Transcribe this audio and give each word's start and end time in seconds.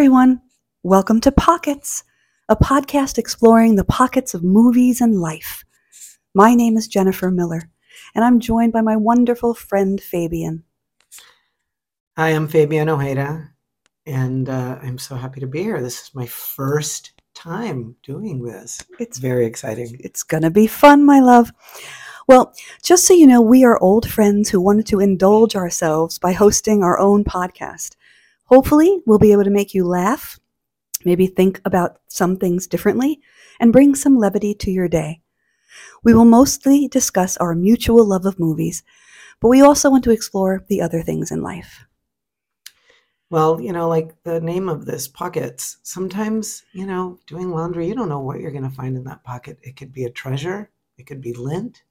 everyone. 0.00 0.40
Welcome 0.82 1.20
to 1.20 1.30
Pockets, 1.30 2.04
a 2.48 2.56
podcast 2.56 3.18
exploring 3.18 3.76
the 3.76 3.84
pockets 3.84 4.32
of 4.32 4.42
movies 4.42 5.02
and 5.02 5.20
life. 5.20 5.62
My 6.32 6.54
name 6.54 6.78
is 6.78 6.88
Jennifer 6.88 7.30
Miller, 7.30 7.68
and 8.14 8.24
I'm 8.24 8.40
joined 8.40 8.72
by 8.72 8.80
my 8.80 8.96
wonderful 8.96 9.52
friend 9.52 10.00
Fabian. 10.00 10.64
Hi, 12.16 12.30
I'm 12.30 12.48
Fabian 12.48 12.88
Ojeda, 12.88 13.50
and 14.06 14.48
uh, 14.48 14.78
I'm 14.82 14.96
so 14.96 15.16
happy 15.16 15.40
to 15.40 15.46
be 15.46 15.62
here. 15.64 15.82
This 15.82 16.00
is 16.00 16.14
my 16.14 16.24
first 16.24 17.12
time 17.34 17.94
doing 18.02 18.42
this. 18.42 18.82
It's 18.98 19.18
very 19.18 19.44
exciting. 19.44 19.98
It's 20.00 20.22
going 20.22 20.44
to 20.44 20.50
be 20.50 20.66
fun, 20.66 21.04
my 21.04 21.20
love. 21.20 21.52
Well, 22.26 22.54
just 22.82 23.06
so 23.06 23.12
you 23.12 23.26
know, 23.26 23.42
we 23.42 23.64
are 23.64 23.78
old 23.82 24.10
friends 24.10 24.48
who 24.48 24.62
wanted 24.62 24.86
to 24.86 25.00
indulge 25.00 25.56
ourselves 25.56 26.18
by 26.18 26.32
hosting 26.32 26.82
our 26.82 26.98
own 26.98 27.22
podcast. 27.22 27.96
Hopefully, 28.50 29.00
we'll 29.06 29.20
be 29.20 29.30
able 29.30 29.44
to 29.44 29.50
make 29.50 29.74
you 29.74 29.86
laugh, 29.86 30.40
maybe 31.04 31.28
think 31.28 31.60
about 31.64 32.00
some 32.08 32.36
things 32.36 32.66
differently, 32.66 33.20
and 33.60 33.72
bring 33.72 33.94
some 33.94 34.18
levity 34.18 34.54
to 34.54 34.72
your 34.72 34.88
day. 34.88 35.20
We 36.02 36.14
will 36.14 36.24
mostly 36.24 36.88
discuss 36.88 37.36
our 37.36 37.54
mutual 37.54 38.04
love 38.04 38.26
of 38.26 38.40
movies, 38.40 38.82
but 39.40 39.48
we 39.48 39.60
also 39.60 39.88
want 39.88 40.02
to 40.04 40.10
explore 40.10 40.64
the 40.68 40.80
other 40.80 41.00
things 41.00 41.30
in 41.30 41.42
life. 41.42 41.86
Well, 43.30 43.60
you 43.60 43.72
know, 43.72 43.88
like 43.88 44.20
the 44.24 44.40
name 44.40 44.68
of 44.68 44.84
this, 44.84 45.06
pockets. 45.06 45.76
Sometimes, 45.84 46.64
you 46.72 46.86
know, 46.86 47.20
doing 47.28 47.50
laundry, 47.50 47.86
you 47.86 47.94
don't 47.94 48.08
know 48.08 48.18
what 48.18 48.40
you're 48.40 48.50
going 48.50 48.68
to 48.68 48.70
find 48.70 48.96
in 48.96 49.04
that 49.04 49.22
pocket. 49.22 49.58
It 49.62 49.76
could 49.76 49.92
be 49.92 50.02
a 50.02 50.10
treasure, 50.10 50.70
it 50.98 51.06
could 51.06 51.20
be 51.20 51.34
lint. 51.34 51.84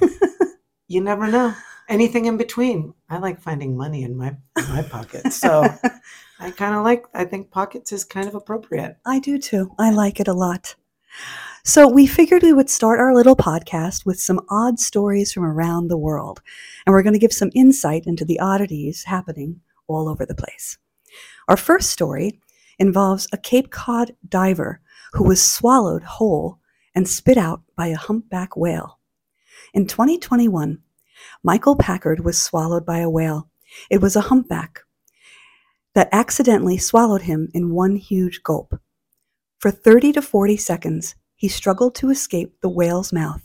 you 0.88 1.02
never 1.02 1.26
know. 1.26 1.54
Anything 1.88 2.26
in 2.26 2.36
between. 2.36 2.94
I 3.08 3.18
like 3.18 3.40
finding 3.40 3.76
money 3.76 4.02
in 4.02 4.16
my 4.16 4.36
in 4.56 4.68
my 4.68 4.82
pockets. 4.82 5.36
So 5.36 5.62
I 6.40 6.50
kind 6.50 6.74
of 6.74 6.82
like 6.82 7.04
I 7.14 7.24
think 7.24 7.50
pockets 7.50 7.92
is 7.92 8.04
kind 8.04 8.26
of 8.26 8.34
appropriate. 8.34 8.96
I 9.06 9.20
do 9.20 9.38
too. 9.38 9.72
I 9.78 9.90
like 9.90 10.20
it 10.20 10.28
a 10.28 10.32
lot. 10.32 10.74
So 11.64 11.88
we 11.88 12.06
figured 12.06 12.44
we 12.44 12.52
would 12.52 12.70
start 12.70 13.00
our 13.00 13.12
little 13.12 13.34
podcast 13.34 14.06
with 14.06 14.20
some 14.20 14.40
odd 14.48 14.78
stories 14.78 15.32
from 15.32 15.44
around 15.44 15.88
the 15.88 15.98
world. 15.98 16.40
And 16.86 16.92
we're 16.92 17.02
going 17.02 17.14
to 17.14 17.18
give 17.18 17.32
some 17.32 17.50
insight 17.54 18.06
into 18.06 18.24
the 18.24 18.38
oddities 18.38 19.02
happening 19.02 19.60
all 19.88 20.08
over 20.08 20.24
the 20.24 20.34
place. 20.34 20.78
Our 21.48 21.56
first 21.56 21.90
story 21.90 22.40
involves 22.78 23.26
a 23.32 23.36
Cape 23.36 23.70
Cod 23.70 24.14
diver 24.28 24.80
who 25.14 25.24
was 25.24 25.42
swallowed 25.42 26.04
whole 26.04 26.60
and 26.94 27.08
spit 27.08 27.36
out 27.36 27.62
by 27.76 27.88
a 27.88 27.96
humpback 27.96 28.56
whale. 28.56 28.98
In 29.74 29.86
2021, 29.86 30.78
Michael 31.42 31.76
Packard 31.76 32.24
was 32.24 32.40
swallowed 32.40 32.84
by 32.84 32.98
a 32.98 33.10
whale. 33.10 33.48
It 33.90 34.00
was 34.00 34.16
a 34.16 34.22
humpback 34.22 34.80
that 35.94 36.08
accidentally 36.12 36.78
swallowed 36.78 37.22
him 37.22 37.48
in 37.54 37.70
one 37.70 37.96
huge 37.96 38.42
gulp. 38.42 38.78
For 39.58 39.70
30 39.70 40.12
to 40.12 40.22
40 40.22 40.56
seconds, 40.56 41.14
he 41.34 41.48
struggled 41.48 41.94
to 41.96 42.10
escape 42.10 42.60
the 42.60 42.68
whale's 42.68 43.12
mouth 43.12 43.42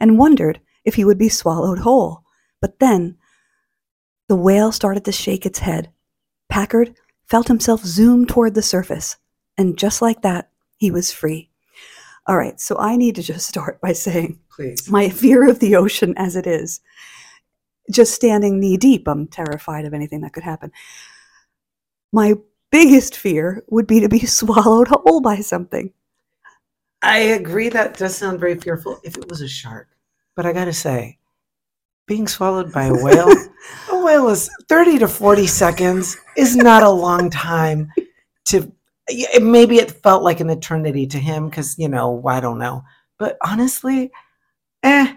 and 0.00 0.18
wondered 0.18 0.60
if 0.84 0.94
he 0.94 1.04
would 1.04 1.18
be 1.18 1.28
swallowed 1.28 1.80
whole. 1.80 2.24
But 2.60 2.78
then 2.78 3.18
the 4.28 4.36
whale 4.36 4.72
started 4.72 5.04
to 5.04 5.12
shake 5.12 5.44
its 5.44 5.60
head. 5.60 5.90
Packard 6.48 6.94
felt 7.26 7.48
himself 7.48 7.84
zoom 7.84 8.26
toward 8.26 8.54
the 8.54 8.62
surface, 8.62 9.16
and 9.56 9.78
just 9.78 10.02
like 10.02 10.22
that, 10.22 10.50
he 10.76 10.90
was 10.90 11.12
free. 11.12 11.51
All 12.26 12.36
right, 12.36 12.60
so 12.60 12.76
I 12.78 12.96
need 12.96 13.16
to 13.16 13.22
just 13.22 13.46
start 13.48 13.80
by 13.80 13.92
saying 13.92 14.38
Please. 14.50 14.88
my 14.88 15.08
fear 15.08 15.48
of 15.48 15.58
the 15.58 15.76
ocean 15.76 16.14
as 16.16 16.36
it 16.36 16.46
is. 16.46 16.80
Just 17.90 18.14
standing 18.14 18.60
knee 18.60 18.76
deep, 18.76 19.08
I'm 19.08 19.26
terrified 19.26 19.84
of 19.84 19.94
anything 19.94 20.20
that 20.20 20.32
could 20.32 20.44
happen. 20.44 20.70
My 22.12 22.34
biggest 22.70 23.16
fear 23.16 23.64
would 23.68 23.86
be 23.86 24.00
to 24.00 24.08
be 24.08 24.20
swallowed 24.26 24.88
whole 24.88 25.20
by 25.20 25.40
something. 25.40 25.92
I 27.02 27.18
agree 27.18 27.68
that 27.70 27.98
does 27.98 28.16
sound 28.16 28.38
very 28.38 28.56
fearful 28.56 29.00
if 29.02 29.16
it 29.16 29.28
was 29.28 29.40
a 29.40 29.48
shark. 29.48 29.88
But 30.36 30.46
I 30.46 30.52
got 30.52 30.66
to 30.66 30.72
say, 30.72 31.18
being 32.06 32.28
swallowed 32.28 32.72
by 32.72 32.84
a 32.84 32.94
whale, 32.94 33.30
a 33.90 34.04
whale 34.04 34.28
is 34.28 34.48
30 34.68 35.00
to 35.00 35.08
40 35.08 35.46
seconds 35.46 36.16
is 36.36 36.56
not 36.56 36.82
a 36.82 36.90
long 36.90 37.28
time 37.28 37.90
to 38.46 38.72
yeah, 39.08 39.38
maybe 39.40 39.76
it 39.76 39.90
felt 40.02 40.22
like 40.22 40.40
an 40.40 40.50
eternity 40.50 41.06
to 41.08 41.18
him 41.18 41.50
cuz 41.50 41.78
you 41.78 41.88
know, 41.88 42.22
I 42.26 42.40
don't 42.40 42.58
know. 42.58 42.82
But 43.18 43.38
honestly, 43.42 44.10
eh 44.82 45.14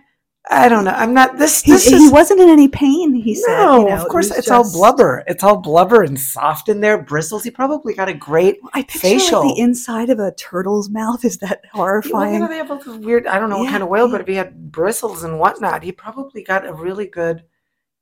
I 0.49 0.69
don't 0.69 0.85
know. 0.85 0.91
I'm 0.91 1.13
not 1.13 1.37
this. 1.37 1.63
He, 1.63 1.71
this 1.71 1.87
he 1.87 1.95
is 1.95 2.11
wasn't 2.11 2.39
in 2.39 2.49
any 2.49 2.67
pain, 2.67 3.13
he 3.15 3.33
said. 3.33 3.57
no. 3.57 3.79
you 3.79 3.89
know, 3.89 3.95
of 3.95 4.07
course, 4.09 4.29
was 4.29 4.37
it's 4.37 4.51
all 4.51 4.69
blubber. 4.71 5.23
It's 5.27 5.43
all 5.43 5.57
blubber 5.57 6.03
and 6.03 6.19
soft 6.19 6.69
in 6.69 6.81
there, 6.81 7.01
bristles. 7.01 7.43
He 7.43 7.49
probably 7.49 7.95
got 7.95 8.09
a 8.09 8.13
great 8.13 8.57
I 8.73 8.83
picture 8.83 8.99
facial. 8.99 9.45
like 9.47 9.55
the 9.55 9.61
inside 9.61 10.09
of 10.11 10.19
a 10.19 10.33
turtle's 10.33 10.89
mouth. 10.89 11.25
Is 11.25 11.37
that 11.39 11.61
Well, 11.63 11.69
you 11.73 11.77
horrifying? 11.77 12.39
know, 12.41 12.47
they 12.47 12.57
have 12.57 12.87
weird. 13.03 13.25
I 13.25 13.39
don't 13.39 13.49
know 13.49 13.57
what 13.59 13.71
kind 13.71 13.81
of 13.81 13.89
whale, 13.89 14.05
yeah. 14.05 14.11
but 14.11 14.21
if 14.21 14.27
he 14.27 14.35
had 14.35 14.71
bristles 14.71 15.23
and 15.23 15.39
whatnot, 15.39 15.81
he 15.81 15.91
probably 15.91 16.43
got 16.43 16.65
a 16.65 16.73
really 16.73 17.07
good 17.07 17.43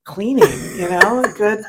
cleaning. 0.04 0.50
You 0.76 0.90
know, 0.90 1.24
a 1.24 1.32
good. 1.32 1.64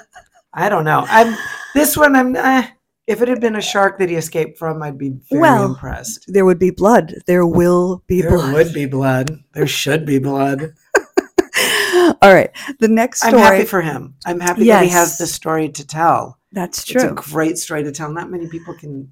I 0.53 0.67
don't 0.67 0.83
know. 0.83 1.05
I'm 1.07 1.37
this 1.73 1.95
one. 1.95 2.15
I'm. 2.17 2.35
Eh, 2.35 2.67
if 3.07 3.21
it 3.21 3.27
had 3.27 3.39
been 3.41 3.55
a 3.55 3.61
shark 3.61 3.99
that 3.99 4.09
he 4.09 4.15
escaped 4.15 4.57
from, 4.57 4.81
I'd 4.81 4.97
be 4.97 5.09
very 5.29 5.41
Well, 5.41 5.65
impressed. 5.65 6.25
There 6.27 6.45
would 6.45 6.59
be 6.59 6.71
blood. 6.71 7.13
There 7.27 7.45
will 7.45 8.03
be 8.07 8.21
There 8.21 8.31
blood. 8.31 8.45
There 8.47 8.53
would 8.63 8.73
be 8.73 8.85
blood. 8.87 9.43
There 9.53 9.67
should 9.67 10.05
be 10.05 10.17
blood. 10.19 10.73
All 12.21 12.33
right. 12.33 12.49
The 12.79 12.87
next 12.87 13.19
story. 13.21 13.33
I'm 13.33 13.53
happy 13.53 13.65
for 13.65 13.81
him. 13.81 14.15
I'm 14.25 14.39
happy 14.39 14.65
that 14.67 14.83
he 14.83 14.89
has 14.89 15.09
Yes. 15.11 15.17
the 15.19 15.27
story 15.27 15.69
to 15.69 15.85
tell. 15.87 16.39
That's 16.51 16.83
true. 16.83 17.01
It's 17.01 17.11
a 17.11 17.31
great 17.33 17.57
story 17.57 17.83
to 17.83 17.91
tell. 17.91 18.11
Not 18.11 18.31
many 18.31 18.47
people 18.47 18.73
can 18.73 19.11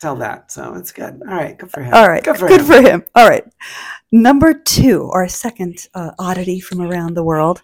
tell 0.00 0.16
that, 0.16 0.50
so 0.50 0.74
it's 0.74 0.90
good. 0.92 1.20
All 1.28 1.34
right, 1.36 1.56
good 1.56 1.70
for 1.70 1.82
him. 1.82 1.94
All 1.94 2.08
right. 2.08 2.24
good 2.24 2.36
for 2.36 2.48
Good 2.48 2.62
him. 2.62 2.66
for 2.66 2.80
him. 2.82 3.04
All 3.14 3.28
right. 3.28 3.44
Number 4.10 4.52
two, 4.52 5.08
our 5.12 5.28
second 5.28 5.86
uh, 5.94 6.10
oddity 6.18 6.60
from 6.60 6.80
around 6.80 7.14
the 7.14 7.22
world. 7.22 7.62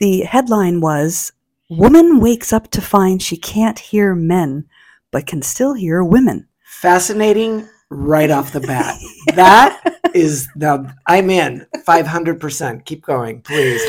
The 0.00 0.20
headline 0.20 0.80
was 0.80 1.32
Woman 1.70 2.20
wakes 2.20 2.52
up 2.52 2.70
to 2.72 2.80
find 2.80 3.22
she 3.22 3.36
can't 3.36 3.78
hear 3.78 4.14
men, 4.14 4.66
but 5.10 5.26
can 5.26 5.42
still 5.42 5.72
hear 5.74 6.04
women. 6.04 6.46
Fascinating 6.64 7.66
right 7.90 8.30
off 8.30 8.52
the 8.52 8.60
bat. 8.60 8.96
That 9.34 9.80
is 10.14 10.48
the 10.56 10.92
I'm 11.06 11.30
in 11.30 11.66
500%. 11.86 12.84
Keep 12.84 13.02
going, 13.02 13.40
please. 13.40 13.82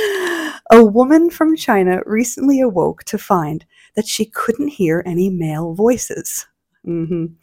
A 0.72 0.84
woman 0.84 1.30
from 1.30 1.56
China 1.56 2.02
recently 2.06 2.62
awoke 2.62 3.04
to 3.06 3.18
find 3.18 3.66
that 3.96 4.08
she 4.08 4.26
couldn't 4.26 4.70
hear 4.70 5.04
any 5.06 5.30
male 5.30 5.74
voices, 5.74 6.48
Mhm. 6.86 7.34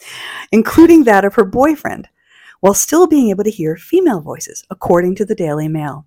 including 0.51 1.05
that 1.05 1.25
of 1.25 1.35
her 1.35 1.45
boyfriend, 1.45 2.09
while 2.61 2.75
still 2.75 3.07
being 3.07 3.29
able 3.31 3.45
to 3.45 3.51
hear 3.51 3.77
female 3.77 4.21
voices, 4.21 4.65
according 4.71 5.15
to 5.17 5.25
the 5.25 5.35
Daily 5.35 5.69
Mail. 5.69 6.07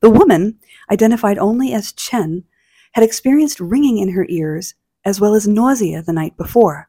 The 0.00 0.10
woman, 0.10 0.58
identified 0.90 1.38
only 1.38 1.72
as 1.72 1.92
Chen, 1.92 2.44
had 2.94 3.04
experienced 3.04 3.60
ringing 3.60 3.98
in 3.98 4.10
her 4.10 4.26
ears 4.28 4.74
as 5.04 5.20
well 5.20 5.34
as 5.34 5.46
nausea 5.46 6.00
the 6.02 6.12
night 6.12 6.36
before. 6.36 6.88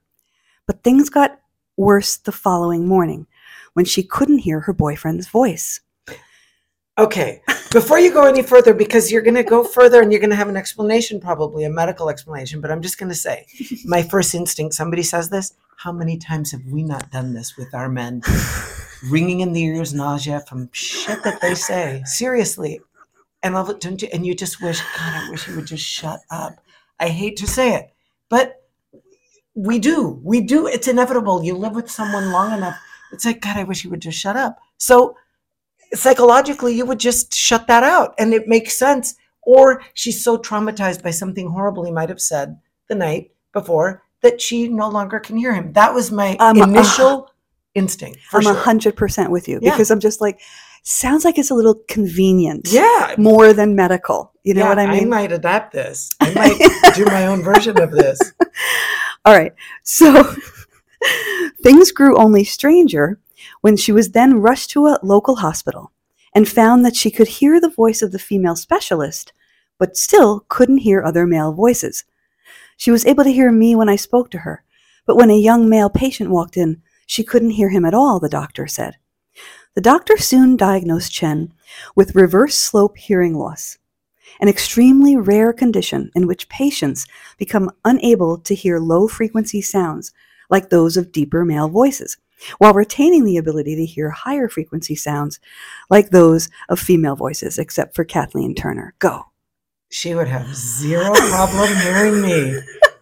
But 0.68 0.84
things 0.84 1.10
got 1.10 1.40
worse 1.78 2.18
the 2.18 2.32
following 2.32 2.88
morning 2.88 3.28
when 3.74 3.86
she 3.86 4.04
couldn't 4.04 4.40
hear 4.40 4.62
her 4.62 4.74
boyfriend's 4.74 5.28
voice. 5.28 5.82
Okay, 6.98 7.42
before 7.74 8.00
you 8.00 8.14
go 8.14 8.24
any 8.24 8.42
further, 8.42 8.74
because 8.74 9.12
you're 9.12 9.22
going 9.22 9.36
to 9.36 9.44
go 9.44 9.66
further 9.66 10.02
and 10.02 10.14
you're 10.14 10.22
going 10.22 10.30
to 10.30 10.36
have 10.36 10.48
an 10.48 10.56
explanation, 10.56 11.20
probably 11.20 11.66
a 11.66 11.70
medical 11.70 12.10
explanation, 12.10 12.62
but 12.62 12.72
I'm 12.72 12.82
just 12.82 12.98
going 12.98 13.10
to 13.10 13.16
say 13.16 13.46
my 13.86 14.02
first 14.02 14.34
instinct 14.34 14.76
somebody 14.76 15.04
says 15.04 15.30
this. 15.30 15.54
How 15.78 15.92
many 15.92 16.18
times 16.18 16.52
have 16.52 16.66
we 16.68 16.84
not 16.84 17.12
done 17.12 17.34
this 17.34 17.58
with 17.58 17.74
our 17.74 17.90
men? 17.90 18.22
Ringing 19.10 19.42
in 19.42 19.52
the 19.52 19.64
ears, 19.64 19.94
nausea 19.94 20.40
from 20.48 20.70
shit 20.72 21.22
that 21.24 21.42
they 21.42 21.54
say. 21.54 22.02
Seriously. 22.06 22.80
And, 23.46 23.54
love 23.54 23.70
it, 23.70 23.80
don't 23.80 24.02
you, 24.02 24.10
and 24.12 24.26
you 24.26 24.34
just 24.34 24.62
wish, 24.62 24.80
God, 24.98 25.14
I 25.14 25.30
wish 25.30 25.46
he 25.46 25.54
would 25.54 25.68
just 25.68 25.86
shut 25.86 26.20
up. 26.32 26.60
I 27.00 27.08
hate 27.10 27.38
to 27.38 27.48
say 27.48 27.76
it, 27.76 27.92
but 28.28 28.64
we 29.54 29.78
do. 29.80 30.20
We 30.24 30.42
do. 30.42 30.68
It's 30.68 30.88
inevitable. 30.88 31.44
You 31.44 31.56
live 31.56 31.76
with 31.76 31.90
someone 31.90 32.32
long 32.32 32.58
enough. 32.58 32.78
It's 33.14 33.24
like, 33.24 33.42
God, 33.42 33.56
I 33.58 33.64
wish 33.64 33.84
he 33.84 33.88
would 33.88 34.02
just 34.02 34.18
shut 34.20 34.36
up. 34.36 34.58
So, 34.78 35.16
psychologically 35.94 36.74
you 36.76 36.86
would 36.86 37.00
just 37.00 37.34
shut 37.34 37.68
that 37.68 37.84
out 37.84 38.16
and 38.18 38.34
it 38.34 38.48
makes 38.48 38.76
sense 38.78 39.16
or 39.44 39.84
she's 39.94 40.24
so 40.24 40.38
traumatized 40.38 41.04
by 41.04 41.12
something 41.12 41.48
horrible 41.48 41.86
he 41.86 41.92
might 41.92 42.10
have 42.10 42.20
said 42.20 42.60
the 42.90 42.96
night 42.96 43.32
before 43.54 44.02
that 44.22 44.42
she 44.42 44.68
no 44.68 44.90
longer 44.90 45.20
can 45.20 45.38
hear 45.38 45.54
him 45.54 45.72
that 45.74 45.94
was 45.94 46.12
my 46.12 46.36
Um, 46.38 46.60
uh, 46.60 46.66
initial 46.68 47.32
instinct 47.76 48.20
for 48.30 48.38
I'm 48.38 48.44
sure. 48.44 48.54
hundred 48.56 48.96
percent 48.98 49.30
with 49.32 49.48
you 49.48 49.60
Yeah. 49.62 49.72
because 49.72 49.92
I'm 49.92 50.00
just 50.00 50.22
like, 50.22 50.40
sounds 50.86 51.26
like 51.26 51.38
it's 51.38 51.50
a 51.52 51.56
little 51.56 51.76
convenient. 51.88 52.68
yeah 52.72 53.16
More 53.18 53.54
than 53.54 53.76
medical. 53.76 54.32
You 54.44 54.54
know 54.54 54.62
yeah, 54.62 54.70
what 54.70 54.80
I 54.80 54.92
mean? 54.92 55.06
I 55.06 55.18
might 55.18 55.32
adapt 55.32 55.74
this 55.74 56.10
i 56.22 56.32
might 56.40 56.94
do 56.96 57.06
my 57.06 57.26
own 57.26 57.42
version 57.42 57.82
of 57.82 57.92
this 57.92 58.20
All 59.26 59.34
right. 59.34 59.54
So 59.84 60.24
things 61.64 61.92
grew 61.92 62.16
only 62.18 62.44
stranger 62.44 63.20
when 63.62 63.76
she 63.76 63.92
was 63.92 64.12
then 64.12 64.40
rushed 64.42 64.70
to 64.72 64.86
a 64.86 65.00
local 65.02 65.38
hospital 65.38 65.92
and 66.36 66.48
found 66.48 66.86
that 66.86 66.96
she 66.96 67.10
could 67.10 67.28
hear 67.28 67.60
the 67.60 67.70
voice 67.70 68.04
of 68.04 68.12
the 68.12 68.20
female 68.20 68.56
specialist, 68.56 69.34
but 69.80 69.98
still 69.98 70.46
couldn't 70.48 70.80
hear 70.80 71.02
other 71.04 71.26
male 71.26 71.54
voices. 71.54 72.04
She 72.78 72.92
was 72.92 73.06
able 73.06 73.24
to 73.24 73.32
hear 73.34 73.52
me 73.52 73.76
when 73.76 73.90
I 73.90 73.96
spoke 73.96 74.30
to 74.32 74.40
her, 74.40 74.64
But 75.08 75.16
when 75.18 75.32
a 75.32 75.38
young 75.38 75.70
male 75.70 75.90
patient 75.90 76.30
walked 76.30 76.58
in, 76.58 76.82
she 77.08 77.24
couldn't 77.24 77.52
hear 77.52 77.70
him 77.70 77.86
at 77.86 77.94
all, 77.94 78.20
the 78.20 78.30
doctor 78.30 78.68
said. 78.68 78.98
The 79.76 79.82
doctor 79.82 80.18
soon 80.18 80.56
diagnosed 80.56 81.12
Chen 81.12 81.52
with 81.96 82.16
reverse 82.16 82.56
slope 82.56 82.96
hearing 82.98 83.34
loss, 83.36 83.78
an 84.40 84.48
extremely 84.48 85.18
rare 85.18 85.52
condition 85.52 86.12
in 86.16 86.28
which 86.28 86.48
patients 86.48 87.06
become 87.38 87.70
unable 87.84 88.38
to 88.38 88.56
hear 88.56 88.80
low 88.80 89.10
frequency 89.10 89.62
sounds 89.62 90.14
like 90.50 90.70
those 90.70 90.96
of 90.96 91.12
deeper 91.12 91.44
male 91.44 91.68
voices, 91.68 92.16
while 92.58 92.74
retaining 92.74 93.26
the 93.26 93.36
ability 93.36 93.76
to 93.76 93.86
hear 93.86 94.10
higher 94.12 94.48
frequency 94.48 94.96
sounds 94.96 95.42
like 95.90 96.10
those 96.10 96.48
of 96.70 96.80
female 96.80 97.18
voices, 97.18 97.60
except 97.60 97.96
for 97.96 98.06
Kathleen 98.06 98.56
Turner. 98.56 98.94
Go. 99.00 99.26
She 99.90 100.16
would 100.16 100.30
have 100.30 100.56
zero 100.56 101.14
problem 101.14 101.76
hearing 101.82 102.22
me. 102.22 102.62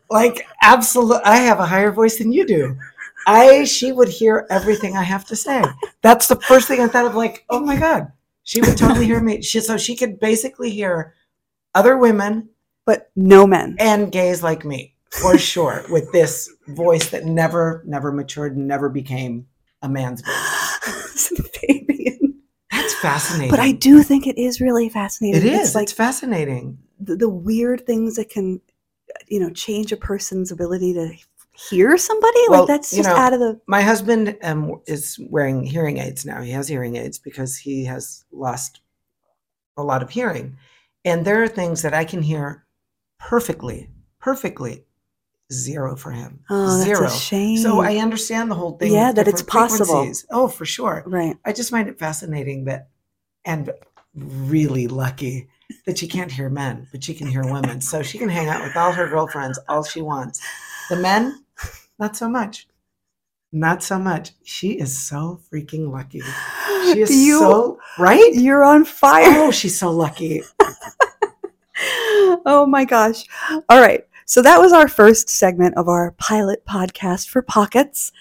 Like, 0.10 0.48
absolute. 0.62 1.22
I 1.24 1.38
have 1.38 1.60
a 1.60 1.66
higher 1.66 1.92
voice 1.92 2.18
than 2.18 2.32
you 2.32 2.46
do. 2.46 2.78
I 3.28 3.64
she 3.66 3.92
would 3.92 4.10
hear 4.10 4.46
everything 4.50 4.96
I 4.98 5.04
have 5.04 5.26
to 5.26 5.36
say. 5.36 5.64
That's 6.02 6.28
the 6.28 6.36
first 6.38 6.68
thing 6.68 6.80
I 6.82 6.88
thought 6.88 7.06
of. 7.06 7.16
Like, 7.16 7.46
oh 7.50 7.60
my 7.60 7.78
god, 7.78 8.12
she 8.44 8.62
would 8.62 8.78
totally 8.78 9.06
hear 9.06 9.22
me. 9.22 9.42
She 9.42 9.60
so 9.62 9.78
she 9.78 9.96
could 9.96 10.20
basically 10.20 10.70
hear 10.70 11.14
other 11.76 11.98
women 11.98 12.50
But 12.86 13.10
no 13.16 13.48
men. 13.48 13.76
and 13.80 14.12
gays 14.12 14.44
like 14.44 14.64
me 14.66 14.96
for 15.10 15.38
sure 15.38 15.84
with 15.90 16.12
this 16.12 16.50
voice 16.68 17.10
that 17.10 17.26
never 17.26 17.84
never 17.86 18.12
matured 18.12 18.56
and 18.58 18.68
never 18.68 18.90
became 18.90 19.48
a 19.82 19.90
man's 19.90 20.22
voice. 20.22 21.32
Fabian. 21.54 22.42
That's 22.72 22.94
fascinating. 22.96 23.52
But 23.52 23.60
I 23.60 23.72
do 23.72 24.02
think 24.04 24.28
it 24.28 24.38
is 24.38 24.60
really 24.60 24.90
fascinating. 24.90 25.42
it 25.42 25.46
is 25.54 25.68
It's 25.68 25.76
like 25.76 25.84
it's 25.84 25.92
fascinating. 25.94 26.78
the, 27.00 27.16
the 27.16 27.30
weird 27.30 27.86
things 27.86 28.16
that 28.16 28.30
can, 28.30 28.60
you 29.28 29.40
know, 29.40 29.50
change 29.52 29.92
a 29.92 29.98
person's 29.98 30.52
ability 30.52 30.94
to 30.94 31.14
hear 31.54 31.98
somebody. 31.98 32.40
Well, 32.50 32.62
like 32.62 32.68
that's 32.68 32.92
just 32.92 33.10
know, 33.10 33.16
out 33.16 33.34
of 33.34 33.40
the. 33.40 33.60
My 33.68 33.82
husband 33.82 34.38
um, 34.44 34.82
is 34.88 35.20
wearing 35.30 35.64
hearing 35.66 35.98
aids 35.98 36.26
now. 36.26 36.42
He 36.42 36.52
has 36.52 36.68
hearing 36.68 36.96
aids 36.96 37.20
because 37.20 37.58
he 37.58 37.86
has 37.86 38.26
lost 38.32 38.82
a 39.78 39.84
lot 39.84 40.02
of 40.02 40.10
hearing. 40.10 40.58
And 41.06 41.26
there 41.26 41.44
are 41.44 41.48
things 41.48 41.82
that 41.82 41.94
I 41.94 42.06
can 42.06 42.22
hear 42.22 42.66
perfectly, 43.20 43.90
perfectly. 44.20 44.86
Zero 45.52 45.96
for 45.96 46.10
him. 46.10 46.40
Oh, 46.50 46.84
that's 46.84 47.00
a 47.00 47.10
shame. 47.20 47.58
So 47.58 47.82
I 47.82 47.98
understand 47.98 48.50
the 48.50 48.56
whole 48.56 48.78
thing. 48.78 48.92
Yeah, 48.92 49.12
that 49.12 49.28
it's 49.28 49.44
possible. 49.44 50.12
Oh, 50.32 50.48
for 50.48 50.66
sure. 50.66 51.04
right. 51.06 51.38
I 51.46 51.52
just 51.52 51.70
find 51.70 51.88
it 51.88 52.00
fascinating 52.00 52.64
that, 52.66 52.88
and 53.46 53.70
really 54.16 54.88
lucky 54.88 55.50
that 55.86 55.98
she 55.98 56.08
can't 56.08 56.32
hear 56.32 56.50
men, 56.50 56.88
but 56.92 57.04
she 57.04 57.14
can 57.14 57.28
hear 57.28 57.44
women. 57.44 57.82
So 57.82 58.02
she 58.02 58.18
can 58.18 58.30
hang 58.30 58.48
out 58.48 58.64
with 58.64 58.76
all 58.76 58.94
her 58.94 59.08
girlfriends 59.08 59.60
all 59.68 59.84
she 59.84 60.02
wants. 60.02 60.42
The 60.90 60.96
men, 60.96 61.43
not 62.00 62.16
so 62.16 62.30
much. 62.30 62.68
Not 63.52 63.84
so 63.84 64.00
much. 64.00 64.32
She 64.44 64.80
is 64.80 64.98
so 64.98 65.40
freaking 65.52 65.92
lucky. 65.92 66.22
She 66.92 67.02
is 67.02 67.12
you, 67.12 67.40
so 67.40 67.80
right. 68.00 68.34
You're 68.34 68.64
on 68.64 68.84
fire. 68.84 69.26
Oh, 69.28 69.52
she's 69.52 69.78
so 69.78 69.92
lucky. 69.92 70.42
oh 72.46 72.66
my 72.68 72.84
gosh. 72.84 73.26
All 73.70 73.80
right. 73.80 74.06
So 74.26 74.42
that 74.42 74.60
was 74.60 74.74
our 74.74 74.88
first 74.88 75.30
segment 75.30 75.78
of 75.78 75.88
our 75.88 76.12
pilot 76.12 76.66
podcast 76.66 77.30
for 77.30 77.42
Pockets. 77.42 78.12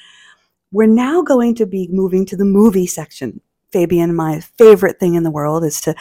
We're 0.71 0.87
now 0.87 1.23
going 1.23 1.55
to 1.57 1.67
be 1.67 1.89
moving 1.91 2.27
to 2.27 2.37
the 2.37 2.45
movie 2.45 2.87
section. 2.87 3.41
Fabian, 3.73 4.15
my 4.15 4.41
favorite 4.41 5.01
thing 5.01 5.15
in 5.15 5.23
the 5.23 5.31
world 5.31 5.65
is 5.65 5.81
to 5.83 5.95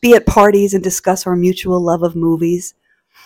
be 0.00 0.14
at 0.14 0.26
parties 0.26 0.72
and 0.72 0.82
discuss 0.82 1.26
our 1.26 1.36
mutual 1.36 1.80
love 1.80 2.02
of 2.02 2.16
movies. 2.16 2.74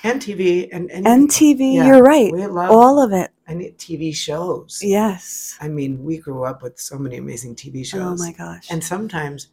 And 0.02 0.20
TV 0.20 0.68
and 0.72 0.90
and, 0.90 1.06
And 1.06 1.28
TV, 1.28 1.74
Yeah, 1.74 1.86
you're 1.86 2.02
right. 2.02 2.32
We 2.32 2.46
love 2.46 2.70
All 2.70 3.00
of 3.00 3.12
it. 3.12 3.30
I 3.52 3.54
need 3.54 3.76
TV 3.78 4.14
shows. 4.14 4.80
Yes. 4.82 5.58
I 5.60 5.68
mean, 5.68 6.02
we 6.02 6.16
grew 6.16 6.44
up 6.44 6.62
with 6.62 6.80
so 6.80 6.98
many 6.98 7.18
amazing 7.18 7.54
TV 7.54 7.84
shows. 7.84 8.20
Oh 8.20 8.24
my 8.24 8.32
gosh. 8.32 8.68
And 8.70 8.82
sometimes 8.82 9.48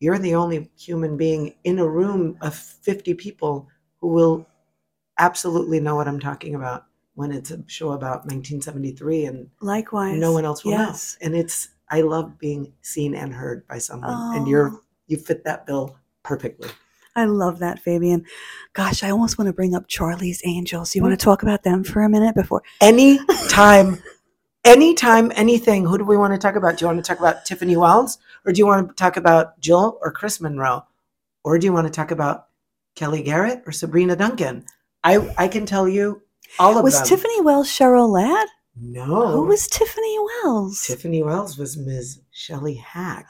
you're 0.00 0.18
the 0.18 0.34
only 0.34 0.70
human 0.78 1.16
being 1.16 1.54
in 1.64 1.78
a 1.78 1.88
room 1.88 2.36
of 2.42 2.54
50 2.54 3.14
people 3.14 3.68
who 4.00 4.08
will 4.08 4.46
absolutely 5.18 5.80
know 5.80 5.96
what 5.96 6.08
I'm 6.08 6.20
talking 6.20 6.54
about 6.54 6.84
when 7.14 7.32
it's 7.32 7.50
a 7.50 7.64
show 7.68 7.92
about 7.92 8.26
1973 8.26 9.24
and 9.24 9.48
Likewise. 9.62 10.18
no 10.18 10.32
one 10.32 10.44
else 10.44 10.62
will 10.62 10.72
yes. 10.72 11.16
know. 11.20 11.26
And 11.26 11.34
it's, 11.36 11.68
I 11.90 12.02
love 12.02 12.38
being 12.38 12.70
seen 12.82 13.14
and 13.14 13.32
heard 13.32 13.66
by 13.66 13.78
someone. 13.78 14.36
And 14.36 14.44
Oh. 14.46 14.50
you're, 14.50 14.80
you 15.06 15.16
fit 15.16 15.44
that 15.44 15.66
bill 15.66 15.96
perfectly. 16.22 16.68
I 17.14 17.26
love 17.26 17.58
that, 17.58 17.78
Fabian. 17.78 18.24
Gosh, 18.72 19.02
I 19.02 19.10
almost 19.10 19.38
want 19.38 19.48
to 19.48 19.52
bring 19.52 19.74
up 19.74 19.86
Charlie's 19.86 20.40
Angels. 20.44 20.94
You 20.94 21.02
mm. 21.02 21.04
want 21.06 21.18
to 21.18 21.24
talk 21.24 21.42
about 21.42 21.62
them 21.62 21.84
for 21.84 22.02
a 22.02 22.08
minute 22.08 22.34
before? 22.34 22.62
Anytime, 22.80 24.02
anytime, 24.64 25.30
anything, 25.34 25.84
who 25.84 25.98
do 25.98 26.04
we 26.04 26.16
want 26.16 26.32
to 26.32 26.38
talk 26.38 26.56
about? 26.56 26.78
Do 26.78 26.84
you 26.84 26.86
want 26.86 27.04
to 27.04 27.08
talk 27.08 27.18
about 27.18 27.44
Tiffany 27.44 27.76
Wells 27.76 28.18
or 28.44 28.52
do 28.52 28.58
you 28.58 28.66
want 28.66 28.88
to 28.88 28.94
talk 28.94 29.16
about 29.16 29.60
Jill 29.60 29.98
or 30.00 30.10
Kris 30.10 30.40
Munroe? 30.40 30.84
Or 31.44 31.58
do 31.58 31.66
you 31.66 31.72
want 31.72 31.86
to 31.86 31.92
talk 31.92 32.10
about 32.10 32.46
Kelly 32.94 33.22
Garrett 33.22 33.62
or 33.66 33.72
Sabrina 33.72 34.16
Duncan? 34.16 34.64
I, 35.04 35.34
I 35.36 35.48
can 35.48 35.66
tell 35.66 35.88
you 35.88 36.22
all 36.58 36.78
of 36.78 36.84
Was 36.84 36.98
them. 36.98 37.08
Tiffany 37.08 37.40
Wells 37.40 37.68
Cheryl 37.68 38.08
Ladd? 38.08 38.48
No. 38.80 39.28
Who 39.32 39.46
was 39.46 39.66
Tiffany 39.66 40.18
Wells? 40.18 40.86
Tiffany 40.86 41.22
Wells 41.22 41.58
was 41.58 41.76
Ms. 41.76 42.20
Shelley 42.34 42.74
Hack. 42.74 43.28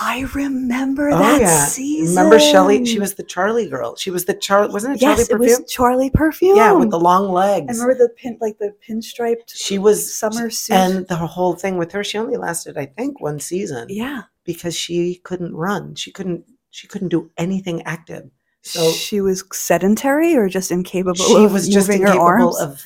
I 0.00 0.24
remember 0.32 1.10
Oh, 1.10 1.18
that 1.18 1.40
yeah. 1.40 1.64
season. 1.64 2.14
Remember 2.16 2.38
Shelley? 2.38 2.84
She 2.86 3.00
was 3.00 3.14
the 3.14 3.24
Charlie 3.24 3.68
girl. 3.68 3.96
She 3.96 4.10
was 4.12 4.26
the 4.26 4.34
Charlie, 4.34 4.72
wasn't 4.72 4.96
it 4.96 5.00
Charlie 5.00 5.18
yes, 5.18 5.28
it 5.30 5.38
was 5.38 5.64
Charlie 5.68 6.10
Perfume. 6.10 6.56
yeah, 6.56 6.70
with 6.72 6.90
the 6.90 7.00
long 7.00 7.32
legs. 7.32 7.66
I 7.68 7.82
remember 7.82 8.04
the 8.06 8.10
pin, 8.14 8.38
like 8.40 8.58
the 8.58 8.72
pinstriped 8.88 9.48
She 9.54 9.76
was 9.78 10.14
summer 10.14 10.50
suit. 10.50 10.74
and 10.76 11.08
the 11.08 11.16
whole 11.16 11.54
thing 11.54 11.78
with 11.78 11.90
her, 11.92 12.04
she 12.04 12.16
only 12.16 12.36
lasted, 12.36 12.78
I 12.78 12.86
think, 12.86 13.20
one 13.20 13.40
season 13.40 13.88
yeah, 13.90 14.22
because 14.44 14.76
she 14.76 15.16
couldn't 15.24 15.54
run. 15.54 15.96
She 15.96 16.12
couldn't. 16.12 16.44
She 16.70 16.86
couldn't 16.86 17.08
do 17.08 17.30
anything 17.38 17.82
active. 17.82 18.30
So 18.62 18.92
she 18.92 19.20
was 19.20 19.42
sedentary 19.52 20.36
or 20.36 20.48
just 20.48 20.70
incapable 20.70 21.14
she 21.16 21.44
of 21.44 21.52
was 21.52 21.66
just 21.68 21.88
incapable 21.88 22.56
of 22.60 22.84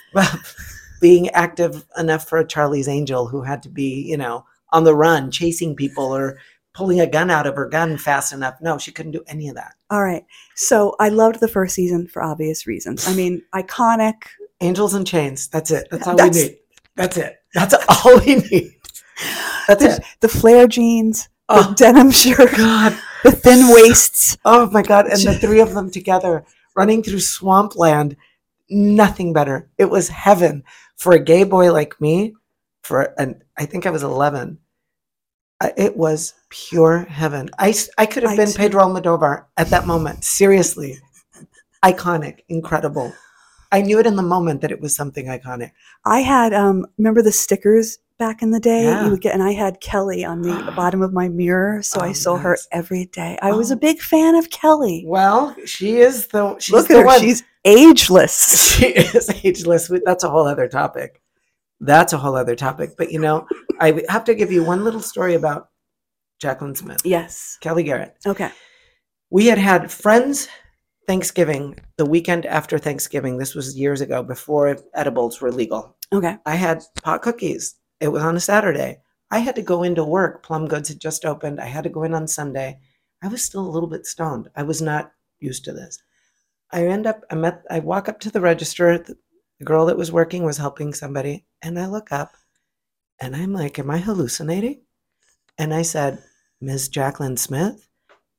being 1.01 1.29
active 1.31 1.85
enough 1.99 2.29
for 2.29 2.39
a 2.39 2.47
Charlie's 2.47 2.89
Angel 2.89 3.27
who 3.27 3.43
had 3.43 3.63
to 3.65 3.69
be, 3.69 4.03
you 4.09 4.17
know, 4.17 4.45
on 4.73 4.85
the 4.85 4.95
run, 4.95 5.31
chasing 5.31 5.77
people 5.77 6.05
or 6.15 6.39
pulling 6.75 7.01
a 7.01 7.07
gun 7.07 7.31
out 7.31 7.47
of 7.47 7.55
her 7.57 7.69
gun 7.69 7.99
fast 7.99 8.33
enough. 8.33 8.55
No, 8.61 8.79
she 8.79 8.93
couldn't 8.93 9.13
do 9.13 9.23
any 9.27 9.49
of 9.49 9.55
that. 9.57 9.75
All 9.91 10.03
right, 10.03 10.25
so 10.57 10.97
I 10.99 11.09
loved 11.11 11.41
the 11.41 11.49
first 11.49 11.75
season 11.75 12.07
for 12.09 12.23
obvious 12.23 12.67
reasons. 12.67 13.07
I 13.07 13.15
mean, 13.15 13.43
iconic. 13.55 14.15
Angels 14.61 14.95
and 14.95 15.07
chains. 15.07 15.49
That's 15.49 15.71
it. 15.71 15.89
That's 15.91 16.07
all 16.07 16.17
That's- 16.17 16.37
we 16.37 16.43
need. 16.49 16.59
That's 16.97 17.17
it. 17.17 17.39
That's 17.55 17.75
all 17.89 18.19
we 18.21 18.37
need. 18.37 18.73
That's 19.69 19.83
the, 19.85 19.91
it. 19.97 20.05
the 20.21 20.29
flare 20.29 20.67
jeans, 20.67 21.29
the 21.49 21.55
Oh 21.69 21.75
denim 21.77 22.11
shirt, 22.11 22.51
God. 22.57 22.99
the 23.25 23.33
thin 23.33 23.73
waists. 23.73 24.37
Oh 24.45 24.69
my 24.71 24.83
God. 24.83 25.07
And 25.07 25.21
the 25.21 25.35
three 25.41 25.61
of 25.61 25.75
them 25.75 25.91
together 25.91 26.45
running 26.77 27.03
through 27.03 27.21
swampland. 27.21 28.17
Nothing 28.71 29.33
better. 29.33 29.69
It 29.79 29.91
was 29.91 30.09
heaven 30.09 30.65
for 30.97 31.13
a 31.13 31.19
gay 31.19 31.45
boy 31.45 31.73
like 31.73 32.01
me. 32.01 32.35
For 32.83 33.15
an, 33.19 33.43
I 33.57 33.67
think 33.67 33.87
I 33.87 33.91
was 33.91 34.03
11. 34.03 34.59
I- 35.63 35.73
It 35.77 35.97
was 35.97 36.35
pure 36.51 37.05
heaven. 37.05 37.49
I, 37.59 37.75
I 37.97 38.05
could 38.07 38.23
have 38.25 38.33
I 38.33 38.37
been 38.37 38.49
too. 38.53 38.59
Pedro 38.59 38.83
Almodovar 38.85 39.45
at 39.57 39.69
that 39.71 39.87
moment. 39.87 40.25
Seriously. 40.25 40.99
Iconic. 41.85 42.41
Incredible. 42.49 43.13
I 43.71 43.81
knew 43.81 43.99
it 43.99 44.07
in 44.07 44.17
the 44.17 44.23
moment 44.23 44.61
that 44.61 44.71
it 44.71 44.81
was 44.81 44.95
something 44.95 45.27
iconic. 45.27 45.71
I 46.05 46.21
had 46.21 46.53
um 46.53 46.87
remember 46.99 47.23
the 47.23 47.33
stickers 47.33 47.99
back 48.19 48.43
in 48.43 48.51
the 48.51 48.61
day 48.61 48.85
Yeah. 48.85 49.05
you 49.05 49.11
would 49.11 49.21
get 49.23 49.33
and 49.35 49.43
I 49.43 49.53
had 49.53 49.81
Kelly 49.81 50.25
on 50.25 50.43
the 50.43 50.73
bottom 50.77 51.01
of 51.03 51.13
my 51.13 51.29
mirror 51.29 51.83
so 51.83 52.01
I 52.01 52.11
Oh, 52.11 52.13
saw 52.13 52.37
her 52.37 52.59
every 52.71 53.07
day. 53.07 53.39
I 53.41 53.53
was 53.53 53.71
a 53.71 53.75
Oh. 53.75 53.79
big 53.79 54.01
fan 54.01 54.35
of 54.35 54.51
Kelly. 54.51 55.05
Well, 55.07 55.57
she 55.65 55.97
is 55.99 56.27
the 56.29 56.59
she's 56.59 56.73
Look 56.75 56.89
the 56.89 56.95
at 56.97 57.01
her, 57.01 57.07
one. 57.07 57.21
she's 57.21 57.43
ageless. 57.65 58.75
she 58.79 58.87
is 58.89 59.31
ageless. 59.43 59.91
That's 60.05 60.25
a 60.25 60.31
whole 60.31 60.47
other 60.47 60.69
topic. 60.69 61.22
That's 61.83 62.13
a 62.13 62.19
whole 62.19 62.37
other 62.37 62.55
topic. 62.55 62.93
But 62.97 63.11
you 63.13 63.19
know, 63.19 63.47
I 63.81 64.03
have 64.09 64.25
to 64.25 64.35
give 64.35 64.53
you 64.53 64.63
one 64.63 64.85
little 64.85 65.01
story 65.01 65.35
about 65.35 65.69
Jaclyn 66.43 66.77
Smith, 66.77 67.01
yes. 67.05 67.59
Kelly 67.61 67.83
Garrett. 67.83 68.17
Okay. 68.25 68.51
We 69.31 69.47
had 69.47 69.59
had 69.59 69.91
friends 69.91 70.49
Thanksgiving 71.07 71.79
the 71.97 72.07
weekend 72.07 72.47
after 72.47 72.79
Thanksgiving. 72.79 73.39
This 73.39 73.55
was 73.55 73.77
years 73.77 74.01
ago 74.01 74.23
before 74.23 74.77
edibles 74.95 75.41
were 75.41 75.51
legal. 75.51 75.97
Okay. 76.13 76.37
I 76.47 76.55
had 76.55 76.85
pot 77.03 77.23
cookies. 77.23 77.75
It 78.01 78.09
was 78.09 78.23
on 78.23 78.37
a 78.37 78.41
Saturday. 78.41 78.99
I 79.31 79.39
had 79.39 79.57
to 79.57 79.63
go 79.63 79.83
into 79.83 80.05
work. 80.05 80.45
Plum 80.45 80.69
Goods 80.69 80.89
had 80.89 81.01
just 81.01 81.25
opened. 81.25 81.61
I 81.61 81.67
had 81.67 81.85
to 81.85 81.91
go 81.91 82.03
in 82.05 82.15
on 82.15 82.29
Sunday. 82.29 82.79
I 83.23 83.29
was 83.29 83.43
still 83.43 83.67
a 83.67 83.71
little 83.71 83.89
bit 83.89 84.07
stoned. 84.07 84.49
I 84.55 84.63
was 84.63 84.83
not 84.83 85.13
used 85.41 85.65
to 85.65 85.73
this. 85.73 85.99
I 86.71 86.87
end 86.87 87.07
up, 87.07 87.23
I 87.31 87.35
met, 87.35 87.63
I 87.71 87.81
walk 87.81 88.09
up 88.09 88.21
to 88.21 88.31
the 88.31 88.41
register. 88.41 89.05
The, 89.63 89.67
girl 89.67 89.87
that 89.87 89.97
was 89.97 90.11
working 90.11 90.45
was 90.45 90.57
helping 90.57 90.93
somebody. 90.93 91.45
And 91.63 91.79
I 91.79 91.87
look 91.87 92.11
up 92.11 92.33
and 93.21 93.37
I'm 93.37 93.53
like, 93.53 93.79
Am 93.79 93.91
I 93.91 93.99
hallucinating? 93.99 94.83
And 95.59 95.73
I 95.73 95.83
said, 95.83 96.23
Ms. 96.61 96.89
Jaclyn 96.89 97.39
Smith? 97.39 97.89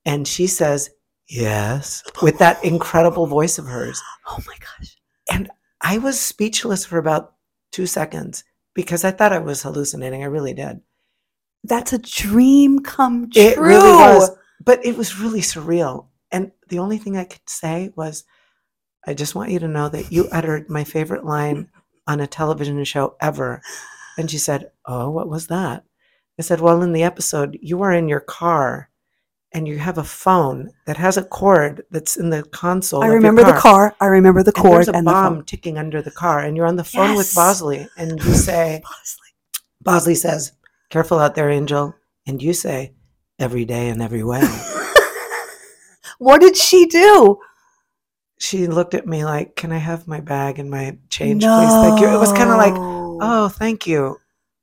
And 0.06 0.28
she 0.28 0.48
says, 0.48 0.90
Yes, 1.30 2.04
with 2.22 2.40
that 2.40 2.64
incredible 2.64 3.28
voice 3.28 3.58
of 3.58 3.66
hers. 3.66 4.02
Oh 4.28 4.40
my 4.46 4.56
gosh. 4.60 4.98
And 5.32 5.50
I 5.82 5.98
was 5.98 6.20
speechless 6.20 6.86
for 6.86 6.98
about 6.98 7.34
two 7.72 7.86
seconds. 7.86 8.44
because 8.76 9.04
I 9.04 9.12
thought 9.12 9.34
I 9.34 9.40
was 9.40 9.62
hallucinating. 9.62 10.24
I 10.24 10.28
really 10.28 10.54
did. 10.54 10.82
That's 11.64 11.94
a 11.94 12.00
dream 12.00 12.80
come 12.80 13.30
true. 13.30 13.42
It 13.42 13.58
really 13.58 13.92
was. 13.92 14.32
But 14.64 14.86
it 14.86 14.98
was 14.98 15.20
really 15.20 15.42
surreal. 15.42 16.08
And 16.32 16.52
the 16.70 16.80
only 16.80 16.98
thing 16.98 17.18
I 17.18 17.26
could 17.26 17.48
say 17.48 17.92
was, 17.96 18.24
I 19.06 19.14
just 19.14 19.36
want 19.36 19.52
you 19.52 19.60
to 19.60 19.68
know 19.68 19.90
that 19.90 20.12
you 20.12 20.28
uttered 20.32 20.70
my 20.70 20.84
favorite 20.84 21.26
line 21.26 21.70
on 22.08 22.20
a 22.20 22.28
television 22.28 22.84
show 22.84 23.16
ever. 23.22 23.62
And 24.18 24.30
she 24.30 24.38
said, 24.38 24.72
Oh, 24.86 25.10
what 25.10 25.28
was 25.30 25.48
that? 25.48 25.84
I 26.40 26.42
said, 26.42 26.62
Well, 26.62 26.82
in 26.82 26.94
the 26.94 27.04
episode, 27.04 27.58
you 27.62 27.82
are 27.82 27.92
in 27.94 28.08
your 28.08 28.20
car 28.22 28.90
and 29.52 29.68
you 29.68 29.78
have 29.78 29.98
a 30.00 30.04
phone 30.04 30.72
that 30.88 30.98
has 30.98 31.16
a 31.16 31.24
cord 31.24 31.84
that's 31.92 32.16
in 32.18 32.30
the 32.32 32.44
console. 32.44 33.04
I 33.04 33.08
remember 33.08 33.44
the 33.44 33.54
car. 33.54 33.96
I 34.02 34.08
remember 34.08 34.42
the 34.42 34.52
And 34.56 34.64
cord 34.64 34.76
there's 34.78 34.88
a 34.88 34.96
and 34.96 35.06
bomb 35.06 35.36
phone. 35.36 35.46
ticking 35.46 35.78
under 35.78 36.02
the 36.02 36.10
car, 36.12 36.40
and 36.40 36.58
you're 36.58 36.66
on 36.66 36.76
the 36.76 36.84
phone 36.84 37.16
with 37.16 37.36
Bosley, 37.36 37.88
and 37.96 38.20
you 38.24 38.34
say, 38.34 38.82
Bosley. 38.84 39.28
Bosley 39.82 40.16
says, 40.16 40.54
Careful 40.90 41.20
out 41.20 41.36
there, 41.36 41.52
Angel. 41.52 41.94
And 42.26 42.42
you 42.42 42.54
say, 42.54 42.94
Every 43.38 43.64
day 43.66 43.90
and 43.90 44.02
every 44.02 44.24
way. 44.24 44.42
what 46.18 46.42
did 46.42 46.56
she 46.58 46.86
do? 46.88 47.38
She 48.40 48.68
looked 48.68 48.94
at 48.94 49.08
me 49.08 49.24
like, 49.26 49.56
Can 49.56 49.72
I 49.72 49.78
have 49.78 50.08
my 50.08 50.20
bag 50.20 50.60
and 50.60 50.70
my 50.70 50.98
change, 51.10 51.44
please? 51.44 51.72
Thank 51.72 52.02
you. 52.02 52.08
It 52.10 52.18
was 52.20 52.32
kind 52.34 52.50
of 52.50 52.58
like, 52.58 52.74
Oh, 52.76 53.50
thank 53.50 53.88
you. 53.88 54.18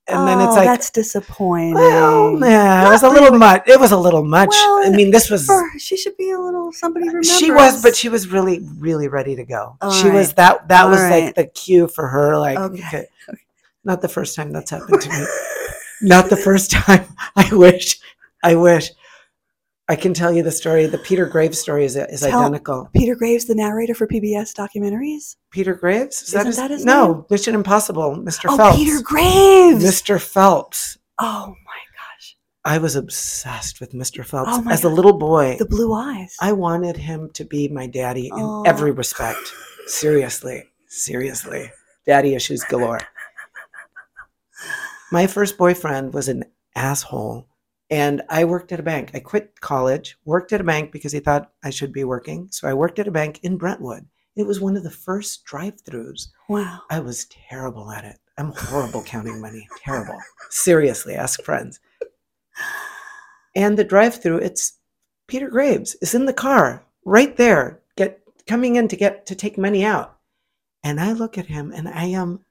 And 0.09 0.27
then 0.27 0.41
it's 0.41 0.53
Oh, 0.53 0.57
like, 0.57 0.65
that's 0.67 0.91
disappointing. 0.91 1.75
Well, 1.75 2.37
yeah, 2.41 2.89
it 2.89 2.91
was 2.91 3.05
a 3.05 3.09
little 3.09 3.27
really. 3.29 3.39
much. 3.39 3.63
It 3.69 3.79
was 3.79 3.93
a 3.93 3.97
little 3.97 4.25
much. 4.25 4.49
Well, 4.51 4.87
I 4.87 4.91
mean, 4.91 5.13
this 5.13 5.31
was. 5.31 5.47
For- 5.47 5.71
she 5.79 5.97
should 5.97 6.17
be 6.17 6.33
a 6.33 6.39
little 6.41 6.73
somebody 6.73 7.05
uh, 7.05 7.13
remembers. 7.13 7.39
She 7.39 7.53
was, 7.53 7.81
but 7.81 7.95
she 7.95 8.09
was 8.09 8.27
really, 8.27 8.59
really 8.79 9.07
ready 9.07 9.37
to 9.37 9.45
go. 9.45 9.77
All 9.81 9.93
she 9.93 10.11
was 10.11 10.33
that. 10.35 10.67
That 10.67 10.85
All 10.87 10.91
was 10.91 11.01
right. 11.01 11.27
like 11.27 11.35
the 11.37 11.47
cue 11.47 11.87
for 11.87 12.09
her. 12.09 12.37
Like, 12.39 12.59
Okay. 12.59 13.07
okay. 13.29 13.39
not 13.85 14.03
the 14.03 14.09
first 14.09 14.35
time 14.35 14.53
that's 14.53 14.71
happened 14.73 15.01
to 15.01 15.09
me. 15.11 15.25
not 16.03 16.29
the 16.29 16.37
first 16.37 16.71
time. 16.73 17.05
I 17.37 17.49
wish. 17.55 18.01
I 18.43 18.57
wish. 18.57 18.91
I 19.91 19.97
can 19.97 20.15
tell 20.15 20.33
you 20.33 20.45
the 20.45 20.53
story. 20.53 20.87
The 20.87 20.99
Peter 20.99 21.27
Graves 21.27 21.59
story 21.59 21.85
is, 21.85 21.97
is 21.97 22.21
Tell- 22.21 22.39
identical. 22.43 22.89
Peter 22.95 23.17
Graves, 23.17 23.47
the 23.47 23.57
narrator 23.57 23.93
for 23.95 24.07
PBS 24.07 24.55
documentaries. 24.55 25.35
Peter 25.51 25.75
Graves? 25.75 26.23
Is 26.23 26.33
Isn't 26.35 26.55
that 26.57 26.71
his 26.71 26.85
no, 26.85 27.13
name? 27.13 27.25
Mission 27.29 27.55
Impossible. 27.57 28.17
Mr. 28.17 28.43
Phelps? 28.45 28.53
Oh, 28.53 28.57
Phelps. 28.57 28.77
Peter 28.79 29.03
Graves. 29.03 29.85
Mr. 29.85 30.21
Phelps. 30.21 30.97
Oh 31.19 31.49
my 31.49 31.81
gosh, 31.97 32.37
I 32.65 32.79
was 32.79 32.95
obsessed 32.95 33.81
with 33.81 33.93
Mr. 33.93 34.25
Phelps 34.25 34.53
Oh 34.55 34.65
as 34.71 34.85
a 34.85 34.89
little 34.89 35.19
boy. 35.19 35.57
the 35.59 35.67
blue 35.67 35.93
eyes. 35.93 36.37
I 36.41 36.53
wanted 36.53 36.97
him 36.97 37.29
to 37.35 37.45
be 37.45 37.67
my 37.67 37.89
daddy 37.89 38.27
in 38.29 38.33
Oh. 38.35 38.63
every 38.63 38.93
respect. 38.93 39.53
Seriously, 39.87 40.63
seriously. 40.87 41.69
Daddy 42.07 42.35
issues 42.37 42.63
galore. 42.63 43.01
My 45.11 45.27
first 45.27 45.59
boyfriend 45.59 46.15
was 46.15 46.29
an 46.29 46.45
asshole, 46.77 47.49
and 47.91 48.23
I 48.29 48.45
worked 48.45 48.71
at 48.71 48.81
a 48.81 48.85
bank. 48.85 49.11
I 49.15 49.21
quit 49.21 49.61
college, 49.61 50.17
worked 50.25 50.53
at 50.53 50.61
a 50.61 50.65
bank 50.65 50.93
because 50.93 51.13
he 51.13 51.19
thought 51.19 51.51
I 51.65 51.71
should 51.71 51.93
be 51.93 52.05
working. 52.05 52.49
So 52.51 52.69
I 52.69 52.75
worked 52.75 52.99
at 53.01 53.09
a 53.09 53.13
bank 53.13 53.41
in 53.43 53.57
Brentwood. 53.57 54.07
It 54.37 54.47
was 54.47 54.61
one 54.61 54.77
of 54.77 54.85
the 54.85 54.91
first 54.91 55.45
drive 55.45 55.83
throughs. 55.83 56.29
wow. 56.49 56.81
I 56.89 57.01
was 57.01 57.27
terrible 57.27 57.91
at 57.91 58.05
it. 58.05 58.19
I'm 58.39 58.53
horrible 58.57 59.03
counting 59.03 59.41
money. 59.41 59.69
Terrible. 59.83 60.17
Seriously, 60.51 61.15
ask 61.15 61.43
friends. 61.43 61.81
And 63.57 63.77
the 63.77 63.85
drive-through, 63.85 64.39
it's 64.39 64.79
Peter 65.27 65.49
Graves 65.49 65.97
is 66.01 66.15
in 66.15 66.27
the 66.27 66.33
car 66.33 66.85
right 67.05 67.37
there, 67.37 67.81
get 67.97 68.21
coming 68.47 68.77
in 68.77 68.87
to 68.89 68.97
get 68.97 69.27
to 69.27 69.35
take 69.35 69.59
money 69.59 69.85
out. 69.85 70.17
And 70.85 71.01
I 71.01 71.13
look 71.13 71.37
at 71.37 71.47
him 71.47 71.73
and 71.75 71.89
I 71.89 72.05
am 72.05 72.45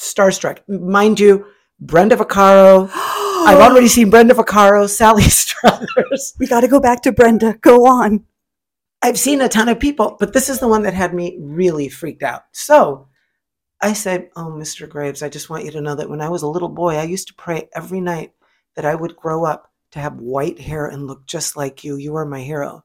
starstruck. 0.00 0.66
Mind 0.66 1.20
you, 1.20 1.46
Brenda 1.78 2.16
Vaccaro. 2.16 2.90
I've 3.46 3.60
already 3.60 3.88
seen 3.88 4.10
Brenda 4.10 4.34
Vaccaro, 4.34 4.88
Sally 4.88 5.22
Struthers. 5.28 6.34
We 6.38 6.46
got 6.46 6.60
to 6.60 6.68
go 6.68 6.80
back 6.80 7.02
to 7.02 7.12
Brenda. 7.12 7.54
Go 7.60 7.86
on. 7.86 8.24
I've 9.02 9.18
seen 9.18 9.40
a 9.40 9.48
ton 9.48 9.68
of 9.68 9.80
people, 9.80 10.16
but 10.20 10.32
this 10.32 10.48
is 10.48 10.60
the 10.60 10.68
one 10.68 10.82
that 10.82 10.94
had 10.94 11.14
me 11.14 11.36
really 11.40 11.88
freaked 11.88 12.22
out. 12.22 12.42
So 12.52 13.08
I 13.80 13.94
said, 13.94 14.28
Oh, 14.36 14.46
Mr. 14.52 14.88
Graves, 14.88 15.22
I 15.22 15.28
just 15.30 15.48
want 15.48 15.64
you 15.64 15.70
to 15.72 15.80
know 15.80 15.94
that 15.94 16.10
when 16.10 16.20
I 16.20 16.28
was 16.28 16.42
a 16.42 16.48
little 16.48 16.68
boy, 16.68 16.96
I 16.96 17.04
used 17.04 17.28
to 17.28 17.34
pray 17.34 17.68
every 17.74 18.00
night 18.00 18.32
that 18.76 18.84
I 18.84 18.94
would 18.94 19.16
grow 19.16 19.44
up 19.44 19.70
to 19.92 19.98
have 20.00 20.16
white 20.20 20.60
hair 20.60 20.86
and 20.86 21.06
look 21.06 21.26
just 21.26 21.56
like 21.56 21.82
you. 21.82 21.96
You 21.96 22.14
are 22.16 22.26
my 22.26 22.40
hero. 22.40 22.84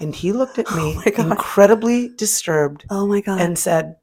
And 0.00 0.14
he 0.14 0.32
looked 0.32 0.58
at 0.58 0.66
oh 0.70 0.76
me 0.76 1.02
Oh 1.16 1.30
incredibly 1.30 2.08
disturbed 2.08 2.86
Oh 2.88 3.06
my 3.06 3.20
god. 3.20 3.40
and 3.40 3.58
said, 3.58 3.96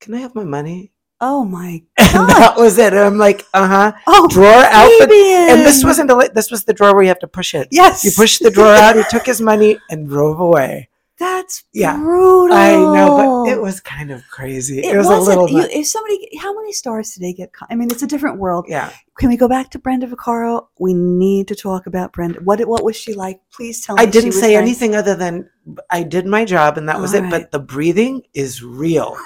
Can 0.00 0.14
I 0.14 0.18
have 0.18 0.34
my 0.34 0.44
money? 0.44 0.92
oh 1.24 1.44
my 1.44 1.80
And 2.14 2.28
that 2.28 2.54
was 2.56 2.78
it. 2.78 2.92
And 2.92 3.00
I'm 3.02 3.18
like, 3.18 3.46
Uh 3.54 3.66
huh. 3.66 3.92
Oh, 4.06 4.28
Drawer 4.28 4.46
out 4.46 4.88
the. 4.88 5.46
And 5.50 5.60
this 5.62 5.84
wasn't 5.84 6.10
a, 6.10 6.30
this 6.34 6.50
was 6.50 6.64
the 6.64 6.72
drawer 6.72 6.94
where 6.94 7.02
you 7.02 7.08
have 7.08 7.18
to 7.20 7.28
push 7.28 7.54
it. 7.54 7.68
Yes. 7.70 8.04
You 8.04 8.10
push 8.14 8.38
the 8.38 8.50
drawer 8.50 8.74
out, 8.74 8.96
he 8.96 9.02
took 9.10 9.26
his 9.26 9.40
money 9.40 9.78
and 9.90 10.08
drove 10.08 10.40
away. 10.40 10.88
That's 11.18 11.62
Yeah. 11.72 11.96
brutal. 11.98 12.56
I 12.56 12.72
know, 12.72 13.44
but 13.44 13.52
it 13.52 13.60
was 13.60 13.78
kind 13.80 14.10
of 14.10 14.22
crazy. 14.28 14.80
It, 14.80 14.96
was 14.96 15.06
a 15.06 15.16
little. 15.18 15.48
You, 15.48 15.60
if 15.70 15.86
somebody, 15.86 16.28
how 16.40 16.52
many 16.52 16.72
stars 16.72 17.12
did 17.14 17.22
they 17.22 17.32
get? 17.32 17.50
I 17.70 17.76
mean, 17.76 17.90
it's 17.92 18.02
a 18.02 18.08
different 18.08 18.38
world. 18.38 18.64
yeah, 18.68 18.90
Can 19.18 19.28
we 19.28 19.36
go 19.36 19.46
back 19.46 19.70
to 19.70 19.78
Brenda 19.78 20.08
Vaccaro? 20.08 20.66
We 20.80 20.94
need 20.94 21.46
to 21.48 21.54
talk 21.54 21.86
about 21.86 22.12
Brenda. 22.12 22.40
What 22.40 22.66
what 22.66 22.82
was 22.82 22.96
she 22.96 23.14
like? 23.14 23.40
Please 23.52 23.84
tell 23.84 23.94
me. 23.96 24.02
I 24.02 24.06
didn't 24.06 24.32
say 24.32 24.54
nice. 24.54 24.62
anything 24.62 24.96
other 24.96 25.14
than 25.14 25.48
I 25.90 26.02
did 26.02 26.26
my 26.26 26.44
job 26.44 26.76
and 26.76 26.88
that 26.88 26.98
was 26.98 27.14
All 27.14 27.20
it. 27.20 27.22
right. 27.24 27.30
But 27.30 27.52
the 27.52 27.60
breathing 27.60 28.22
is 28.34 28.64
real. 28.64 29.16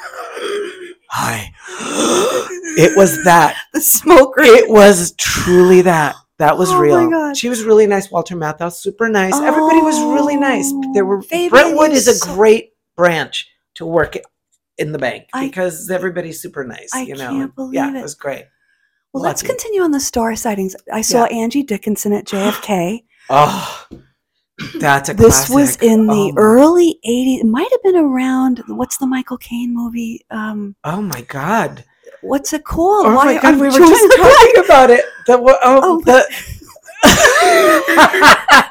Hi. 1.10 1.52
it 2.78 2.96
was 2.96 3.22
that. 3.24 3.56
The 3.72 3.80
smoker. 3.80 4.40
It 4.42 4.68
was 4.68 5.12
truly 5.18 5.82
that. 5.82 6.14
That 6.38 6.58
was 6.58 6.70
Oh 6.70 6.74
my 6.74 6.80
real. 6.80 7.10
God. 7.10 7.36
She 7.36 7.48
was 7.48 7.64
really 7.64 7.86
nice. 7.86 8.10
Walter 8.10 8.36
Matthau, 8.36 8.72
super 8.72 9.08
nice. 9.08 9.34
Everybody 9.34 9.80
was 9.80 9.98
really 10.00 10.36
nice. 10.36 10.70
There 10.94 11.04
were 11.04 11.22
Oh, 11.32 11.48
Brentwood 11.48 11.92
is 11.92 12.08
a 12.08 12.14
so- 12.14 12.34
great 12.34 12.70
branch 12.96 13.48
to 13.76 13.86
work 13.86 14.16
in 14.78 14.92
the 14.92 14.98
bank 14.98 15.24
I- 15.32 15.46
because 15.46 15.90
everybody's 15.90 16.40
super 16.42 16.64
nice. 16.64 16.90
I 16.94 17.02
you 17.02 17.14
know, 17.14 17.30
can't 17.30 17.54
believe 17.54 17.74
yeah, 17.74 17.88
it. 17.90 17.96
it 17.96 18.02
was 18.02 18.14
great. 18.14 18.44
well, 19.12 19.22
let's 19.22 19.42
continue 19.42 19.80
on 19.82 19.90
the 19.92 20.00
star 20.00 20.36
sightings. 20.36 20.76
I 20.92 21.00
saw 21.02 21.24
Angie 21.26 21.62
Dickinson 21.62 22.12
at 22.12 22.26
JFK. 22.26 23.04
Oh, 23.30 23.86
that's 24.76 25.08
a 25.10 25.14
this 25.14 25.50
was 25.50 25.76
in 25.76 26.06
the 26.06 26.12
Oh 26.12 26.32
early 26.36 26.98
80s. 27.06 27.40
It 27.40 27.46
might 27.46 27.70
have 27.70 27.82
been 27.82 27.96
around, 27.96 28.62
what's 28.68 28.96
the 28.96 29.06
Michael 29.06 29.36
Caine 29.38 29.74
movie? 29.74 30.24
Um, 30.30 30.74
Oh 30.84 31.02
my 31.02 31.20
god! 31.22 31.84
what's 32.22 32.52
it 32.52 32.64
called? 32.64 33.06
Oh 33.06 33.14
Why 33.14 33.34
my 33.34 33.40
god! 33.40 33.54
We 33.60 33.66
were 33.68 33.78
just 33.78 34.16
talking 34.16 34.64
about 34.64 34.90
it. 34.90 35.04
The 35.26 35.38
Oh, 35.38 35.58
oh, 35.62 36.00
the 36.00 36.24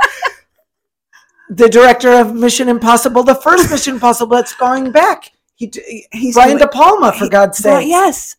the 1.49 1.69
director 1.69 2.11
of 2.11 2.33
Mission 2.33 2.69
Impossible, 2.69 3.23
the 3.23 3.35
first 3.35 3.69
Mission 3.69 3.95
Impossible. 3.95 4.35
It's 4.37 4.55
going 4.55 4.91
back. 4.91 5.31
He, 5.55 5.71
He's 6.11 6.33
Brian 6.35 6.57
De 6.57 6.67
Palma, 6.67 7.11
for 7.13 7.25
he- 7.25 7.29
God's 7.29 7.61
Well, 7.63 7.79
sake. 7.79 7.87
yes. 7.87 8.35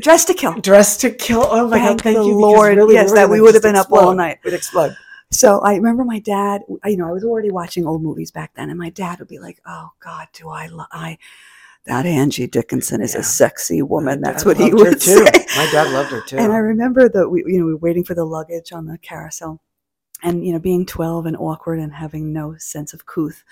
Dressed 0.00 0.26
to 0.26 0.34
kill. 0.34 0.54
Dressed 0.54 1.00
to 1.02 1.10
Kill. 1.10 1.46
Oh 1.48 1.68
my 1.68 1.78
Thank 1.78 1.98
God! 1.98 2.02
Thank 2.02 2.16
the 2.18 2.24
you. 2.24 2.34
Lord. 2.34 2.76
really, 2.76 2.94
Yes, 2.94 3.10
really 3.10 3.14
that 3.20 3.30
we 3.30 3.40
would 3.40 3.54
have 3.54 3.62
been 3.62 3.76
up 3.76 3.86
all 3.92 3.98
explode. 3.98 4.14
night. 4.16 4.38
Would 4.44 4.54
explode. 4.54 4.96
So 5.32 5.60
I 5.60 5.76
remember 5.76 6.04
my 6.04 6.18
dad. 6.18 6.62
You 6.84 6.96
know, 6.96 7.08
I 7.08 7.12
was 7.12 7.24
already 7.24 7.50
watching 7.50 7.86
old 7.86 8.02
movies 8.02 8.30
back 8.30 8.54
then, 8.54 8.68
and 8.68 8.78
my 8.78 8.90
dad 8.90 9.18
would 9.20 9.28
be 9.28 9.38
like, 9.38 9.60
"Oh 9.66 9.90
God, 10.00 10.28
do 10.32 10.48
I? 10.48 10.66
Lo- 10.66 10.84
I 10.90 11.18
that 11.86 12.04
Angie 12.04 12.46
Dickinson 12.48 13.00
is 13.00 13.14
Yeah. 13.14 13.20
a 13.20 13.22
sexy 13.24 13.80
woman." 13.82 14.20
That's 14.20 14.44
what 14.44 14.56
he 14.56 14.72
would 14.74 15.00
too. 15.00 15.24
say. 15.26 15.46
My 15.56 15.68
dad 15.70 15.92
loved 15.92 16.10
her 16.10 16.20
too. 16.22 16.36
And 16.36 16.52
I 16.52 16.56
remember 16.58 17.08
that 17.08 17.28
we, 17.28 17.44
you 17.46 17.58
know, 17.60 17.66
we 17.66 17.72
were 17.74 17.78
waiting 17.78 18.04
for 18.04 18.14
the 18.14 18.24
luggage 18.24 18.72
on 18.72 18.86
the 18.86 18.98
carousel, 18.98 19.60
and 20.22 20.44
you 20.44 20.52
know, 20.52 20.58
being 20.58 20.84
twelve 20.84 21.26
and 21.26 21.36
awkward 21.36 21.78
and 21.78 21.92
having 21.94 22.32
no 22.32 22.56
sense 22.58 22.92
of 22.92 23.06
couth, 23.06 23.44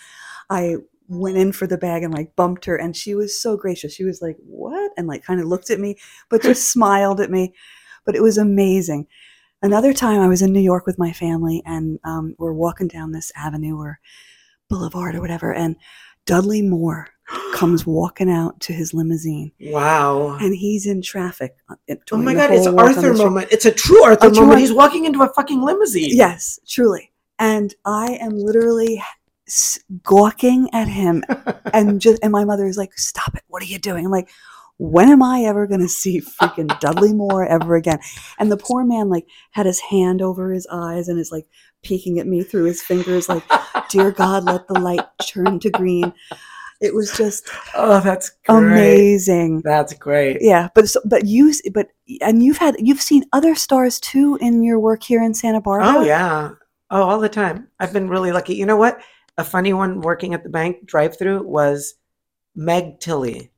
I 0.50 0.76
went 1.08 1.36
in 1.38 1.52
for 1.52 1.66
the 1.68 1.78
bag 1.78 2.02
and 2.02 2.12
like 2.12 2.34
bumped 2.34 2.64
her, 2.64 2.74
and 2.74 2.96
she 2.96 3.14
was 3.14 3.40
so 3.40 3.56
gracious. 3.56 3.94
She 3.94 4.04
was 4.04 4.20
like, 4.20 4.36
"What?" 4.44 4.90
and 4.96 5.06
like 5.06 5.22
kind 5.22 5.40
of 5.40 5.46
looked 5.46 5.70
at 5.70 5.78
me, 5.78 5.96
but 6.28 6.42
just 6.42 6.70
smiled 6.72 7.20
at 7.20 7.30
me. 7.30 7.54
But 8.04 8.16
it 8.16 8.22
was 8.22 8.36
amazing. 8.36 9.06
Another 9.60 9.92
time, 9.92 10.20
I 10.20 10.28
was 10.28 10.42
in 10.42 10.52
New 10.52 10.60
York 10.60 10.86
with 10.86 10.98
my 10.98 11.12
family, 11.12 11.62
and 11.66 11.98
um, 12.04 12.34
we're 12.38 12.52
walking 12.52 12.86
down 12.86 13.10
this 13.12 13.32
avenue 13.34 13.76
or 13.76 13.98
boulevard 14.68 15.16
or 15.16 15.20
whatever, 15.20 15.52
and 15.52 15.74
Dudley 16.26 16.62
Moore 16.62 17.08
comes 17.54 17.84
walking 17.84 18.30
out 18.30 18.60
to 18.60 18.72
his 18.72 18.94
limousine, 18.94 19.50
wow. 19.60 20.36
and 20.40 20.54
he's 20.54 20.86
in 20.86 21.02
traffic. 21.02 21.56
uh, 21.68 21.74
Oh 22.12 22.18
my 22.18 22.34
God! 22.34 22.52
It's 22.52 22.66
whole 22.66 22.76
walk 22.76 22.84
on 22.84 22.94
Arthur 22.96 23.14
moment. 23.14 23.48
It's 23.50 23.64
a 23.64 23.72
true 23.72 24.04
Arthur 24.04 24.28
A 24.28 24.34
moment. 24.34 24.60
He's 24.60 24.72
walking 24.72 25.06
into 25.06 25.22
a 25.22 25.32
fucking 25.34 25.60
limousine. 25.60 26.16
Yes, 26.16 26.60
truly. 26.68 27.10
And 27.40 27.74
I 27.84 28.18
am 28.20 28.36
literally 28.36 29.02
gawking 30.04 30.68
at 30.72 30.86
him, 30.86 31.24
and 31.72 32.00
just 32.00 32.22
and 32.22 32.30
my 32.30 32.44
mother 32.44 32.66
is 32.66 32.76
like, 32.76 32.96
"Stop 32.96 33.34
it! 33.34 33.42
What 33.48 33.62
are 33.62 33.66
you 33.66 33.78
doing?" 33.78 34.04
I'm 34.04 34.12
like, 34.12 34.30
"When 34.78 35.10
am 35.10 35.22
I 35.22 35.42
ever 35.42 35.66
going 35.66 35.80
to 35.80 35.88
see 35.88 36.20
freaking 36.20 36.78
Dudley 36.80 37.12
Moore 37.12 37.46
ever 37.46 37.76
again?" 37.76 37.98
And 38.38 38.50
the 38.50 38.56
poor 38.56 38.84
man 38.84 39.08
like 39.08 39.26
had 39.50 39.66
his 39.66 39.80
hand 39.80 40.22
over 40.22 40.52
his 40.52 40.66
eyes 40.70 41.08
and 41.08 41.18
is 41.18 41.30
like 41.32 41.46
peeking 41.82 42.18
at 42.18 42.26
me 42.26 42.42
through 42.42 42.64
his 42.64 42.82
fingers, 42.82 43.28
like, 43.28 43.44
"Dear 43.90 44.10
God, 44.10 44.44
let 44.44 44.66
the 44.68 44.78
light 44.80 45.04
turn 45.26 45.58
to 45.60 45.70
green." 45.70 46.12
It 46.80 46.94
was 46.94 47.10
just 47.16 47.48
Oh, 47.74 47.98
that's 47.98 48.30
great. 48.46 48.56
amazing. 48.56 49.62
That's 49.64 49.92
great. 49.94 50.38
Yeah, 50.40 50.68
but 50.76 50.94
but 51.04 51.26
you 51.26 51.52
but 51.72 51.88
and 52.20 52.40
you've 52.42 52.58
had 52.58 52.76
you've 52.78 53.02
seen 53.02 53.24
other 53.32 53.56
stars 53.56 53.98
too 53.98 54.38
in 54.40 54.62
your 54.62 54.78
work 54.78 55.02
here 55.02 55.22
in 55.22 55.34
Santa 55.34 55.60
Barbara. 55.60 55.92
Oh 55.92 56.02
yeah. 56.02 56.50
Oh, 56.90 57.02
all 57.02 57.18
the 57.18 57.28
time. 57.28 57.66
I've 57.80 57.92
been 57.92 58.08
really 58.08 58.30
lucky. 58.32 58.54
You 58.54 58.64
know 58.64 58.76
what? 58.76 59.00
A 59.38 59.44
funny 59.44 59.72
one 59.72 60.00
working 60.00 60.34
at 60.34 60.42
the 60.42 60.48
bank 60.48 60.86
drive-through 60.86 61.42
was 61.42 61.94
Meg 62.54 62.98
Tilly. 63.00 63.50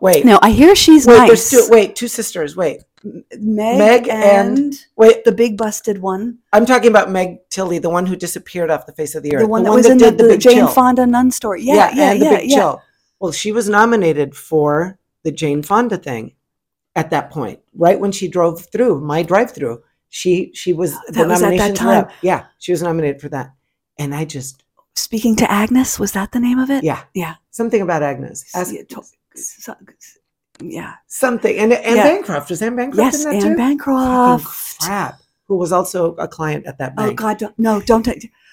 Wait. 0.00 0.24
No, 0.24 0.38
I 0.42 0.50
hear 0.50 0.74
she's 0.74 1.06
wait, 1.06 1.16
nice. 1.18 1.28
there's 1.28 1.50
two 1.50 1.66
wait, 1.70 1.96
two 1.96 2.08
sisters. 2.08 2.56
Wait. 2.56 2.82
Meg, 3.04 3.78
Meg 3.78 4.08
and, 4.08 4.58
and- 4.58 4.74
Wait, 4.96 5.24
the 5.24 5.32
big 5.32 5.56
busted 5.56 5.98
one, 5.98 6.38
I'm 6.52 6.66
talking 6.66 6.88
about 6.90 7.10
Meg 7.10 7.38
Tilly, 7.48 7.78
the 7.78 7.90
one 7.90 8.06
who 8.06 8.16
disappeared 8.16 8.70
off 8.70 8.86
the 8.86 8.92
face 8.92 9.14
of 9.14 9.22
the 9.22 9.34
earth. 9.36 9.42
the 9.42 9.46
one 9.46 9.62
that 9.62 9.72
was 9.72 9.86
in 9.86 9.98
the, 9.98 10.10
the, 10.10 10.24
Big 10.24 10.40
Jane 10.40 10.54
Chill. 10.54 10.68
Fonda 10.68 11.06
nun 11.06 11.30
story. 11.30 11.62
Yeah, 11.62 11.92
yeah, 11.94 12.14
the 12.14 12.24
yeah, 12.24 12.36
Big 12.38 12.50
yeah. 12.50 12.56
Chill. 12.56 12.82
Well, 13.20 13.32
she 13.32 13.52
was 13.52 13.68
nominated 13.68 14.36
for 14.36 14.98
the 15.22 15.30
Jane 15.30 15.62
Fonda 15.62 15.96
thing 15.96 16.34
at 16.96 17.10
that 17.10 17.30
point, 17.30 17.60
right 17.74 17.98
when 17.98 18.10
she 18.10 18.26
drove 18.26 18.66
through 18.72 19.00
my 19.00 19.22
drive-through. 19.22 19.82
She 20.08 20.50
she 20.54 20.72
was 20.72 20.92
the 21.06 21.12
That 21.12 21.28
was 21.28 21.42
at 21.42 21.56
that 21.58 21.76
time. 21.76 22.08
Yeah, 22.22 22.46
she 22.58 22.72
was 22.72 22.82
nominated 22.82 23.20
for 23.20 23.28
that, 23.28 23.52
and 23.98 24.14
I 24.14 24.24
just 24.24 24.64
Speaking 24.96 25.36
to 25.36 25.48
Agnes, 25.50 26.00
was 26.00 26.12
that 26.12 26.32
the 26.32 26.40
name 26.40 26.58
of 26.58 26.70
it? 26.70 26.82
yeah 26.82 27.04
Yeah. 27.14 27.36
something 27.50 27.80
about 27.80 28.02
Agnes. 28.02 28.44
Ask- 28.54 28.74
Yeah, 28.74 28.82
to- 28.88 29.02
so- 29.38 29.76
yeah. 30.62 30.94
something 31.06 31.56
and 31.58 31.72
Anne 31.72 31.96
Yeah. 31.96 32.02
Bancroft 32.02 32.50
was 32.50 32.62
Anne 32.62 32.76
Bancroft 32.76 32.98
Yes, 33.14 33.24
in 33.24 33.30
that 33.30 33.34
Anne 33.36 33.40
too? 33.42 33.48
Fucking 33.48 33.56
Bancroft. 33.56 34.78
crap. 34.80 35.20
Who 35.46 35.56
was 35.56 35.72
also 35.72 36.14
a 36.16 36.28
client 36.28 36.66
at 36.66 36.78
that 36.78 36.92
oh, 36.98 37.06
bank? 37.06 37.12
Oh. 37.20 37.24
God, 37.24 37.38
don't, 37.38 37.58
no, 37.58 37.80
don't. 37.80 38.06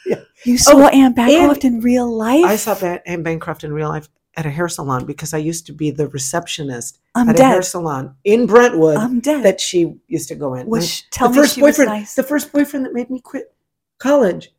Yeah. 0.06 0.20
You 0.46 0.58
saw 0.58 0.74
Oh, 0.76 0.88
Anne 0.88 1.14
Bancroft 1.14 1.66
in 1.66 1.82
real 1.82 2.10
life. 2.10 2.46
I 2.46 2.56
saw 2.56 2.76
Anne 3.06 3.24
Bancroft 3.24 3.64
in 3.64 3.74
real 3.74 3.90
life 3.90 4.08
at 4.38 4.46
a 4.46 4.50
hair 4.50 4.68
salon 4.70 5.06
because 5.06 5.34
I 5.34 5.38
used 5.40 5.66
to 5.68 5.74
be 5.74 5.92
the 5.92 6.08
receptionist 6.10 7.00
I'm 7.16 7.30
at 7.30 7.40
a 7.40 7.44
hair 7.44 7.62
salon 7.62 8.16
in 8.24 8.46
Brentwood 8.46 8.98
I'm 8.98 9.20
dead. 9.22 9.44
that 9.44 9.60
she 9.62 9.96
used 10.08 10.28
to 10.30 10.36
go 10.36 10.54
in. 10.56 10.68
was 10.68 10.84
And 10.84 10.90
she, 10.92 11.04
tell 11.10 11.30
the 11.30 11.36
me 11.36 11.42
first 11.42 11.56
she 11.56 11.62
was 11.62 11.78
boyfriend, 11.78 12.00
nice. 12.02 12.16
the 12.16 12.24
first 12.24 12.52
boyfriend 12.54 12.86
that 12.86 12.94
made 12.94 13.10
me 13.10 13.20
quit 13.20 13.54
college, 13.98 14.52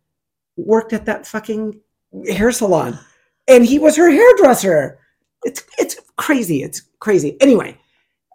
worked 0.57 0.93
at 0.95 1.05
that 1.07 1.27
fucking 1.27 1.79
hair 2.29 2.51
salon, 2.53 2.99
and 3.47 3.65
he 3.67 3.79
was 3.79 3.97
her 3.97 4.11
hairdresser. 4.11 4.99
It's 5.45 5.63
it's 5.79 5.96
crazy. 6.17 6.63
It's 6.63 6.83
crazy. 7.01 7.37
Anyway, 7.41 7.79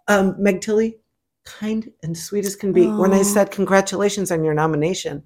um, 0.08 0.34
Meg 0.38 0.60
Tilly, 0.60 0.98
kind 1.44 1.90
and 2.02 2.16
sweet 2.16 2.44
as 2.44 2.56
can 2.56 2.72
be. 2.72 2.86
When 2.86 3.12
I 3.12 3.22
said 3.22 3.50
congratulations 3.50 4.30
on 4.30 4.44
your 4.44 4.54
nomination, 4.54 5.22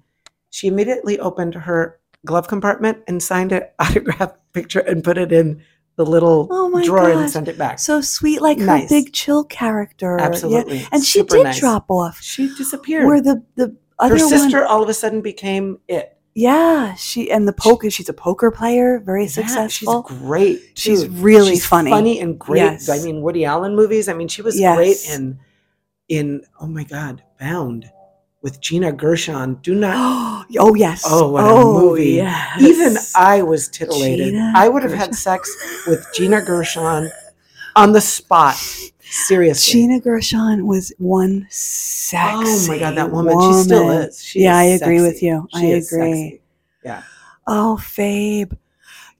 she 0.49 0.67
immediately 0.67 1.19
opened 1.19 1.53
her 1.55 1.99
glove 2.25 2.47
compartment 2.47 2.99
and 3.07 3.21
signed 3.21 3.51
an 3.51 3.63
autograph 3.79 4.33
picture 4.53 4.79
and 4.79 5.03
put 5.03 5.17
it 5.17 5.31
in 5.31 5.61
the 5.95 6.05
little 6.05 6.47
Oh 6.51 6.83
drawer 6.83 7.09
and 7.09 7.29
sent 7.29 7.47
it 7.47 7.57
back. 7.57 7.79
so 7.79 8.01
sweet, 8.01 8.41
like 8.41 8.59
her 8.59 8.81
big 8.87 9.13
chill 9.13 9.43
character. 9.43 10.15
Yeah. 10.19 10.25
Absolutely, 10.25 10.87
And 10.91 11.03
she 11.03 11.23
did 11.23 11.43
nice. 11.43 11.59
drop 11.59 11.89
off. 11.89 12.19
She 12.21 12.53
disappeared. 12.55 13.05
Where 13.07 13.21
the 13.21 13.43
the 13.55 13.75
other 13.99 14.15
her 14.15 14.19
sister 14.19 14.59
one, 14.61 14.67
all 14.67 14.83
of 14.83 14.89
a 14.89 14.93
sudden 14.93 15.21
became 15.21 15.79
it. 15.87 16.16
Yeah, 16.37 16.93
she 16.93 17.31
and 17.31 17.47
the 17.47 17.51
poker. 17.51 17.89
She's 17.89 18.09
a 18.09 18.13
poker 18.13 18.51
player, 18.51 18.99
very 18.99 19.23
Yeah, 19.23 19.29
successful. 19.29 20.05
She's 20.07 20.19
great. 20.19 20.61
She's 20.75 21.07
really 21.07 21.53
She's 21.53 21.65
funny. 21.65 21.89
funny 21.89 22.19
and 22.19 22.37
great. 22.37 22.59
Yes. 22.59 22.89
I 22.89 22.99
mean, 22.99 23.23
Woody 23.23 23.43
Allen 23.43 23.75
movies. 23.75 24.07
I 24.07 24.13
mean, 24.13 24.27
she 24.27 24.43
was 24.43 24.59
Yes. 24.59 24.75
great 24.77 25.09
in 25.09 25.39
in 26.09 26.43
oh 26.61 26.67
my 26.67 26.83
god, 26.83 27.23
Bound 27.39 27.89
with 28.43 28.61
Gina 28.61 28.91
Gershon. 28.91 29.55
Do 29.63 29.73
not. 29.73 30.45
oh 30.59 30.75
yes. 30.75 31.03
Oh, 31.07 31.31
what 31.31 31.43
a 31.43 31.47
oh, 31.47 31.81
movie. 31.81 32.11
Yes. 32.11 32.61
Even 32.61 32.97
I 33.15 33.41
was 33.41 33.67
titillated. 33.67 34.27
Gina 34.27 34.53
I 34.55 34.69
would 34.69 34.83
have 34.83 34.93
had 34.93 35.15
sex 35.15 35.51
with 35.87 36.05
Gina 36.13 36.43
Gershon 36.43 37.09
on 37.75 37.93
the 37.93 38.01
spot. 38.01 38.57
Seriously. 39.09 39.71
Gina 39.73 39.99
Gershon 39.99 40.65
was 40.67 40.93
one 40.97 41.47
sexy. 41.49 42.25
oh 42.29 42.65
my 42.67 42.79
god, 42.79 42.95
that 42.95 43.11
woman. 43.11 43.39
She 43.39 43.63
still 43.63 43.89
is. 43.91 44.23
She 44.23 44.41
yeah, 44.43 44.61
is 44.61 44.81
I 44.81 44.85
agree 44.85 45.01
with 45.01 45.13
sexy. 45.13 45.25
you. 45.27 45.47
I 45.53 45.59
She 45.61 45.71
is 45.71 45.91
agree. 45.91 46.11
sexy. 46.11 46.41
Yeah. 46.83 47.03
Oh, 47.47 47.77
Fabe. 47.79 48.57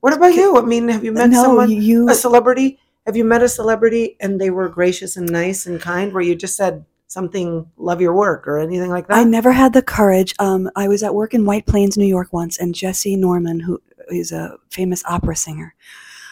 What 0.00 0.12
about 0.12 0.34
you? 0.34 0.56
I 0.56 0.62
mean, 0.62 0.88
have 0.88 1.04
you 1.04 1.12
met 1.12 1.30
no, 1.30 1.42
someone? 1.42 1.70
you. 1.70 2.08
a 2.08 2.14
celebrity 2.14 2.78
have 3.08 3.16
you 3.16 3.24
met 3.24 3.42
a 3.42 3.48
celebrity 3.48 4.18
and 4.20 4.38
they 4.38 4.50
were 4.50 4.68
gracious 4.68 5.16
and 5.16 5.30
nice 5.30 5.64
and 5.64 5.80
kind 5.80 6.12
where 6.12 6.22
you 6.22 6.34
just 6.36 6.56
said 6.56 6.84
something 7.06 7.66
love 7.78 8.02
your 8.02 8.12
work 8.12 8.46
or 8.46 8.58
anything 8.58 8.90
like 8.90 9.08
that 9.08 9.16
I 9.16 9.24
never 9.24 9.50
had 9.50 9.72
the 9.72 9.80
courage. 9.80 10.34
Um, 10.38 10.70
I 10.76 10.88
was 10.88 11.02
at 11.02 11.14
work 11.14 11.32
in 11.32 11.46
White 11.46 11.64
Plains, 11.64 11.96
New 11.96 12.04
York 12.06 12.34
once, 12.34 12.58
and 12.58 12.74
Jessye 12.74 13.16
Norman, 13.16 13.60
who 13.60 13.80
is 14.10 14.30
a 14.30 14.58
famous 14.68 15.02
opera 15.06 15.36
singer, 15.36 15.74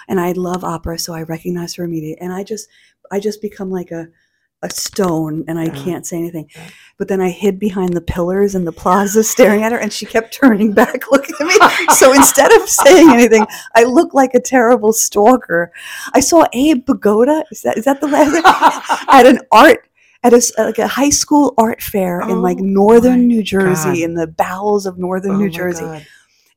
and 0.09 0.21
I 0.21 0.33
love 0.33 0.65
opera, 0.65 0.99
so 0.99 1.15
I 1.15 1.23
recognize 1.23 1.75
her 1.77 1.85
immediately. 1.85 2.21
And 2.23 2.33
I 2.33 2.43
just, 2.45 2.69
I 3.11 3.21
just 3.21 3.41
become 3.43 3.71
like 3.71 3.91
a, 3.91 4.09
a 4.63 4.71
stone, 4.71 5.45
and 5.49 5.59
I 5.59 5.69
can't 5.69 6.07
say 6.07 6.17
anything. 6.17 6.49
But 6.97 7.09
then 7.09 7.21
I 7.21 7.29
hid 7.31 7.59
behind 7.59 7.93
the 7.93 8.01
pillars 8.01 8.55
in 8.55 8.65
the 8.65 8.73
plaza, 8.73 9.23
staring 9.35 9.63
at 9.63 9.73
her, 9.73 9.79
and 9.79 9.93
she 9.93 10.07
kept 10.07 10.33
turning 10.33 10.73
back, 10.73 11.09
looking 11.11 11.35
at 11.39 11.47
me. 11.47 11.95
so 11.95 12.13
instead 12.13 12.51
of 12.53 12.69
saying 12.69 13.11
anything, 13.11 13.47
I 13.75 13.85
looked 13.85 14.15
like 14.15 14.35
a 14.35 14.41
terrible 14.41 14.93
stalker. 14.93 15.73
I 16.15 16.21
saw 16.21 16.47
Abe 16.53 16.85
Vigoda. 16.87 17.45
Is 17.51 17.63
that 17.63 17.77
is 17.77 17.85
that 17.85 18.01
the 18.01 18.09
last? 18.09 19.05
at 19.09 19.27
an 19.27 19.41
art 19.53 19.89
at 20.25 20.33
a 20.33 20.41
like 20.59 20.79
a 20.79 20.89
high 20.89 21.11
school 21.11 21.55
art 21.59 21.83
fair 21.83 22.23
in 22.23 22.41
like 22.43 22.59
Oh 22.59 22.65
northern 22.65 23.29
New 23.29 23.43
Jersey 23.43 23.89
God. 23.91 23.99
in 23.99 24.15
the 24.15 24.27
bowels 24.27 24.87
of 24.87 24.99
northern 24.99 25.33
Oh 25.33 25.39
New 25.39 25.51
Jersey 25.51 25.85
God. 25.85 26.07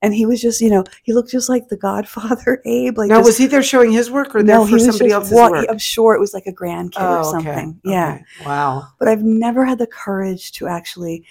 And 0.02 0.14
he 0.14 0.26
was 0.26 0.42
just 0.42 0.62
you 0.62 0.70
know 0.70 0.84
he 1.04 1.14
looked 1.14 1.30
just 1.32 1.50
like 1.50 1.68
the 1.68 1.78
Godfather 1.78 2.62
Abe 2.66 2.98
like 2.98 3.10
now 3.10 3.18
just, 3.18 3.28
was 3.28 3.38
he 3.38 3.48
there 3.48 3.64
showing 3.64 3.92
his 3.92 4.10
work 4.10 4.34
or 4.36 4.44
there 4.44 4.58
no 4.58 4.66
for 4.66 4.80
somebody 4.80 5.12
else's 5.12 5.34
wa- 5.34 5.50
work 5.50 5.66
I'm 5.70 5.78
sure 5.78 6.14
it 6.14 6.20
was 6.20 6.34
like 6.34 6.46
a 6.48 6.54
grandkid 6.54 7.00
or 7.02 7.20
Oh, 7.20 7.36
okay, 7.38 7.46
something. 7.46 7.82
yeah. 7.84 8.14
Okay. 8.16 8.26
wow. 8.46 8.88
But 8.98 9.08
I've 9.08 9.24
never 9.24 9.66
had 9.66 9.78
the 9.80 9.88
courage 9.88 10.52
to 10.54 10.68
actually 10.68 11.26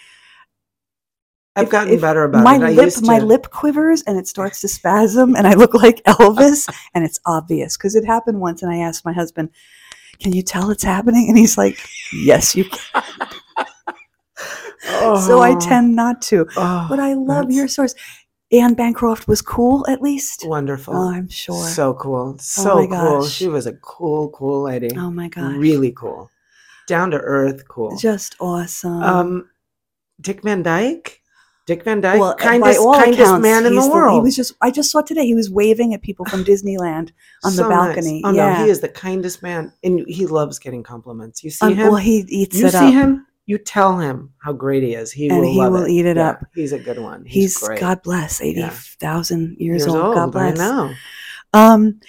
i've 1.57 1.65
if- 1.67 1.71
gotten 1.73 1.93
if 1.95 2.01
better 2.01 2.25
about 2.25 2.45
my 2.45 2.57
it. 2.57 2.63
I 2.63 2.71
lip 2.73 2.93
my 3.03 3.19
lip 3.19 3.51
quivers 3.51 4.03
and 4.03 4.17
it 4.19 4.29
starts 4.29 4.61
to 4.61 4.69
spasm 4.69 5.35
and 5.35 5.47
I 5.47 5.55
look 5.55 5.75
like 5.75 6.03
Elvis 6.05 6.69
and 6.95 7.05
it's 7.05 7.19
obvious 7.27 7.77
because 7.77 7.95
it 7.97 8.05
happened 8.05 8.41
once 8.41 8.63
and 8.63 8.71
I 8.73 8.79
asked 8.79 9.05
my 9.05 9.13
husband 9.13 9.51
can 10.21 10.33
you 10.33 10.43
tell 10.43 10.71
it's 10.71 10.83
happening? 10.83 11.29
And 11.29 11.39
he's 11.39 11.57
like 11.57 11.79
yes 12.13 12.55
you 12.57 12.65
can. 12.65 13.03
So 15.27 15.41
I 15.41 15.53
Oh, 15.55 15.61
tend 15.61 15.97
not 15.97 16.23
to. 16.23 16.47
Oh, 16.57 16.87
But 16.89 17.01
I 17.01 17.15
love 17.15 17.51
your 17.51 17.67
source. 17.67 17.95
Anne 18.51 18.75
Bancroft 18.75 19.29
was 19.29 19.43
cool, 19.43 19.87
at 19.89 20.01
least. 20.01 20.45
wonderful 20.47 20.95
Oh, 20.97 21.11
I'm 21.11 21.29
sure. 21.29 21.63
so 21.67 21.93
cool 21.95 22.39
so 22.39 22.77
my 22.77 22.87
cool 22.87 23.21
gosh. 23.21 23.31
she 23.31 23.47
was 23.49 23.67
a 23.67 23.75
cool 23.75 24.31
cool 24.31 24.63
lady 24.63 24.91
oh 24.97 25.11
my 25.11 25.29
gosh, 25.29 25.55
really 25.57 25.93
cool 25.93 26.31
down 26.87 27.11
to 27.11 27.19
earth 27.19 27.69
cool 27.69 27.97
just 27.99 28.37
awesome. 28.41 29.03
Um, 29.03 29.51
Dick 30.21 30.43
Van 30.43 30.63
Dyke. 30.63 31.21
Dick 31.67 31.85
Van 31.85 32.01
Dyke, 32.01 32.19
well, 32.19 32.35
kindest, 32.35 32.81
kindest 32.81 33.21
accounts, 33.21 33.43
man 33.43 33.67
in 33.67 33.75
he's 33.75 33.85
the 33.91 34.11
He 34.15 34.21
was 34.21 34.35
just. 34.35 34.55
I 34.63 34.71
just 34.71 34.91
saw 34.91 35.03
today. 35.03 35.27
He 35.27 35.35
was 35.35 35.51
waving 35.51 35.93
at 35.93 36.01
people 36.01 36.25
from 36.25 36.43
Disneyland 36.51 37.11
on 37.45 37.53
the 37.55 37.63
So 37.63 37.69
nice. 37.69 37.89
balcony. 37.89 38.23
Oh 38.25 38.33
yeah. 38.33 38.55
no, 38.57 38.65
he 38.65 38.71
is 38.71 38.81
the 38.81 38.89
kindest 38.89 39.43
man, 39.43 39.71
and 39.85 40.01
he 40.09 40.25
loves 40.27 40.59
getting 40.59 40.83
compliments. 40.83 41.45
You 41.45 41.51
see 41.51 41.67
Um, 41.67 41.75
him, 41.75 41.87
well, 41.89 41.97
he 41.97 42.25
eats 42.29 42.59
you 42.59 42.67
it 42.69 42.73
see 42.73 42.91
him, 42.91 43.27
you 43.49 43.57
tell 43.57 43.99
him 43.99 44.31
how 44.45 44.53
great 44.53 44.83
he 44.83 44.93
is. 44.95 45.11
He 45.11 45.31
And 45.31 45.41
will 45.41 45.51
he 45.51 45.59
will 45.59 45.85
it. 45.85 45.91
eat 45.91 46.05
it 46.05 46.19
Yeah, 46.19 46.29
up. 46.31 46.45
He's 46.55 46.73
a 46.75 46.79
good 46.79 46.99
one. 46.99 47.25
He's, 47.25 47.59
He's. 47.59 47.81
God 47.81 48.03
bless, 48.03 48.43
eighty 48.43 48.61
thousand 49.01 49.57
years, 49.59 49.87
Years 49.87 49.95
old. 49.95 50.15
God 50.15 50.33
bless. 50.33 50.61
I 50.61 50.65
know. 50.65 50.95
Um, 51.55 52.01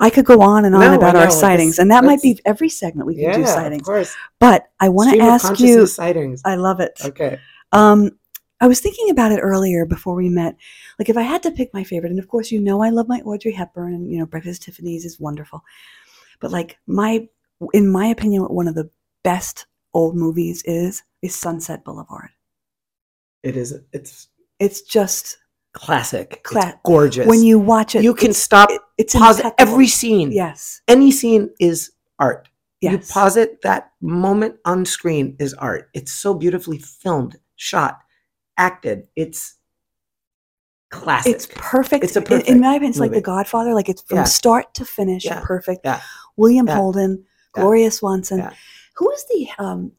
I 0.00 0.10
could 0.10 0.24
go 0.24 0.40
on 0.42 0.64
and 0.64 0.74
on 0.74 0.80
No, 0.80 0.94
about 0.96 1.14
our 1.14 1.30
sightings, 1.30 1.76
this- 1.76 1.78
and 1.78 1.92
that 1.92 2.02
might 2.04 2.20
be 2.20 2.40
every 2.44 2.68
segment 2.68 3.06
we 3.06 3.14
can 3.14 3.22
Yeah, 3.22 3.36
do 3.36 3.42
of 3.42 3.48
sightings. 3.48 3.82
course. 3.86 4.16
But 4.40 4.68
I 4.80 4.88
want 4.88 5.12
to 5.12 5.20
of 5.20 5.22
ask 5.28 5.60
you. 5.60 5.86
sightings. 5.86 6.42
I 6.44 6.56
love 6.56 6.80
it. 6.80 6.98
Okay. 7.04 7.38
Um, 7.72 8.10
I 8.60 8.66
was 8.66 8.80
thinking 8.80 9.10
about 9.10 9.30
it 9.30 9.38
earlier 9.38 9.86
before 9.86 10.16
we 10.16 10.28
met. 10.28 10.56
Like, 10.98 11.08
if 11.08 11.16
I 11.16 11.22
had 11.22 11.44
to 11.44 11.52
pick 11.52 11.72
my 11.72 11.84
favorite, 11.84 12.10
and 12.10 12.18
of 12.18 12.26
course, 12.26 12.50
you 12.50 12.60
know, 12.60 12.82
I 12.82 12.90
love 12.90 13.06
my 13.06 13.20
Audrey 13.20 13.52
Hepburn, 13.52 13.94
and 13.94 14.10
you 14.10 14.18
know, 14.18 14.26
Breakfast 14.26 14.62
at 14.62 14.74
Tiffany's 14.74 15.04
is 15.04 15.20
wonderful. 15.20 15.62
But 16.40 16.50
like 16.50 16.78
my, 16.88 17.28
in 17.72 17.88
my 17.88 18.06
opinion, 18.06 18.42
one 18.42 18.66
of 18.66 18.74
the 18.74 18.90
best 19.22 19.66
old 19.98 20.14
movies 20.16 20.62
is 20.64 21.02
is 21.22 21.34
Sunset 21.34 21.84
Boulevard. 21.84 22.30
It 23.42 23.56
is. 23.56 23.74
It's 23.92 24.28
It's 24.58 24.80
just 24.82 25.38
classic. 25.72 26.42
Cla- 26.44 26.68
it's 26.68 26.78
gorgeous. 26.84 27.26
when 27.26 27.42
you 27.42 27.58
watch 27.58 27.94
it, 27.94 28.02
you 28.04 28.14
can 28.14 28.30
it's, 28.30 28.38
stop, 28.38 28.70
it- 28.70 28.80
it's 28.96 29.14
pause 29.14 29.38
impeccable. 29.38 29.72
every 29.72 29.86
scene. 29.88 30.30
Yes, 30.32 30.80
Any 30.88 31.10
scene 31.10 31.50
is 31.60 31.90
art. 32.18 32.48
You 32.80 32.98
pause 32.98 33.36
it, 33.36 33.60
that 33.62 33.90
moment 34.00 34.54
on 34.64 34.84
screen 34.84 35.34
is 35.40 35.52
art. 35.54 35.90
It's 35.94 36.12
so 36.12 36.32
beautifully 36.32 36.78
filmed, 36.78 37.34
shot, 37.56 37.98
acted. 38.56 39.08
It's 39.16 39.56
classic. 40.90 41.34
It's 41.34 41.48
perfect. 41.56 42.04
It's 42.04 42.16
a 42.16 42.22
In- 42.22 42.46
in, 42.46 42.60
my 42.60 42.70
opinion, 42.74 42.90
it's 42.90 43.00
like 43.00 43.10
The. 43.12 43.20
Godfather. 43.20 43.74
Like 43.74 43.88
it's 43.88 44.02
from 44.02 44.18
Yeah. 44.18 44.24
start 44.24 44.74
to 44.74 44.84
finish, 44.84 45.24
Yeah. 45.24 45.40
perfect. 45.44 45.80
Yeah. 45.84 46.00
William. 46.36 46.66
Holden. 46.68 47.24
Gloria 47.52 47.90
Swanson. 47.90 48.38
Who 48.98 49.10
is 49.12 49.24
the 49.26 49.48
um, 49.58 49.92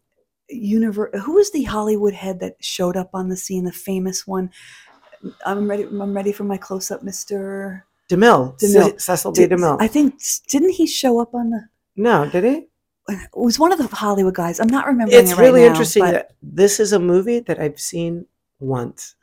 universe? 0.50 1.12
Who 1.24 1.38
is 1.38 1.52
the 1.52 1.64
Hollywood 1.64 2.14
head 2.14 2.40
that 2.42 2.56
showed 2.60 2.98
up 2.98 3.12
on 3.14 3.30
the 3.30 3.38
scene? 3.38 3.64
The 3.64 3.72
famous 3.72 4.28
one. 4.28 4.52
I'm 5.46 5.70
ready. 5.70 5.84
I'm 5.84 6.14
ready 6.14 6.32
for 6.32 6.44
my 6.44 6.58
close 6.58 6.92
up, 6.92 7.04
Mister. 7.04 7.86
DeMille. 8.10 8.60
DeMille. 8.60 9.00
Ce- 9.00 9.04
Cecil 9.04 9.32
B. 9.32 9.46
DeMille. 9.46 9.78
I 9.80 9.88
think 9.88 10.20
didn't 10.48 10.72
he 10.72 10.88
show 10.88 11.20
up 11.20 11.34
on 11.34 11.52
the? 11.52 11.62
no, 11.96 12.30
did 12.30 12.44
he? 12.44 12.68
It 13.08 13.30
was 13.34 13.58
one 13.58 13.72
of 13.72 13.80
the 13.80 13.88
Hollywood 13.88 14.36
guys. 14.36 14.60
I'm 14.60 14.68
not 14.68 14.86
remembering. 14.86 15.20
It's 15.20 15.32
it 15.32 15.36
right 15.36 15.42
really 15.42 15.62
now, 15.62 15.68
interesting 15.68 16.04
that 16.04 16.32
this 16.44 16.80
is 16.80 16.94
a 16.94 17.00
movie 17.00 17.40
that 17.40 17.60
I've 17.60 17.80
seen 17.80 18.26
once, 18.60 19.16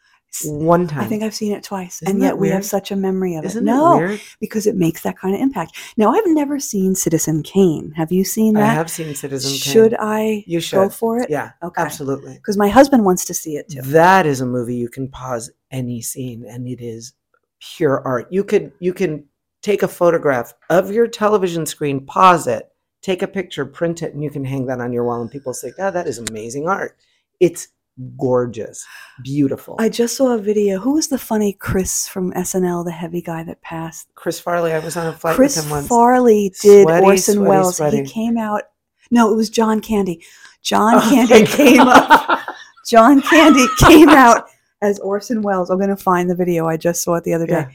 one 0.45 0.87
time. 0.87 1.01
I 1.01 1.07
think 1.07 1.23
I've 1.23 1.35
seen 1.35 1.53
it 1.53 1.63
twice, 1.63 2.03
Isn't 2.03 2.15
and 2.17 2.23
yet 2.23 2.37
we 2.39 2.49
have 2.49 2.65
such 2.65 2.91
a 2.91 2.97
memory 2.97 3.35
of 3.37 3.45
Isn't 3.45 3.63
it. 3.63 3.71
No, 3.71 4.17
because 4.41 4.67
it 4.67 4.77
makes 4.77 5.03
that 5.03 5.19
kind 5.19 5.35
of 5.35 5.41
impact. 5.41 5.77
Now, 5.97 6.13
I've 6.13 6.27
never 6.27 6.59
seen 6.59 6.95
Citizen 6.95 7.43
Kane. 7.43 7.93
Have 7.97 8.13
you 8.13 8.25
seen 8.25 8.55
that? 8.55 8.71
I 8.71 8.75
have 8.75 8.91
seen 8.91 9.15
Citizen 9.15 9.51
Kane. 9.51 9.59
Should 9.73 9.95
I 9.99 10.45
You 10.47 10.61
should. 10.61 10.77
go 10.77 10.89
for 10.89 11.19
it? 11.19 11.31
Yeah, 11.31 11.53
Okay. 11.63 11.81
absolutely. 11.83 12.35
Because 12.35 12.57
my 12.57 12.69
husband 12.69 13.05
wants 13.05 13.25
to 13.27 13.35
see 13.35 13.57
it 13.57 13.69
too. 13.69 13.83
That 13.83 14.27
is 14.27 14.41
a 14.41 14.47
movie 14.47 14.75
you 14.77 14.89
can 14.89 15.09
pause 15.09 15.51
any 15.71 16.01
scene, 16.01 16.45
and 16.49 16.67
it 16.69 16.81
is 16.81 17.13
pure 17.61 18.01
art. 18.05 18.27
You 18.31 18.45
could 18.45 18.73
you 18.81 18.93
can 18.93 19.25
take 19.63 19.83
a 19.83 19.89
photograph 19.89 20.53
of 20.71 20.91
your 20.93 21.07
television 21.09 21.67
screen, 21.67 22.05
pause 22.07 22.47
it, 22.47 22.71
take 23.03 23.23
a 23.23 23.27
picture, 23.27 23.65
print 23.65 24.03
it, 24.03 24.15
and 24.15 24.23
you 24.23 24.31
can 24.31 24.45
hang 24.45 24.67
that 24.67 24.81
on 24.81 24.93
your 24.93 25.05
wall, 25.05 25.21
and 25.23 25.31
people 25.31 25.55
say, 25.55 25.73
"God, 25.77 25.93
that 25.93 26.07
is 26.07 26.19
amazing 26.19 26.69
art." 26.69 26.97
It's 27.41 27.69
gorgeous, 28.17 28.87
beautiful. 29.23 29.77
I 29.79 29.89
just 29.89 30.17
saw 30.17 30.35
a 30.35 30.39
video. 30.39 30.79
Who 30.79 30.95
was 30.95 31.09
the 31.09 31.19
funny 31.19 31.53
Chris 31.55 32.07
from 32.09 32.33
SNL, 32.33 32.85
the 32.85 32.93
heavy 32.93 33.23
guy 33.23 33.43
that 33.45 33.61
passed? 33.63 34.09
Chris 34.15 34.39
Farley, 34.41 34.73
I 34.73 34.79
was 34.81 34.97
on 34.97 35.07
a 35.07 35.13
flight 35.13 35.37
Chris 35.37 35.57
with 35.57 35.65
him 35.67 35.71
once. 35.71 35.83
Chris 35.85 35.89
Farley 35.89 36.53
did 36.61 36.83
Sweaty, 36.85 37.05
Orson 37.07 37.35
sweaty, 37.37 37.49
Welles. 37.49 37.77
sweaty. 37.77 37.97
He 37.99 38.05
came 38.05 38.37
out. 38.39 38.63
No, 39.11 39.33
it 39.33 39.37
was 39.37 39.51
John 39.51 39.81
Candy. 39.81 40.25
John 40.63 40.97
Oh, 40.97 41.01
Candy 41.01 41.47
thank 41.47 41.49
came 41.51 41.77
God. 41.79 42.11
up. 42.11 42.41
John 42.89 43.21
Candy 43.23 43.67
came 43.79 44.09
out 44.09 44.47
as 44.83 44.99
Orson 45.01 45.43
Welles. 45.43 45.71
I'm 45.71 45.79
going 45.79 45.89
to 45.91 45.97
find 45.97 46.29
the 46.29 46.35
video. 46.35 46.67
I 46.67 46.77
just 46.77 47.03
saw 47.03 47.15
it 47.15 47.25
the 47.25 47.35
other 47.35 47.47
day. 47.47 47.53
Yeah. 47.53 47.71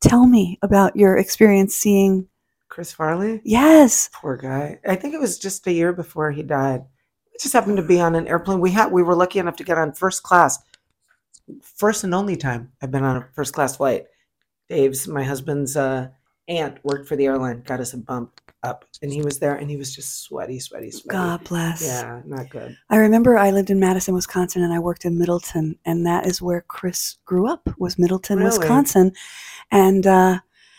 Tell 0.00 0.26
me 0.26 0.58
about 0.62 0.96
your 0.96 1.16
experience 1.16 1.74
seeing. 1.74 2.28
Chris 2.68 2.92
Farley, 2.92 3.40
Yes. 3.44 4.10
poor 4.12 4.36
guy. 4.36 4.78
I 4.86 4.96
think 4.96 5.14
it 5.14 5.20
was 5.20 5.38
just 5.38 5.66
a 5.66 5.72
year 5.72 5.92
before 5.92 6.30
he 6.32 6.42
died. 6.42 6.84
We 7.36 7.42
just 7.42 7.52
happened 7.52 7.76
to 7.76 7.82
be 7.82 8.00
on 8.00 8.14
an 8.14 8.26
airplane. 8.28 8.60
We 8.60 8.70
had 8.70 8.90
we 8.90 9.02
were 9.02 9.14
lucky 9.14 9.38
enough 9.38 9.56
to 9.56 9.64
get 9.64 9.76
on 9.76 9.92
first 9.92 10.22
class, 10.22 10.58
first 11.60 12.02
and 12.02 12.14
only 12.14 12.34
time 12.34 12.72
I've 12.80 12.90
been 12.90 13.04
on 13.04 13.16
a 13.18 13.28
first 13.34 13.52
class 13.52 13.76
flight. 13.76 14.04
Dave's 14.70 15.06
my 15.06 15.22
husband's 15.22 15.76
uh, 15.76 16.08
aunt 16.48 16.78
worked 16.82 17.06
for 17.06 17.14
the 17.14 17.26
airline, 17.26 17.62
got 17.66 17.80
us 17.80 17.92
a 17.92 17.98
bump 17.98 18.40
up, 18.62 18.86
and 19.02 19.12
he 19.12 19.20
was 19.20 19.38
there, 19.38 19.56
and 19.56 19.68
he 19.68 19.76
was 19.76 19.94
just 19.94 20.22
sweaty, 20.22 20.58
sweaty, 20.58 20.90
sweaty. 20.90 21.12
God 21.12 21.44
bless. 21.44 21.84
Yeah, 21.84 22.22
not 22.24 22.48
good. 22.48 22.74
I 22.88 22.96
remember 22.96 23.36
I 23.36 23.50
lived 23.50 23.68
in 23.68 23.78
Madison, 23.78 24.14
Wisconsin, 24.14 24.62
and 24.62 24.72
I 24.72 24.78
worked 24.78 25.04
in 25.04 25.18
Middleton, 25.18 25.78
and 25.84 26.06
that 26.06 26.24
is 26.24 26.40
where 26.40 26.62
Chris 26.62 27.18
grew 27.26 27.46
up. 27.46 27.68
Was 27.78 27.98
Middleton, 27.98 28.38
Really? 28.38 28.56
Wisconsin, 28.56 29.12
and 29.70 30.06
uh, 30.06 30.38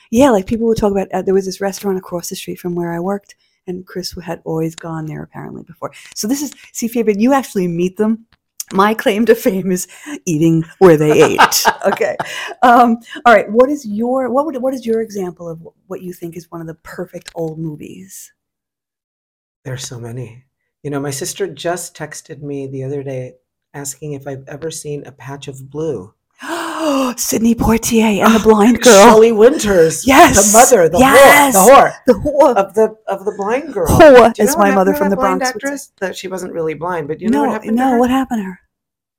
yeah, 0.09 0.31
like 0.31 0.47
people 0.47 0.65
would 0.65 0.77
talk 0.77 0.91
about. 0.91 1.11
Uh, 1.11 1.21
there 1.21 1.35
was 1.35 1.45
this 1.45 1.61
restaurant 1.61 1.99
across 1.99 2.29
the 2.29 2.35
street 2.35 2.59
from 2.59 2.73
where 2.73 2.93
I 2.93 2.99
worked, 2.99 3.35
and 3.67 3.85
Chris 3.85 4.15
had 4.23 4.41
always 4.45 4.75
gone 4.75 5.05
there 5.05 5.23
apparently 5.23 5.63
before. 5.63 5.91
So 6.15 6.27
this 6.27 6.41
is 6.41 6.53
see, 6.71 6.87
Fabian, 6.87 7.19
you 7.19 7.33
actually 7.33 7.67
meet 7.67 7.97
them. 7.97 8.25
My 8.73 8.93
claim 8.93 9.25
to 9.27 9.35
fame 9.35 9.71
is 9.71 9.87
eating 10.25 10.63
where 10.79 10.97
they 10.97 11.23
ate. 11.33 11.63
okay, 11.85 12.17
um, 12.63 12.97
all 13.25 13.33
right. 13.33 13.49
What 13.49 13.69
is 13.69 13.85
your 13.85 14.29
what 14.29 14.45
would 14.45 14.61
what 14.61 14.73
is 14.73 14.85
your 14.85 15.01
example 15.01 15.49
of 15.49 15.65
what 15.87 16.01
you 16.01 16.13
think 16.13 16.35
is 16.35 16.51
one 16.51 16.61
of 16.61 16.67
the 16.67 16.75
perfect 16.75 17.31
old 17.35 17.59
movies? 17.59 18.33
There 19.63 19.73
are 19.73 19.77
so 19.77 19.99
many. 19.99 20.45
You 20.83 20.91
know, 20.91 20.99
my 20.99 21.11
sister 21.11 21.47
just 21.47 21.95
texted 21.95 22.41
me 22.41 22.67
the 22.67 22.83
other 22.83 23.03
day 23.03 23.35
asking 23.73 24.13
if 24.13 24.27
I've 24.27 24.47
ever 24.47 24.71
seen 24.71 25.05
a 25.05 25.11
patch 25.11 25.47
of 25.47 25.69
blue. 25.69 26.13
Sidney 27.17 27.55
Poitier 27.55 28.23
and 28.23 28.33
the 28.33 28.39
Ah, 28.39 28.43
blind 28.43 28.81
girl. 28.81 28.93
Shelley 28.93 29.31
Winters. 29.31 30.05
Yes, 30.07 30.51
The 30.51 30.57
mother, 30.57 30.89
the 30.89 30.99
yes. 30.99 31.55
whore, 31.55 31.93
the 32.05 32.13
whore 32.13 32.13
The 32.13 32.13
whore. 32.13 32.55
of 32.55 32.73
the 32.73 32.95
of 33.07 33.25
the 33.25 33.31
blind 33.37 33.73
girl. 33.73 33.87
Whore, 33.87 34.33
Do 34.33 34.41
you 34.43 34.47
as 34.49 34.55
know 34.55 34.61
my 34.63 34.73
mother 34.73 34.93
from 34.93 35.09
the 35.09 35.15
Bronx 35.15 35.47
actress? 35.49 35.91
That 35.99 36.15
she 36.15 36.27
wasn't 36.27 36.53
really 36.53 36.73
blind, 36.73 37.07
but 37.07 37.21
you 37.21 37.29
know 37.29 37.43
no, 37.43 37.49
what 37.49 37.53
happened 37.53 37.77
no, 37.77 37.83
to 37.85 37.89
her? 37.91 37.99
what 37.99 38.09
happened 38.09 38.39
to 38.39 38.43
her? 38.45 38.59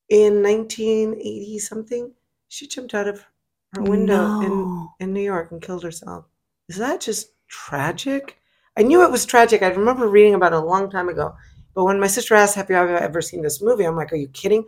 In 0.09 0.43
1980 0.43 1.59
something, 1.59 2.13
she 2.49 2.67
jumped 2.67 2.95
out 2.95 3.09
of 3.09 3.25
her 3.75 3.83
window 3.83 4.41
in 4.41 4.89
in 5.01 5.13
New 5.13 5.21
York 5.23 5.51
and 5.53 5.61
killed 5.61 5.83
herself. 5.83 6.25
Is 6.69 6.77
that 6.77 7.01
just 7.01 7.33
tragic? 7.49 8.39
I 8.77 8.83
knew 8.83 9.03
it 9.05 9.11
was 9.11 9.27
tragic. 9.27 9.63
I 9.63 9.69
remember 9.69 10.09
reading 10.09 10.35
about 10.35 10.53
it 10.53 10.63
a 10.63 10.65
long 10.65 10.91
time 10.91 11.09
ago. 11.09 11.35
But 11.75 11.85
when 11.85 12.01
my 12.01 12.07
sister 12.07 12.35
asked, 12.35 12.55
Have 12.57 12.71
you 12.71 12.77
ever 12.77 13.21
seen 13.21 13.43
this 13.43 13.61
movie? 13.61 13.85
I'm 13.85 13.97
like, 13.97 14.13
Are 14.13 14.17
you 14.17 14.29
kidding? 14.29 14.65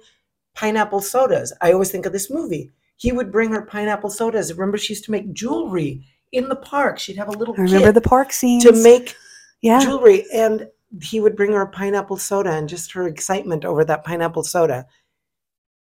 Pineapple 0.55 1.01
sodas. 1.01 1.53
I 1.63 1.73
always 1.73 1.91
think 1.91 2.07
of 2.07 2.13
this 2.13 2.31
movie. 2.31 2.71
He 3.01 3.13
would 3.13 3.33
bring 3.33 3.51
her 3.53 3.63
pineapple 3.63 4.11
sodas. 4.11 4.53
Remember, 4.53 4.77
she 4.77 4.93
used 4.93 5.07
to 5.07 5.11
make 5.11 5.33
jewelry 5.33 6.05
in 6.33 6.51
the 6.51 6.57
park. 6.57 6.99
She'd 6.99 7.17
have 7.17 7.29
a 7.29 7.33
little 7.33 7.55
I 7.57 7.63
remember 7.63 7.93
the 7.93 8.03
park 8.03 8.31
scenes. 8.31 8.63
to 8.65 8.73
make 8.73 9.17
yeah. 9.63 9.81
jewelry. 9.81 10.27
And 10.35 10.69
he 11.01 11.19
would 11.19 11.35
bring 11.35 11.53
her 11.53 11.63
a 11.63 11.67
pineapple 11.67 12.19
soda 12.19 12.51
and 12.51 12.69
just 12.69 12.93
her 12.93 13.09
excitement 13.09 13.65
over 13.65 13.87
that 13.87 14.05
pineapple 14.05 14.45
soda. 14.45 14.87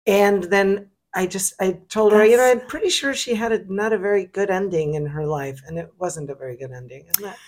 And 0.06 0.44
then 0.44 0.90
I 1.12 1.26
just 1.26 1.54
I 1.60 1.80
told 1.88 2.12
her, 2.12 2.24
you 2.24 2.36
know, 2.36 2.44
I'm 2.44 2.60
pretty 2.60 2.88
sure 2.88 3.12
she 3.14 3.34
had 3.34 3.50
a 3.50 3.64
not 3.66 3.92
a 3.92 3.98
very 3.98 4.26
good 4.26 4.48
ending 4.48 4.94
in 4.94 5.04
her 5.06 5.26
life, 5.26 5.60
and 5.66 5.76
it 5.76 5.90
wasn't 5.98 6.30
a 6.30 6.36
very 6.36 6.56
good 6.56 6.70
ending, 6.70 7.06
isn't 7.10 7.24
that 7.24 7.38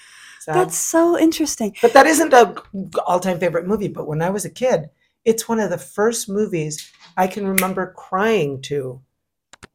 sad? 0.40 0.54
That's 0.56 0.76
so 0.76 1.16
interesting. 1.16 1.76
but 1.80 1.92
that 1.92 2.06
isn't 2.06 2.32
a 2.32 2.56
all-time 3.06 3.38
favorite 3.38 3.68
movie. 3.68 3.86
But 3.86 4.08
when 4.08 4.20
I 4.20 4.30
was 4.30 4.44
a 4.44 4.50
kid, 4.50 4.90
it's 5.24 5.48
one 5.48 5.60
of 5.60 5.70
the 5.70 5.78
first 5.78 6.28
movies 6.28 6.90
I 7.16 7.28
can 7.28 7.46
remember 7.46 7.94
crying 7.96 8.62
to 8.62 9.00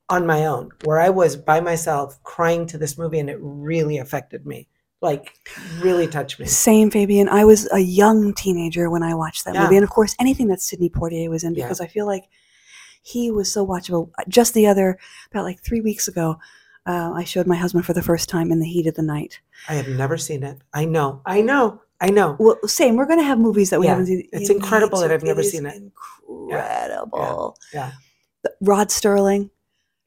on 0.09 0.25
my 0.25 0.45
own, 0.45 0.69
where 0.83 0.99
I 0.99 1.09
was 1.09 1.35
by 1.35 1.59
myself 1.59 2.21
crying 2.23 2.65
to 2.67 2.77
this 2.77 2.97
movie, 2.97 3.19
and 3.19 3.29
it 3.29 3.37
really 3.41 3.97
affected 3.97 4.45
me, 4.45 4.67
like 5.01 5.33
really 5.79 6.07
touched 6.07 6.39
me. 6.39 6.45
Same, 6.45 6.91
Fabian. 6.91 7.27
I 7.29 7.43
was 7.45 7.67
a 7.71 7.79
young 7.79 8.33
teenager 8.33 8.89
when 8.89 9.01
I 9.03 9.15
watched 9.15 9.45
that 9.45 9.55
Yeah. 9.55 9.63
movie. 9.63 9.75
And 9.77 9.83
of 9.83 9.89
course, 9.89 10.15
anything 10.19 10.47
that 10.47 10.61
Sidney 10.61 10.89
Poitier 10.89 11.29
was 11.29 11.43
in, 11.43 11.55
Yeah. 11.55 11.65
because 11.65 11.81
I 11.81 11.87
feel 11.87 12.05
like 12.05 12.25
he 13.01 13.31
was 13.31 13.51
so 13.51 13.65
watchable. 13.65 14.09
Just 14.27 14.53
the 14.53 14.67
other, 14.67 14.97
about 15.31 15.43
like 15.43 15.61
three 15.63 15.81
weeks 15.81 16.07
ago, 16.07 16.37
uh, 16.87 17.11
I 17.15 17.23
showed 17.23 17.47
my 17.47 17.55
husband 17.55 17.83
for 17.85 17.93
the 17.93 18.03
first 18.03 18.29
time 18.29 18.51
in 18.51 18.59
the 18.59 18.67
heat 18.67 18.85
of 18.87 18.93
the 18.95 19.01
night. 19.01 19.39
I 19.67 19.73
have 19.73 19.87
never 19.87 20.17
seen 20.17 20.43
it. 20.43 20.59
I 20.73 20.85
know, 20.85 21.21
I 21.25 21.41
know, 21.41 21.81
I 21.99 22.11
know. 22.11 22.35
Well, 22.39 22.59
same. 22.67 22.95
We're 22.95 23.07
going 23.07 23.17
to 23.19 23.25
have 23.25 23.39
movies 23.39 23.71
that 23.71 23.79
we 23.79 23.87
Yeah, 23.87 23.91
haven't 23.93 24.05
seen. 24.07 24.27
it's 24.33 24.49
incredible 24.51 24.99
that 24.99 25.11
I've 25.11 25.23
never 25.23 25.41
seen 25.41 25.65
it. 25.65 25.75
Incredible. 26.27 27.57
yeah. 27.73 27.93
Rod 28.61 28.91
Sterling. 28.91 29.49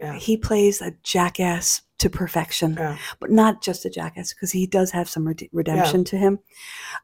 Yeah. 0.01 0.15
He 0.15 0.37
plays 0.37 0.81
a 0.81 0.93
jackass 1.03 1.83
to 1.99 2.09
perfection, 2.09 2.75
Yeah. 2.79 2.97
but 3.19 3.31
not 3.31 3.63
just 3.63 3.85
a 3.85 3.91
jackass 3.91 4.33
because 4.33 4.53
he 4.53 4.67
does 4.67 4.93
have 4.93 5.09
some 5.09 5.27
rede- 5.27 5.51
redemption 5.53 6.05
to 6.05 6.17
him. 6.17 6.39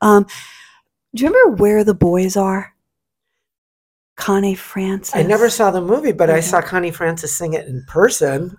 Um, 0.00 0.26
do 1.14 1.24
you 1.24 1.28
remember 1.30 1.56
where 1.62 1.82
the 1.84 1.94
boys 1.94 2.36
are? 2.36 2.74
Connie 4.16 4.54
Francis. 4.54 5.14
I 5.16 5.22
never 5.22 5.50
saw 5.50 5.72
the 5.72 5.80
movie, 5.80 6.12
but 6.12 6.30
I 6.30 6.38
saw 6.40 6.62
Connie 6.62 6.92
Francis 6.92 7.36
sing 7.36 7.54
it 7.54 7.66
in 7.66 7.84
person, 7.88 8.56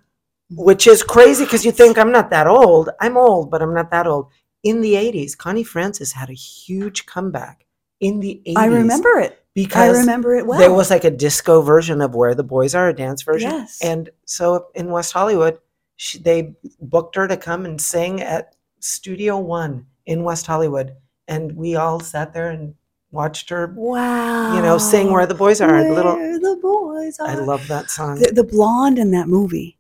which 0.50 0.86
is 0.86 1.02
crazy 1.02 1.46
because 1.46 1.64
you 1.66 1.72
think 1.72 1.98
I'm 1.98 2.12
not 2.12 2.30
that 2.32 2.46
old. 2.46 2.90
I'm 3.00 3.16
old, 3.16 3.52
but 3.52 3.62
I'm 3.62 3.74
not 3.74 3.90
that 3.92 4.06
old. 4.06 4.28
In 4.64 4.82
the 4.82 4.94
80s, 4.96 5.38
Connie 5.38 5.64
Francis 5.64 6.12
had 6.12 6.30
a 6.30 6.34
huge 6.34 7.06
comeback 7.06 7.66
in 8.02 8.20
the 8.20 8.42
80s. 8.46 8.58
I 8.58 8.66
remember 8.66 9.20
it. 9.20 9.45
I 9.56 9.62
because 9.62 10.00
remember 10.00 10.36
it 10.36 10.46
well. 10.46 10.60
there 10.60 10.74
was 10.74 10.90
like 10.90 11.06
a 11.06 11.12
disco 11.12 11.62
version 11.62 12.02
of 12.02 12.14
Where 12.14 12.36
the 12.36 12.44
Boys 12.44 12.76
Are, 12.76 12.90
a 12.90 12.94
dance 12.94 13.22
version. 13.22 13.52
Yes. 13.52 13.80
And 13.82 14.10
so 14.26 14.68
in 14.76 14.90
West 14.90 15.14
Hollywood, 15.14 15.60
she, 15.96 16.20
they 16.20 16.54
booked 16.82 17.16
her 17.16 17.28
to 17.28 17.38
come 17.38 17.66
and 17.66 17.80
sing 17.80 18.22
at 18.22 18.56
Studio 18.80 19.40
One 19.40 19.86
in 20.06 20.24
West 20.24 20.46
Hollywood. 20.46 20.96
And 21.28 21.56
we 21.56 21.76
all 21.76 22.02
sat 22.02 22.34
there 22.34 22.52
and 22.52 22.76
watched 23.12 23.50
her, 23.50 23.74
wow. 23.78 24.56
you 24.56 24.62
know, 24.62 24.78
sing 24.78 25.10
Where 25.12 25.26
the 25.26 25.34
Boys 25.34 25.62
Are. 25.62 25.74
a 25.74 25.94
little, 25.94 26.16
the 26.16 26.60
boys 26.62 27.18
are. 27.20 27.28
I 27.28 27.36
love 27.36 27.68
that 27.70 27.90
song. 27.90 28.20
the, 28.20 28.32
the 28.34 28.44
blonde 28.44 29.00
in 29.00 29.12
that 29.12 29.28
movie. 29.28 29.78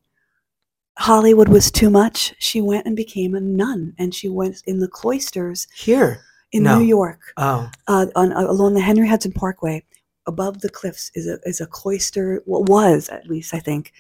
Hollywood 0.98 1.50
was 1.50 1.70
too 1.70 1.90
much. 1.90 2.34
She 2.40 2.62
went 2.62 2.86
and 2.86 2.96
became 2.96 3.36
a 3.36 3.42
nun, 3.42 3.94
and 3.98 4.16
she 4.16 4.30
went 4.30 4.64
in 4.66 4.80
the 4.80 4.88
cloisters 4.88 5.68
Here. 5.76 6.22
In 6.52 6.64
No. 6.64 6.80
New 6.80 6.86
York. 6.86 7.20
Oh, 7.38 7.70
uh, 7.88 8.08
on 8.16 8.32
uh, 8.34 8.50
along 8.50 8.74
the 8.74 8.82
Henry 8.82 9.08
Hudson 9.08 9.32
Parkway, 9.32 9.84
above 10.28 10.62
the 10.62 10.70
cliffs 10.70 11.12
is 11.16 11.28
a 11.28 11.40
is 11.46 11.62
a 11.62 11.68
cloister. 11.68 12.42
What 12.46 12.70
was 12.70 13.10
at 13.10 13.28
least 13.28 13.54
I 13.54 13.60
think, 13.60 13.92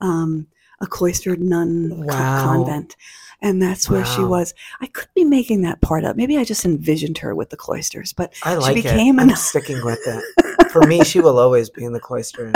um, 0.00 0.46
a 0.80 0.86
cloistered 0.86 1.40
nun 1.40 2.04
co- 2.08 2.14
convent, 2.14 2.96
and 3.40 3.60
that's 3.60 3.88
where 3.90 4.04
she 4.04 4.22
was. 4.22 4.54
I 4.80 4.86
could 4.86 5.08
be 5.14 5.24
making 5.24 5.62
that 5.62 5.80
part 5.80 6.04
up. 6.04 6.16
Maybe 6.16 6.38
I 6.38 6.44
just 6.44 6.64
envisioned 6.64 7.18
her 7.18 7.34
with 7.34 7.50
the 7.50 7.56
cloisters, 7.56 8.12
but 8.12 8.34
I 8.42 8.54
like 8.54 8.76
became 8.76 9.18
it. 9.18 9.22
I'm 9.22 9.36
sticking 9.36 9.84
with 9.84 10.00
it. 10.06 10.70
For 10.70 10.82
me, 10.82 11.02
she 11.04 11.20
will 11.20 11.38
always 11.38 11.70
be 11.70 11.84
in 11.84 11.92
the 11.92 12.00
cloisters. 12.00 12.54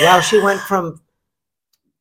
Wow, 0.00 0.20
she 0.20 0.38
went 0.42 0.60
from 0.60 1.00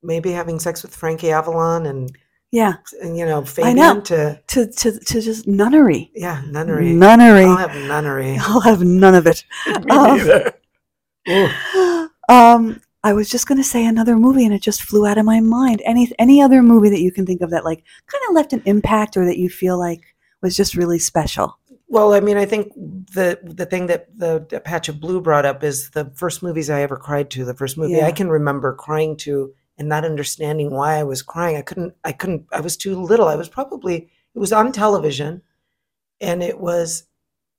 maybe 0.04 0.32
having 0.32 0.60
sex 0.60 0.84
with 0.84 0.96
Frankie 0.96 1.32
Avalon 1.32 1.86
and, 1.86 2.16
yeah, 2.56 2.76
and 3.02 3.18
you 3.18 3.26
know, 3.26 3.44
Fabian 3.44 3.76
know. 3.76 4.00
to, 4.02 4.42
to 4.48 4.72
to 4.72 5.00
to 5.00 5.22
just 5.22 5.46
nunnery, 5.46 6.10
yeah, 6.16 6.42
nunnery. 6.48 6.94
nunnery. 6.94 7.44
I'll 7.44 7.58
have 7.58 7.76
nunnery. 7.76 8.38
I'll 8.42 8.62
have 8.62 8.82
none 8.82 9.14
of 9.14 9.28
it. 9.28 9.44
Me 11.26 11.50
Um, 11.68 12.10
um, 12.30 12.82
I 13.04 13.12
was 13.12 13.30
just 13.30 13.46
going 13.46 13.58
to 13.58 13.64
say 13.64 13.86
another 13.86 14.16
movie, 14.16 14.46
and 14.46 14.54
it 14.54 14.62
just 14.62 14.84
flew 14.84 15.06
out 15.06 15.18
of 15.18 15.26
my 15.26 15.42
mind. 15.42 15.82
Any 15.84 16.14
any 16.18 16.42
other 16.42 16.64
movie 16.64 16.90
that 16.90 17.02
you 17.02 17.12
can 17.12 17.26
think 17.26 17.42
of 17.42 17.50
that 17.50 17.66
like 17.66 17.84
kind 18.08 18.24
of 18.30 18.36
left 18.36 18.54
an 18.54 18.64
impact, 18.66 19.18
or 19.18 19.26
that 19.26 19.38
you 19.38 19.50
feel 19.50 19.78
like 19.78 20.16
was 20.42 20.56
just 20.56 20.76
really 20.76 21.00
special? 21.00 21.60
Well, 21.90 22.14
I 22.14 22.22
mean, 22.22 22.38
I 22.38 22.46
think 22.46 22.74
the 22.74 23.38
the 23.44 23.66
thing 23.66 23.88
that 23.88 24.18
the, 24.18 24.46
the 24.50 24.62
patch 24.62 24.88
of 24.88 25.02
blue 25.02 25.20
brought 25.20 25.46
up 25.46 25.62
is 25.62 25.90
the 25.90 26.06
first 26.16 26.42
movies 26.42 26.70
I 26.70 26.84
ever 26.84 26.96
cried 26.96 27.30
to. 27.32 27.44
The 27.44 27.54
first 27.54 27.78
movie 27.78 27.96
Yeah. 27.96 28.08
I 28.08 28.14
can 28.14 28.30
remember 28.30 28.74
crying 28.74 29.18
to 29.18 29.54
and 29.78 29.90
not 29.90 30.06
understanding 30.06 30.72
why 30.72 30.96
I 30.96 31.04
was 31.04 31.22
crying. 31.22 31.58
I 31.58 31.62
couldn't. 31.62 31.96
I 32.04 32.12
couldn't. 32.12 32.46
I 32.52 32.62
was 32.62 32.78
too 32.78 32.96
little. 33.02 33.28
I 33.28 33.36
was 33.36 33.50
probably. 33.50 34.10
It 34.34 34.40
was 34.40 34.52
on 34.54 34.72
television, 34.72 35.42
and 36.22 36.44
it 36.44 36.60
was 36.60 37.04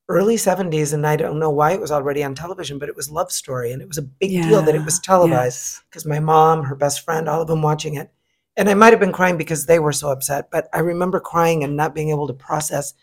early 0.09 0.37
seventies, 0.37 0.93
and 0.93 1.05
I 1.05 1.15
don't 1.15 1.39
know 1.39 1.49
why 1.49 1.73
it 1.73 1.81
was 1.81 1.91
already 1.91 2.23
on 2.23 2.35
television, 2.35 2.79
but 2.79 2.89
it 2.89 2.95
was 2.95 3.11
Love 3.11 3.31
Story, 3.31 3.71
and 3.71 3.81
it 3.81 3.87
was 3.87 3.97
a 3.97 4.03
big 4.03 4.31
deal 4.41 4.61
that 4.61 4.75
it 4.75 4.85
was 4.85 4.97
Yeah, 4.97 5.05
televised 5.05 5.75
yes. 5.77 5.83
because 5.89 6.05
my 6.05 6.19
mom, 6.19 6.63
her 6.63 6.75
best 6.75 7.01
friend, 7.01 7.27
all 7.27 7.41
of 7.41 7.47
them 7.47 7.61
watching 7.61 7.95
it. 7.95 8.11
And 8.55 8.69
I 8.69 8.73
might 8.73 8.91
have 8.93 8.99
been 8.99 9.11
crying 9.13 9.37
because 9.37 9.65
they 9.65 9.79
were 9.79 9.91
so 9.91 10.09
upset, 10.09 10.49
but 10.51 10.67
I 10.73 10.79
remember 10.79 11.19
crying 11.19 11.63
and 11.63 11.75
not 11.75 11.93
being 11.93 12.09
able 12.09 12.27
to 12.27 12.33
process 12.33 12.93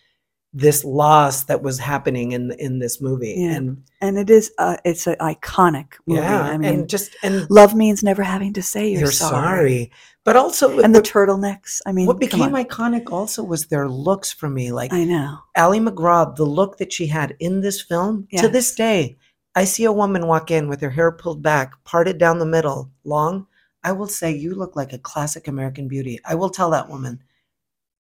this 0.56 0.84
loss 0.84 1.44
that 1.44 1.62
was 1.62 1.80
happening 1.80 2.30
in 2.32 2.52
in 2.52 2.78
this 2.78 3.02
movie. 3.02 3.34
Yeah. 3.36 3.56
And 3.56 3.82
and 4.00 4.16
it 4.16 4.30
is 4.30 4.52
uh, 4.58 4.76
it's 4.84 5.06
an 5.08 5.16
iconic 5.16 5.94
movie. 6.06 6.22
yeah, 6.22 6.42
I 6.42 6.56
mean, 6.56 6.72
and 6.72 6.88
just 6.88 7.16
and 7.24 7.50
love 7.50 7.74
means 7.74 8.04
never 8.04 8.22
having 8.22 8.52
to 8.54 8.62
say 8.62 8.88
you're, 8.88 9.00
you're, 9.00 9.12
sorry. 9.12 9.90
But 10.22 10.36
also 10.36 10.80
And 10.80 10.94
the 10.94 11.00
what, 11.00 11.06
turtlenecks. 11.06 11.82
I 11.84 11.92
mean, 11.92 12.06
what 12.06 12.18
became 12.18 12.52
iconic 12.52 13.12
also 13.12 13.42
was 13.42 13.66
their 13.66 13.88
looks 13.88 14.32
for 14.32 14.48
me. 14.48 14.72
Like 14.72 14.92
I 14.92 15.04
know. 15.04 15.38
Ali 15.56 15.80
MacGraw, 15.80 16.36
the 16.36 16.46
look 16.46 16.78
that 16.78 16.92
she 16.92 17.08
had 17.08 17.36
in 17.40 17.60
this 17.60 17.82
film, 17.82 18.26
to 18.38 18.48
this 18.48 18.74
day, 18.74 19.18
I 19.54 19.64
see 19.64 19.84
a 19.84 19.92
woman 19.92 20.26
walk 20.26 20.50
in 20.50 20.68
with 20.68 20.80
her 20.80 20.90
hair 20.90 21.12
pulled 21.12 21.42
back, 21.42 21.72
parted 21.84 22.16
down 22.16 22.38
the 22.38 22.46
middle, 22.46 22.90
long. 23.04 23.46
I 23.82 23.92
will 23.92 24.08
say, 24.08 24.34
you 24.34 24.54
look 24.54 24.76
like 24.76 24.94
a 24.94 24.98
classic 24.98 25.46
American 25.46 25.88
beauty. 25.88 26.18
I 26.24 26.36
will 26.36 26.48
tell 26.48 26.70
that 26.70 26.88
woman 26.88 27.22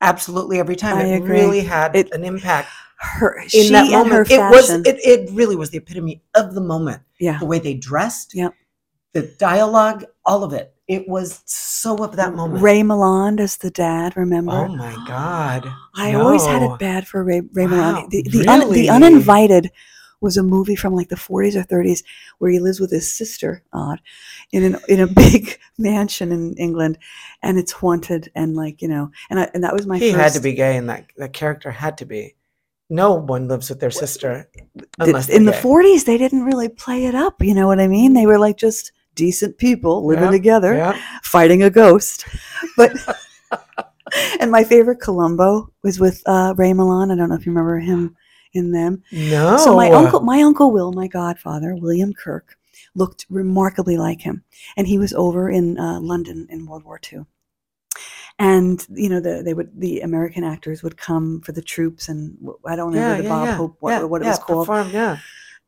absolutely 0.04 0.58
every 0.60 0.76
time. 0.76 0.96
I 0.98 1.04
it 1.04 1.16
agree. 1.16 1.40
really 1.40 1.60
had 1.60 1.96
It- 1.96 2.12
an 2.12 2.24
impact 2.24 2.68
Her 2.98 3.40
in 3.42 3.48
she 3.48 3.68
that 3.70 3.84
and 3.84 3.92
moment. 3.92 4.28
her 4.28 4.34
it 4.34 4.50
was 4.50 4.70
it, 4.70 4.98
it 5.04 5.30
really 5.32 5.56
was 5.56 5.70
the 5.70 5.78
epitome 5.78 6.22
of 6.34 6.54
the 6.54 6.60
moment. 6.60 7.02
yeah. 7.18 7.38
The 7.38 7.46
way 7.46 7.58
they 7.58 7.74
dressed, 7.74 8.34
Yep. 8.34 8.52
the 9.12 9.22
dialogue, 9.38 10.04
all 10.24 10.44
of 10.44 10.52
it. 10.52 10.70
It 10.86 11.08
was 11.08 11.40
so 11.46 11.96
of 12.04 12.16
that 12.16 12.34
moment. 12.34 12.62
Ray 12.62 12.82
Milland 12.82 13.40
as 13.40 13.56
the 13.56 13.70
dad. 13.70 14.16
Remember? 14.16 14.52
Oh 14.52 14.68
my 14.68 14.94
God. 15.08 15.66
I 15.96 16.14
always 16.14 16.44
had 16.44 16.62
it 16.62 16.78
bad 16.78 17.06
for 17.08 17.24
Ray, 17.24 17.40
Ray 17.52 17.66
Wow, 17.66 17.72
Milland. 18.04 18.10
The, 18.10 18.22
the, 18.22 18.46
un, 18.46 18.60
really? 18.60 18.80
the 18.82 18.90
Uninvited 18.90 19.70
was 20.24 20.36
a 20.36 20.42
movie 20.42 20.74
from 20.74 20.94
like 20.94 21.08
the 21.08 21.16
40s 21.16 21.54
or 21.54 21.62
30s 21.62 22.02
where 22.38 22.50
he 22.50 22.58
lives 22.58 22.80
with 22.80 22.90
his 22.90 23.10
sister, 23.10 23.62
odd, 23.72 24.00
in 24.50 24.64
an 24.64 24.76
in 24.88 25.00
a 25.00 25.06
big 25.24 25.58
mansion 25.78 26.32
in 26.32 26.54
England, 26.54 26.98
and 27.42 27.58
it's 27.58 27.72
haunted 27.72 28.32
and 28.34 28.56
like 28.56 28.82
you 28.82 28.88
know, 28.88 29.10
and 29.30 29.38
I, 29.38 29.50
and 29.54 29.62
that 29.62 29.72
was 29.72 29.86
my 29.86 29.98
he 29.98 30.10
first. 30.10 30.22
had 30.22 30.32
to 30.32 30.40
be 30.40 30.54
gay, 30.54 30.76
and 30.76 30.88
that 30.88 31.06
that 31.16 31.32
character 31.32 31.70
had 31.70 31.98
to 31.98 32.06
be. 32.06 32.34
No 32.90 33.14
one 33.14 33.48
lives 33.48 33.70
with 33.70 33.80
their 33.80 33.90
sister 33.90 34.50
unless 34.98 35.28
in 35.28 35.46
the 35.46 35.52
gay. 35.52 35.60
40s 35.60 36.04
they 36.04 36.18
didn't 36.18 36.44
really 36.44 36.68
play 36.68 37.06
it 37.06 37.14
up. 37.14 37.42
You 37.42 37.54
know 37.54 37.66
what 37.66 37.80
I 37.80 37.88
mean? 37.88 38.12
They 38.12 38.26
were 38.26 38.38
like 38.38 38.56
just 38.56 38.92
decent 39.14 39.56
people 39.56 40.04
living 40.04 40.30
together, 40.30 40.94
fighting 41.22 41.62
a 41.62 41.70
ghost. 41.70 42.26
But 42.76 42.92
and 44.40 44.50
my 44.50 44.64
favorite 44.64 45.00
Columbo 45.00 45.70
was 45.82 45.98
with 45.98 46.22
uh, 46.26 46.54
Ray 46.56 46.70
Milland. 46.70 47.12
I 47.12 47.16
don't 47.16 47.28
know 47.28 47.34
if 47.34 47.46
you 47.46 47.52
remember 47.52 47.78
him 47.78 48.16
in 48.54 48.70
them. 48.72 49.02
No. 49.12 49.56
So 49.58 49.74
my 49.76 49.90
uncle, 49.90 50.20
my 50.20 50.40
uncle 50.42 50.70
Will, 50.70 50.92
my 50.92 51.08
godfather, 51.08 51.74
William 51.74 52.12
Kirk, 52.14 52.56
looked 52.94 53.26
remarkably 53.28 53.96
like 53.96 54.20
him, 54.20 54.44
and 54.76 54.86
he 54.86 54.98
was 54.98 55.12
over 55.12 55.50
in 55.50 55.78
uh, 55.78 56.00
London 56.00 56.46
in 56.50 56.66
World 56.66 56.84
War 56.84 57.00
II. 57.12 57.26
And 58.38 58.84
you 58.90 59.08
know, 59.08 59.20
the, 59.20 59.42
they 59.44 59.54
would 59.54 59.70
the 59.78 60.00
American 60.00 60.42
actors 60.42 60.82
would 60.82 60.96
come 60.96 61.40
for 61.42 61.52
the 61.52 61.62
troops, 61.62 62.08
and 62.08 62.36
I 62.66 62.74
don't 62.74 62.92
remember 62.92 63.10
Yeah, 63.10 63.16
the 63.18 63.22
yeah, 63.24 63.28
Bob 63.28 63.46
yeah. 63.46 63.56
Hope 63.56 63.76
what, 63.80 64.10
what 64.10 64.22
it 64.22 64.26
was 64.26 64.38
called. 64.40 64.66
perform, 64.66 64.90
yeah. 64.90 65.18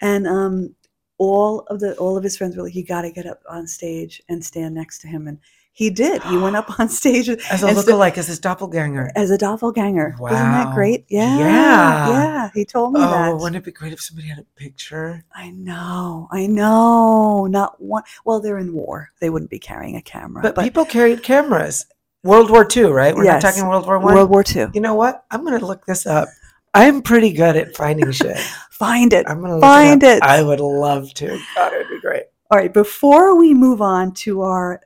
And 0.00 0.26
um, 0.26 0.74
all 1.18 1.60
of 1.68 1.78
the 1.78 1.96
all 1.96 2.16
of 2.16 2.24
his 2.24 2.36
friends 2.36 2.56
were 2.56 2.64
like, 2.64 2.74
"You 2.74 2.84
got 2.84 3.02
to 3.02 3.12
get 3.12 3.26
up 3.26 3.40
on 3.48 3.68
stage 3.68 4.20
and 4.28 4.44
stand 4.44 4.74
next 4.74 4.98
to 5.02 5.08
him," 5.08 5.28
and 5.28 5.38
he 5.76 5.90
did. 5.90 6.22
He 6.22 6.38
went 6.38 6.56
up 6.56 6.80
on 6.80 6.88
stage 6.88 7.28
As 7.50 7.62
a 7.62 7.66
lookalike, 7.68 8.16
as 8.16 8.28
his 8.28 8.38
doppelganger. 8.38 9.10
as 9.14 9.30
a 9.30 9.36
doppelganger. 9.36 10.16
Wasn't 10.18 10.38
that 10.40 10.74
great? 10.74 11.04
Yeah, 11.08 11.38
Yeah. 11.38 12.08
yeah. 12.08 12.50
He 12.54 12.64
told 12.64 12.94
me 12.94 13.00
Oh, 13.02 13.10
that. 13.10 13.36
wouldn't 13.36 13.56
it 13.56 13.64
be 13.64 13.72
great 13.72 13.92
if 13.92 14.00
somebody 14.00 14.28
had 14.28 14.38
a 14.38 14.46
picture? 14.58 15.22
I 15.34 15.50
know, 15.50 16.28
I 16.32 16.46
know. 16.46 17.46
Not 17.46 17.78
one. 17.78 18.04
Well, 18.24 18.40
they're 18.40 18.56
in 18.58 18.72
war. 18.72 19.10
They 19.20 19.28
wouldn't 19.28 19.50
be 19.50 19.58
carrying 19.58 19.96
a 19.96 20.02
camera. 20.02 20.42
But, 20.42 20.56
people 20.64 20.86
carried 20.86 21.22
cameras. 21.22 21.84
World 22.24 22.50
War 22.50 22.66
II, 22.74 22.84
right? 22.84 23.14
We're 23.14 23.24
Yes. 23.24 23.42
not 23.42 23.50
talking 23.50 23.68
World 23.68 23.84
War 23.86 23.98
One. 23.98 24.14
World 24.14 24.30
War 24.30 24.42
II. 24.48 24.68
You 24.72 24.80
know 24.80 24.94
what? 24.94 25.24
I'm 25.30 25.44
gonna 25.44 25.58
look 25.64 25.84
this 25.84 26.06
up. 26.06 26.28
I'm 26.74 27.02
pretty 27.02 27.32
good 27.32 27.54
at 27.56 27.76
finding 27.76 28.10
shit. 28.20 28.38
Find 28.70 29.12
it. 29.12 29.26
I'm 29.28 29.40
gonna 29.42 29.60
Find 29.60 30.02
it, 30.02 30.22
up. 30.22 30.28
it. 30.28 30.30
I 30.36 30.42
would 30.42 30.60
love 30.60 31.12
to. 31.14 31.38
God, 31.54 31.72
it'd 31.74 31.88
be 31.88 32.00
great. 32.00 32.24
All 32.50 32.58
right. 32.58 32.72
Before 32.72 33.36
we 33.36 33.54
move 33.54 33.80
on 33.82 34.12
to 34.24 34.40
our 34.42 34.80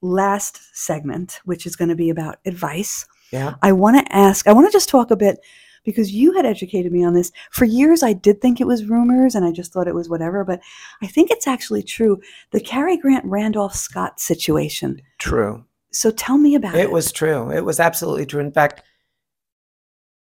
last 0.00 0.60
segment, 0.74 1.40
which 1.44 1.66
is 1.66 1.76
going 1.76 1.88
to 1.88 1.96
be 1.96 2.10
about 2.10 2.36
advice, 2.44 3.06
Yeah. 3.32 3.54
I 3.62 3.72
want 3.72 3.98
to 3.98 4.16
ask. 4.16 4.46
I 4.46 4.52
want 4.52 4.66
to 4.66 4.72
just 4.72 4.88
talk 4.88 5.10
a 5.10 5.16
bit 5.16 5.38
because 5.84 6.12
you 6.12 6.34
had 6.34 6.44
educated 6.46 6.92
me 6.92 7.04
on 7.04 7.14
this. 7.14 7.32
For 7.50 7.64
years, 7.64 8.02
I 8.02 8.12
did 8.12 8.40
think 8.40 8.60
it 8.60 8.66
was 8.66 8.84
rumors, 8.84 9.34
and 9.34 9.44
I 9.44 9.52
just 9.52 9.72
thought 9.72 9.88
it 9.88 9.94
was 9.94 10.08
whatever. 10.08 10.44
But 10.44 10.60
I 11.02 11.06
think 11.06 11.30
it's 11.30 11.46
actually 11.46 11.82
true. 11.82 12.20
The 12.50 12.60
Cary 12.60 12.96
Grant 12.96 13.24
Randolph 13.24 13.74
Scott 13.74 14.20
situation. 14.20 15.00
True. 15.18 15.64
So 15.92 16.10
tell 16.10 16.38
me 16.38 16.54
about 16.54 16.74
it. 16.74 16.80
It 16.80 16.90
was 16.90 17.12
true. 17.12 17.50
It 17.50 17.64
was 17.64 17.80
absolutely 17.80 18.26
true. 18.26 18.40
In 18.40 18.52
fact, 18.52 18.82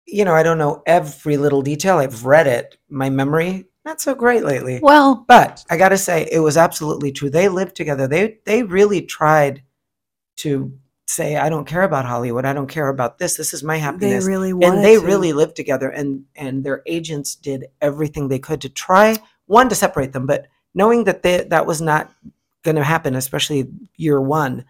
you 0.05 0.23
know, 0.23 0.33
I 0.33 0.43
don't 0.43 0.57
know 0.57 0.83
every 0.85 1.37
little 1.37 1.61
detail. 1.61 1.97
I've 1.97 2.25
read 2.25 2.47
it. 2.47 2.77
My 2.89 3.09
memory 3.09 3.66
not 3.87 4.01
so 4.01 4.13
great 4.13 4.43
lately. 4.43 4.79
well. 4.81 5.25
But 5.27 5.65
I 5.69 5.77
got 5.77 5.89
to 5.89 5.97
say, 5.97 6.27
it 6.31 6.39
was 6.39 6.57
absolutely 6.57 7.11
true. 7.11 7.29
They 7.29 7.49
lived 7.49 7.75
together. 7.75 8.07
They 8.07 8.37
they 8.45 8.63
really 8.63 9.01
tried 9.01 9.63
to 10.37 10.77
say, 11.07 11.37
"I 11.37 11.49
don't 11.49 11.65
care 11.65 11.83
about 11.83 12.05
Hollywood. 12.05 12.45
I 12.45 12.53
don't 12.53 12.67
care 12.67 12.89
about 12.89 13.17
this. 13.17 13.37
This 13.37 13.53
is 13.53 13.63
my 13.63 13.77
happiness. 13.77 14.01
They 14.01 14.09
happiness." 14.09 14.27
really 14.27 14.53
wanted 14.53 14.75
and 14.75 14.85
they 14.85 14.95
to. 14.95 15.05
really 15.05 15.33
lived 15.33 15.55
together, 15.55 15.89
and 15.89 16.25
and 16.35 16.63
their 16.63 16.83
agents 16.85 17.33
did 17.35 17.65
everything 17.81 18.27
they 18.27 18.39
could 18.39 18.61
to 18.61 18.69
try 18.69 19.17
one 19.47 19.69
to 19.69 19.75
separate 19.75 20.11
them, 20.11 20.25
but 20.25 20.47
knowing 20.73 21.05
that 21.05 21.23
they, 21.23 21.43
that 21.45 21.65
was 21.65 21.81
not 21.81 22.13
going 22.63 22.75
to 22.75 22.83
happen, 22.83 23.15
especially 23.15 23.69
year 23.95 24.21
one, 24.21 24.65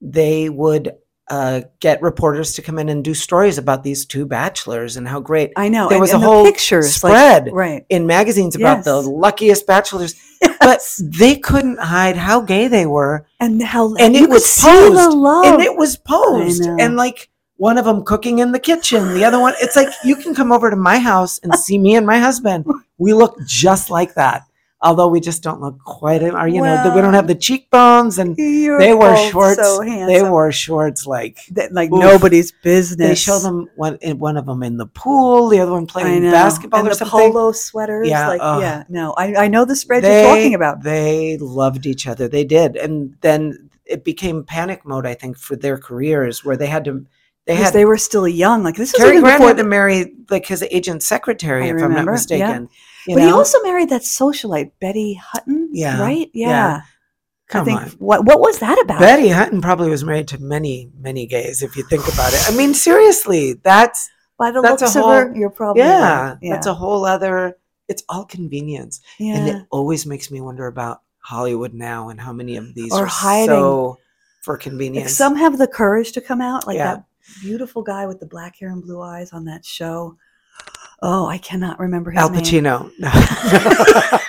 they 0.00 0.50
would 0.50 0.92
uh, 1.28 1.62
get 1.80 2.00
reporters 2.02 2.52
to 2.54 2.62
come 2.62 2.78
in 2.78 2.88
and 2.88 3.02
do 3.02 3.12
stories 3.12 3.58
about 3.58 3.82
these 3.82 4.06
two 4.06 4.24
bachelors 4.26 4.96
and 4.96 5.08
how 5.08 5.18
great 5.20 5.52
I 5.56 5.68
know. 5.68 5.88
there 5.88 5.98
was 6.00 6.12
and 6.12 6.22
a 6.22 6.24
the 6.24 6.26
whole 6.32 6.44
pictures, 6.44 7.02
like- 7.02 7.12
spread 7.12 7.50
right? 7.52 7.84
in 7.88 8.06
magazines 8.06 8.54
about 8.54 8.84
the 8.84 9.00
luckiest 9.00 9.66
bachelors, 9.66 10.14
but 10.60 10.80
they 11.00 11.36
couldn't 11.36 11.78
hide 11.80 12.16
how 12.16 12.40
gay 12.40 12.68
they 12.68 12.86
were, 12.86 13.26
and 13.40 13.60
how 13.62 13.94
and 13.96 14.14
it 14.14 14.28
was 14.30 14.44
posed, 14.60 14.92
and 15.46 15.62
it 15.62 15.76
was 15.76 15.96
posed, 15.96 16.62
and 16.80 16.96
like 16.96 17.28
one 17.56 17.78
of 17.78 17.86
them 17.86 18.04
cooking 18.04 18.38
in 18.38 18.52
the 18.52 18.60
kitchen, 18.60 19.14
the 19.14 19.24
other 19.24 19.40
one. 19.40 19.54
It's 19.60 19.74
like 19.76 19.88
you 20.04 20.14
can 20.14 20.34
come 20.34 20.52
over 20.52 20.70
to 20.70 20.76
my 20.76 20.98
house 20.98 21.40
and 21.42 21.52
see 21.54 21.78
me 21.78 21.96
and 21.96 22.06
my 22.06 22.18
husband. 22.18 22.66
We 22.98 23.14
look 23.14 23.36
just 23.46 23.90
like 23.90 24.14
that, 24.14 24.42
although 24.86 25.08
we 25.08 25.20
just 25.20 25.42
don't 25.42 25.60
look 25.60 25.78
quite. 25.84 26.22
Or 26.22 26.46
you 26.48 26.62
know, 26.62 26.92
we 26.94 27.00
don't 27.00 27.14
have 27.14 27.26
the 27.26 27.34
cheekbones, 27.34 28.18
and 28.18 28.36
they 28.36 28.94
wore 28.94 29.16
shorts. 29.30 29.56
So 29.56 29.80
they 29.84 30.22
wore 30.22 30.52
shorts 30.52 31.06
like 31.06 31.38
That- 31.52 31.72
like 31.72 31.92
Oof. 31.92 32.00
nobody's 32.00 32.52
business. 32.52 33.08
they 33.08 33.14
show 33.14 33.38
them 33.38 33.68
one 33.76 33.98
eh, 34.02 34.12
one 34.12 34.36
of 34.36 34.46
them 34.46 34.62
in 34.62 34.76
the 34.76 34.86
pool, 34.86 35.48
the 35.48 35.60
other 35.60 35.72
one 35.72 35.86
playing 35.86 36.22
basketball 36.22 36.80
and 36.80 36.88
or 36.88 36.92
the 36.92 36.96
something. 36.96 37.32
polo 37.32 37.52
sweaters. 37.52 38.08
Yeah, 38.08 38.28
like 38.28 38.40
yeah. 38.62 38.84
No, 38.88 39.12
I, 39.18 39.44
I 39.44 39.48
know 39.48 39.64
the 39.64 39.76
spread 39.76 40.02
they, 40.04 40.22
you're 40.22 40.30
talking 40.34 40.54
about. 40.54 40.82
They 40.82 41.36
loved 41.38 41.84
each 41.86 42.06
other. 42.06 42.28
They 42.28 42.44
did, 42.44 42.76
and 42.76 43.16
then 43.20 43.68
it 43.84 44.04
became 44.04 44.44
panic 44.44 44.84
mode. 44.84 45.06
I 45.06 45.14
think 45.14 45.36
for 45.38 45.56
their 45.56 45.78
careers, 45.78 46.44
where 46.44 46.56
they 46.56 46.66
had 46.68 46.84
to. 46.86 47.04
They 47.46 47.52
Because 47.54 47.66
had 47.66 47.74
they 47.74 47.84
were 47.84 47.96
still 47.98 48.26
young. 48.26 48.64
Like 48.64 48.74
this 48.76 48.90
Cary 48.92 49.10
even 49.10 49.22
Grant 49.22 49.40
had 49.42 49.56
to 49.58 49.64
marry 49.64 50.14
like 50.30 50.46
his 50.46 50.62
agent 50.64 51.04
secretary, 51.04 51.66
I 51.70 51.74
if 51.76 51.80
I'm 51.82 51.92
not 51.94 52.04
mistaken. 52.06 52.62
You 52.62 52.68
but 53.14 53.22
he 53.22 53.30
also 53.30 53.62
married 53.62 53.90
that 53.90 54.02
socialite 54.02 54.72
Betty 54.80 55.14
Hutton. 55.14 55.70
Yeah, 55.72 56.00
Right. 56.00 56.30
Yeah. 56.34 56.48
yeah. 56.48 56.80
I 57.48 57.52
Come 57.52 57.64
think 57.64 57.80
on. 57.80 57.88
what 57.98 58.24
what 58.24 58.40
was 58.40 58.58
that 58.58 58.76
about? 58.82 58.98
Betty 58.98 59.28
Hutton 59.28 59.60
probably 59.60 59.88
was 59.88 60.02
married 60.02 60.26
to 60.28 60.38
many, 60.42 60.90
many 60.98 61.26
gays. 61.26 61.62
If 61.62 61.76
you 61.76 61.84
think 61.84 62.02
about 62.08 62.32
it, 62.32 62.40
I 62.52 62.56
mean, 62.56 62.74
seriously, 62.74 63.52
that's 63.62 64.10
By 64.36 64.50
the 64.50 64.60
that's 64.62 64.82
a 64.82 64.84
looks 64.86 64.96
of 64.96 65.04
her, 65.04 65.36
you're 65.36 65.50
probably 65.50 65.82
yeah, 65.82 66.30
right. 66.30 66.38
yeah. 66.42 66.54
that's 66.54 66.66
a 66.66 66.74
whole 66.74 67.04
other. 67.04 67.56
It's 67.88 68.02
all 68.08 68.24
convenience, 68.24 69.00
yeah. 69.20 69.36
and 69.36 69.48
it 69.48 69.66
always 69.70 70.06
makes 70.06 70.28
me 70.32 70.40
wonder 70.40 70.66
about 70.66 71.02
Hollywood 71.20 71.72
now 71.72 72.08
and 72.08 72.20
how 72.20 72.32
many 72.32 72.56
of 72.56 72.74
these 72.74 72.92
Are 72.92 73.04
are, 73.04 73.06
hiding. 73.06 73.46
so 73.46 73.98
for 74.42 74.54
Like, 74.54 74.62
convenience. 74.62 75.12
some 75.12 75.36
have 75.36 75.56
the 75.56 75.68
courage 75.68 76.10
to 76.12 76.20
come 76.20 76.40
out, 76.40 76.66
like 76.66 76.78
Yeah. 76.78 76.94
that 76.94 77.04
beautiful 77.42 77.82
guy 77.82 78.06
with 78.06 78.18
the 78.18 78.26
black 78.26 78.56
hair 78.58 78.70
and 78.70 78.82
blue 78.82 79.00
eyes 79.00 79.32
on 79.32 79.44
that 79.44 79.64
show. 79.64 80.16
Oh, 81.02 81.26
I 81.26 81.38
cannot 81.38 81.78
remember 81.78 82.10
his 82.10 82.18
Al 82.20 82.30
name. 82.30 82.40
Pacino. 82.42 82.90
No. 82.98 83.10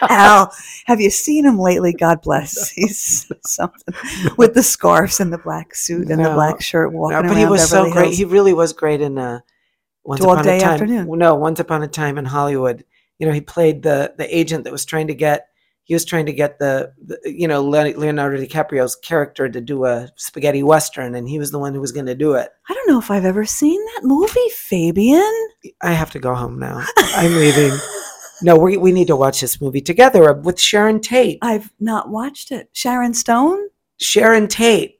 Al, 0.10 0.54
have 0.86 1.00
you 1.00 1.10
seen 1.10 1.46
him 1.46 1.58
lately? 1.58 1.94
God 1.94 2.22
bless. 2.22 2.70
He's 2.70 3.32
something 3.46 3.94
with 4.38 4.54
the 4.54 4.64
scarves 4.64 5.20
and 5.20 5.32
the 5.32 5.38
black 5.38 5.74
suit 5.76 6.10
and 6.10 6.24
the 6.24 6.30
black 6.32 6.62
shirt 6.62 6.92
walking 6.92 7.14
No, 7.14 7.20
around. 7.22 7.28
but 7.30 7.38
he 7.38 7.46
was 7.46 7.70
so 7.70 7.90
great. 7.92 8.06
Hills. 8.08 8.18
He 8.18 8.26
really 8.26 8.54
was 8.54 8.74
great 8.74 9.00
in 9.02 9.18
uh, 9.18 9.40
Once 10.04 10.22
Upon 10.22 10.44
Day 10.44 10.58
a 10.58 10.62
Time. 10.62 10.74
Afternoon. 10.74 11.18
No, 11.18 11.36
Once 11.36 11.60
Upon 11.62 11.84
a 11.84 11.88
Time 11.88 12.18
in 12.18 12.26
Hollywood. 12.26 12.84
You 13.18 13.28
know, 13.28 13.34
he 13.34 13.42
played 13.42 13.82
the 13.82 14.14
the 14.18 14.38
agent 14.38 14.66
that 14.66 14.72
was 14.74 14.86
trying 14.86 15.08
to 15.08 15.16
get. 15.16 15.48
He 15.88 15.94
was 15.94 16.04
trying 16.04 16.26
to 16.26 16.34
get 16.34 16.60
the, 16.60 16.92
the 17.06 17.18
you 17.26 17.48
know 17.48 17.64
Leonardo 17.64 18.38
DiCaprio's 18.38 18.98
character 18.98 19.48
to 19.48 19.62
do 19.62 19.86
a 19.86 20.10
spaghetti 20.18 20.62
western, 20.62 21.16
and 21.16 21.30
he 21.30 21.40
was 21.40 21.52
the 21.52 21.60
one 21.60 21.74
who 21.74 21.80
was 21.80 21.94
going 21.94 22.08
to 22.08 22.16
do 22.16 22.34
it. 22.34 22.50
I 22.70 22.74
don't 22.74 22.90
know 22.90 23.00
if 23.00 23.10
I've 23.10 23.24
ever 23.24 23.46
seen 23.46 23.84
that 23.96 24.02
movie, 24.04 24.50
Fabian. 24.54 25.48
I 25.82 25.94
have 25.94 26.12
to 26.12 26.20
go 26.20 26.36
home 26.36 26.60
now. 26.60 26.84
I'm 26.98 27.34
leaving. 27.36 27.78
No, 28.42 28.56
we 28.56 28.78
we 28.78 28.92
need 28.92 29.08
to 29.08 29.16
watch 29.16 29.42
this 29.42 29.60
movie 29.60 29.82
together 29.82 30.32
with 30.32 30.60
Sharon 30.60 31.00
Tate. 31.00 31.40
I've 31.42 31.72
not 31.80 32.10
watched 32.10 32.52
it. 32.52 32.70
Sharon 32.72 33.16
Stone. 33.16 33.58
Sharon 34.00 34.48
Tate. 34.48 34.97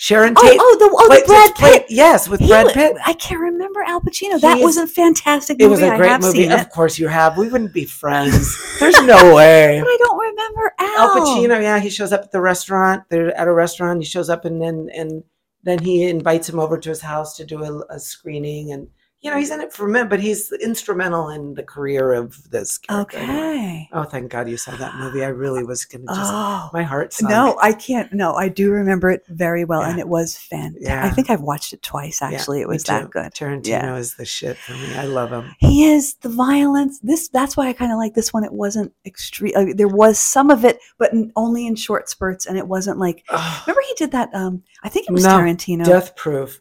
Sharon 0.00 0.32
Oh, 0.38 0.48
Tate. 0.48 0.58
oh, 0.62 0.76
the, 0.78 0.84
oh, 0.92 1.06
played- 1.08 1.22
the 1.24 1.26
Brad 1.26 1.54
played- 1.56 1.72
Pitt. 1.80 1.86
yes, 1.90 2.28
with 2.28 2.38
He 2.38 2.46
Brad 2.46 2.68
Pitt. 2.68 2.96
I 3.04 3.14
can't 3.14 3.40
remember 3.40 3.82
Al 3.82 4.00
Pacino. 4.00 4.40
That 4.40 4.58
He 4.58 4.64
was 4.64 4.76
is- 4.76 4.84
a 4.84 4.86
fantastic 4.86 5.60
It 5.60 5.66
was 5.66 5.82
a 5.82 5.96
great 5.96 6.20
movie. 6.20 6.44
Of 6.44 6.52
it, 6.60 6.70
course 6.70 7.00
you 7.00 7.08
have. 7.08 7.36
We 7.36 7.48
wouldn't 7.48 7.72
be 7.74 7.84
friends. 7.84 8.56
There's 8.78 9.02
no 9.02 9.34
way. 9.34 9.80
but 9.82 9.88
I 9.88 9.96
don't 9.98 10.18
remember 10.18 10.72
Al. 10.78 10.98
Al 10.98 11.16
Pacino, 11.16 11.60
yeah, 11.60 11.80
he 11.80 11.90
shows 11.90 12.12
up 12.12 12.22
at 12.22 12.30
the 12.30 12.40
restaurant. 12.40 13.02
They're 13.08 13.36
at 13.36 13.48
a 13.48 13.52
restaurant. 13.52 13.98
He 13.98 14.04
shows 14.06 14.30
up 14.30 14.44
and 14.44 14.62
then 14.62 14.88
and 14.94 15.24
then 15.64 15.80
he 15.80 16.04
invites 16.08 16.48
him 16.48 16.60
over 16.60 16.78
to 16.78 16.88
his 16.88 17.00
house 17.00 17.36
to 17.38 17.44
do 17.44 17.64
a, 17.64 17.94
a 17.96 17.98
screening. 17.98 18.70
And 18.72 18.86
you 19.20 19.30
know, 19.30 19.36
he's 19.36 19.50
in 19.50 19.60
it 19.60 19.72
for 19.72 19.86
a 19.86 19.88
minute, 19.90 20.08
but 20.08 20.20
he's 20.20 20.52
instrumental 20.52 21.28
in 21.30 21.54
the 21.54 21.62
career 21.64 22.12
of 22.12 22.48
this 22.50 22.78
character. 22.78 23.18
Okay. 23.18 23.88
Oh, 23.92 24.04
thank 24.04 24.30
God 24.30 24.48
you 24.48 24.56
saw 24.56 24.76
that 24.76 24.94
movie. 24.96 25.24
I 25.24 25.28
really 25.28 25.64
was 25.64 25.84
gonna 25.84 26.04
just 26.06 26.32
Oh. 26.32 26.70
my 26.72 26.84
heart 26.84 27.12
sunk. 27.12 27.30
No, 27.30 27.58
I 27.60 27.72
can't. 27.72 28.12
No, 28.12 28.34
I 28.34 28.48
do 28.48 28.70
remember 28.70 29.10
it 29.10 29.24
very 29.28 29.64
well, 29.64 29.82
and 29.82 29.98
it 29.98 30.08
was 30.08 30.36
fantastic. 30.36 30.88
I 30.88 31.10
think 31.10 31.30
I've 31.30 31.40
watched 31.40 31.72
it 31.72 31.82
twice. 31.82 32.20
Yeah, 32.20 32.28
Actually, 32.30 32.60
it 32.60 32.68
was 32.68 32.84
that 32.84 33.10
good. 33.10 33.32
Tarantino 33.34 33.66
Yeah. 33.66 33.96
is 33.96 34.14
the 34.14 34.24
shit 34.24 34.56
for 34.56 34.72
me. 34.74 34.94
I 34.94 35.06
love 35.06 35.30
him. 35.30 35.52
He 35.58 35.86
is 35.90 36.14
the 36.22 36.28
violence. 36.28 37.00
This 37.02 37.28
that's 37.28 37.56
why 37.56 37.68
I 37.68 37.72
kind 37.72 37.90
of 37.90 37.98
like 37.98 38.14
this 38.14 38.32
one. 38.32 38.44
It 38.44 38.52
wasn't 38.52 38.92
extreme. 39.04 39.52
Uh, 39.56 39.66
there 39.74 39.88
was 39.88 40.18
some 40.18 40.50
of 40.50 40.64
it, 40.64 40.78
but 40.98 41.12
only 41.34 41.66
in 41.66 41.74
short 41.74 42.08
spurts, 42.08 42.46
and 42.46 42.56
it 42.56 42.68
wasn't 42.68 42.98
like. 42.98 43.24
Remember, 43.30 43.82
he 43.88 43.94
did 43.96 44.12
that. 44.12 44.32
Um, 44.32 44.62
I 44.84 44.88
think 44.88 45.08
it 45.08 45.12
was 45.12 45.24
No, 45.24 45.30
Tarantino. 45.38 45.84
Death 45.84 46.14
Proof. 46.14 46.60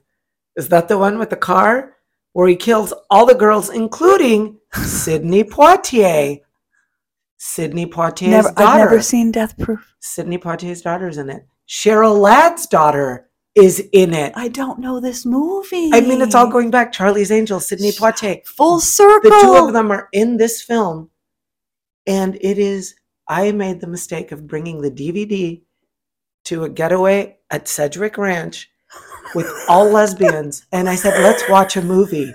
Is 0.56 0.70
that 0.70 0.88
the 0.88 0.98
one 0.98 1.20
with 1.20 1.30
the 1.30 1.36
car 1.36 1.94
where 2.38 2.48
he 2.48 2.56
kills 2.56 2.94
all 3.10 3.26
the 3.26 3.34
girls, 3.34 3.72
including 3.72 4.60
Sydney 4.72 5.44
Poitier? 5.44 6.42
Sidney 7.38 7.88
Poitier's 7.88 8.30
Never, 8.30 8.52
daughter. 8.52 8.62
I've 8.62 8.78
never 8.78 9.02
seen 9.02 9.32
Death 9.32 9.58
Proof. 9.58 9.96
Sidney 10.02 10.38
Poitier's 10.38 10.84
daughter's 10.84 11.18
in 11.18 11.32
it. 11.32 11.48
Cheryl 11.68 12.16
Ladd's 12.20 12.68
daughter 12.68 13.28
is 13.56 13.80
in 13.92 14.14
it. 14.14 14.34
I 14.36 14.50
don't 14.50 14.78
know 14.78 15.00
this 15.00 15.26
movie. 15.26 15.90
I 15.92 16.02
mean, 16.02 16.22
it's 16.22 16.36
all 16.36 16.48
going 16.48 16.70
back. 16.70 16.92
Charlie's 16.92 17.32
Angel, 17.32 17.60
Sydney 17.60 17.92
Poitier. 17.92 18.46
full 18.46 18.80
circle. 18.80 19.32
The 19.32 19.40
two 19.42 19.56
of 19.56 19.74
them 19.74 19.90
are 19.90 20.08
in 20.14 20.38
this 20.38 20.62
film, 20.62 21.10
and 22.06 22.38
it 22.40 22.60
is. 22.60 22.94
I 23.28 23.52
made 23.52 23.82
the 23.82 23.88
mistake 23.88 24.32
of 24.32 24.46
bringing 24.46 24.82
the 24.82 24.92
DVD 24.92 25.64
to 26.46 26.66
a 26.66 26.70
getaway 26.70 27.40
at 27.50 27.68
Sedgwick 27.68 28.16
Ranch 28.16 28.70
with 29.36 29.48
all 29.68 29.90
lesbians, 29.90 30.66
and 30.72 30.90
I 30.90 30.96
said, 30.96 31.22
"Let's 31.24 31.48
watch 31.50 31.76
a 31.78 31.82
movie." 31.82 32.34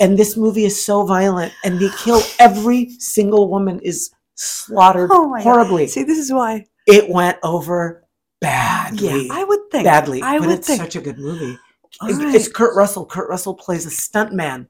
And 0.00 0.18
this 0.18 0.36
movie 0.36 0.64
is 0.64 0.82
so 0.84 1.04
violent, 1.06 1.52
and 1.64 1.78
they 1.78 1.88
kill 2.02 2.20
every 2.40 2.90
single 2.98 3.48
woman 3.48 3.78
is 3.80 4.10
slaughtered 4.34 5.10
Oh 5.12 5.28
my 5.28 5.38
God. 5.38 5.44
horribly. 5.44 5.86
See, 5.86 6.02
this 6.02 6.18
is 6.18 6.32
why. 6.32 6.66
It 6.86 7.08
went 7.08 7.38
over 7.44 8.04
badly, 8.40 9.26
Yeah, 9.28 9.34
I 9.34 9.44
would 9.44 9.60
think. 9.70 9.84
badly, 9.84 10.20
I 10.22 10.38
but 10.38 10.48
would 10.48 10.58
it's 10.58 10.66
think. 10.66 10.80
such 10.82 10.96
a 10.96 11.00
good 11.00 11.18
movie. 11.18 11.56
It- 12.02 12.16
right. 12.16 12.34
It's 12.34 12.48
Kurt 12.48 12.74
Russell. 12.74 13.06
Kurt 13.06 13.28
Russell 13.30 13.54
plays 13.54 13.86
a 13.86 13.90
stuntman. 13.90 14.66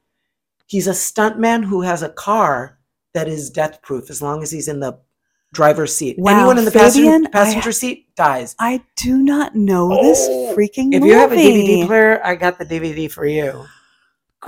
He's 0.66 0.86
a 0.86 0.90
stuntman 0.92 1.64
who 1.64 1.80
has 1.80 2.02
a 2.02 2.10
car 2.10 2.78
that 3.14 3.26
is 3.28 3.48
death 3.50 3.80
proof 3.82 4.10
as 4.10 4.20
long 4.20 4.42
as 4.42 4.50
he's 4.50 4.68
in 4.68 4.80
the 4.80 4.98
driver's 5.54 5.94
seat. 5.96 6.16
Wow, 6.18 6.36
Anyone 6.36 6.58
in 6.58 6.64
the 6.66 6.70
Fabian, 6.70 7.26
passenger, 7.30 7.70
I- 7.70 7.72
seat 7.72 8.14
dies. 8.16 8.54
I 8.58 8.82
do 8.96 9.16
not 9.18 9.54
know 9.54 9.88
this 10.02 10.26
Oh, 10.30 10.54
freaking 10.56 10.92
If 10.92 11.00
movie. 11.00 11.06
you 11.06 11.14
have 11.18 11.32
a 11.32 11.36
DVD 11.36 11.86
player, 11.86 12.20
I 12.22 12.34
got 12.34 12.58
the 12.58 12.66
DVD 12.66 13.10
for 13.10 13.24
you. 13.24 13.50
All 13.52 13.66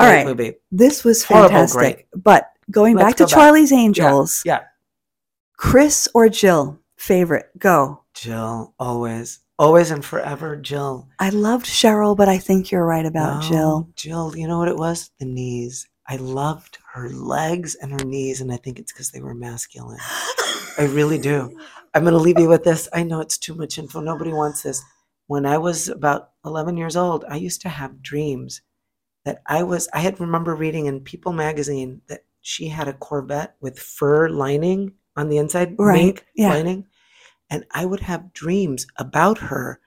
Great 0.06 0.16
right. 0.18 0.26
movie. 0.26 0.52
This 0.70 1.02
was 1.04 1.24
Horrible 1.24 1.48
fantastic. 1.48 2.08
But 2.14 2.50
going 2.70 2.96
Let's 2.96 3.06
back 3.06 3.16
to 3.16 3.22
go 3.22 3.26
back. 3.28 3.34
Charlie's 3.34 3.72
Angels, 3.72 4.42
Yeah, 4.44 4.60
Kris 5.56 6.06
or 6.14 6.28
Jill, 6.28 6.78
favorite, 6.96 7.46
go. 7.58 8.02
Jill, 8.14 8.74
always, 8.78 9.40
always 9.58 9.90
and 9.90 10.04
forever, 10.04 10.56
Jill. 10.56 11.08
I 11.18 11.30
loved 11.30 11.66
Cheryl, 11.66 12.16
but 12.16 12.28
I 12.28 12.38
think 12.38 12.70
you're 12.70 12.84
right 12.84 13.06
about 13.06 13.42
No, 13.42 13.48
Jill. 13.48 13.88
Jill, 13.96 14.36
you 14.36 14.46
know 14.48 14.58
what 14.58 14.68
it 14.68 14.76
was? 14.76 15.10
The 15.18 15.24
knees. 15.26 15.88
I 16.08 16.16
loved 16.16 16.78
her 16.94 17.08
legs 17.10 17.74
and 17.74 17.90
her 17.98 18.06
knees, 18.06 18.40
and 18.40 18.52
I 18.52 18.56
think 18.58 18.78
it's 18.78 18.92
because 18.92 19.10
they 19.10 19.20
were 19.20 19.34
masculine. 19.34 19.98
I 20.78 20.84
really 20.84 21.18
do. 21.18 21.58
I'm 21.94 22.02
going 22.02 22.12
to 22.12 22.18
leave 22.18 22.38
you 22.38 22.48
with 22.48 22.64
this. 22.64 22.88
I 22.92 23.02
know 23.02 23.20
it's 23.20 23.38
too 23.38 23.54
much 23.54 23.78
info. 23.78 24.00
Nobody 24.00 24.32
wants 24.32 24.62
this. 24.62 24.82
When 25.28 25.46
I 25.46 25.58
was 25.58 25.88
about 25.88 26.30
11 26.44 26.76
years 26.76 26.96
old, 26.96 27.24
I 27.28 27.36
used 27.36 27.60
to 27.62 27.68
have 27.68 28.02
dreams 28.02 28.60
that 29.24 29.42
I 29.46 29.62
was, 29.62 29.88
I 29.92 30.00
had 30.00 30.20
remember 30.20 30.54
reading 30.54 30.86
in 30.86 31.00
People 31.00 31.32
magazine 31.32 32.00
that 32.08 32.24
she 32.42 32.68
had 32.68 32.86
a 32.86 32.92
Corvette 32.92 33.56
with 33.60 33.78
fur 33.78 34.28
lining 34.28 34.92
on 35.16 35.28
the 35.28 35.38
inside, 35.38 35.74
Right, 35.78 36.04
mink 36.04 36.26
yeah. 36.36 36.50
lining. 36.50 36.86
And 37.50 37.64
I 37.72 37.86
would 37.86 38.00
have 38.00 38.32
dreams 38.32 38.86
about 38.98 39.38
her, 39.38 39.80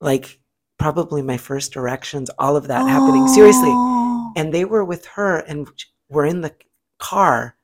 like 0.00 0.38
probably 0.78 1.22
my 1.22 1.36
first 1.38 1.74
erections, 1.74 2.30
all 2.38 2.54
of 2.54 2.68
that 2.68 2.86
happening. 2.88 3.26
Seriously 3.26 3.70
Oh. 3.70 4.32
and 4.36 4.52
they 4.54 4.64
were 4.64 4.84
with 4.84 5.06
her 5.06 5.38
and 5.38 5.68
we're 6.08 6.26
in 6.26 6.42
the 6.42 6.54
car 6.98 7.56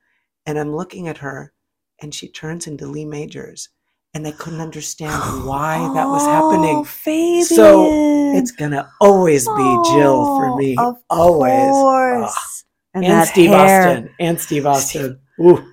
and 0.46 0.58
i'm 0.58 0.74
looking 0.74 1.08
at 1.08 1.18
her 1.18 1.52
and 2.00 2.14
she 2.14 2.28
turns 2.28 2.66
into 2.66 2.86
lee 2.86 3.04
majors 3.04 3.68
and 4.14 4.26
i 4.26 4.30
couldn't 4.32 4.60
understand 4.60 5.12
why 5.46 5.78
that 5.94 6.06
was 6.06 6.22
Oh, 6.24 6.50
happening 6.50 6.84
Fabian. 6.84 7.44
So, 7.44 7.88
it's 8.34 8.50
gonna 8.52 8.90
always 9.00 9.46
be 9.46 9.80
jill 9.92 10.24
for 10.36 10.46
Oh, 10.50 10.56
me 10.56 10.76
Of 10.78 10.96
always 11.10 11.52
ah. 11.52 11.72
course. 11.72 12.64
and, 12.94 13.04
that 13.04 13.28
steve 13.28 13.50
hair. 13.50 13.88
austin 13.88 14.10
and 14.20 14.40
steve 14.40 14.66
austin 14.66 15.18
Ooh. 15.40 15.64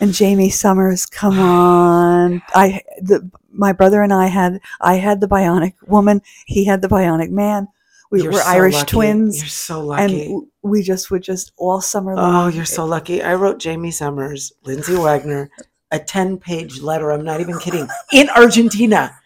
and 0.00 0.12
Jamie 0.12 0.50
Summers. 0.50 1.06
Come 1.06 1.38
on, 1.38 2.42
I 2.54 2.82
the 3.00 3.30
my 3.50 3.72
brother 3.72 4.02
and 4.02 4.12
I 4.12 4.26
had 4.26 4.60
I 4.80 4.96
had 4.96 5.22
the 5.22 5.26
Bionic 5.28 5.72
Woman. 5.86 6.20
He 6.44 6.66
had 6.66 6.82
the 6.82 6.88
Bionic 6.88 7.30
Man. 7.30 7.68
We 8.10 8.22
You're 8.22 8.32
were 8.32 8.38
so 8.38 8.48
Irish 8.48 8.74
lucky. 8.74 8.90
twins, 8.90 9.38
you're 9.38 9.48
so 9.48 9.92
and 9.92 10.12
lucky. 10.12 10.24
w- 10.24 10.48
we 10.62 10.82
just 10.82 11.10
would 11.10 11.22
just 11.22 11.52
all 11.56 11.80
summer 11.80 12.12
oh, 12.12 12.16
long. 12.16 12.34
oh 12.34 12.48
you're 12.48 12.64
so 12.64 12.84
lucky. 12.84 13.22
I 13.22 13.34
wrote 13.34 13.58
jamie 13.58 13.90
summers 13.90 14.52
lindsay 14.64 14.96
wagner 14.96 15.50
a 15.90 15.98
10 15.98 16.38
page 16.38 16.80
letter. 16.80 17.10
I'm 17.10 17.24
not 17.24 17.40
even 17.40 17.58
kidding. 17.58 17.88
In 18.12 18.28
argentina. 18.30 19.16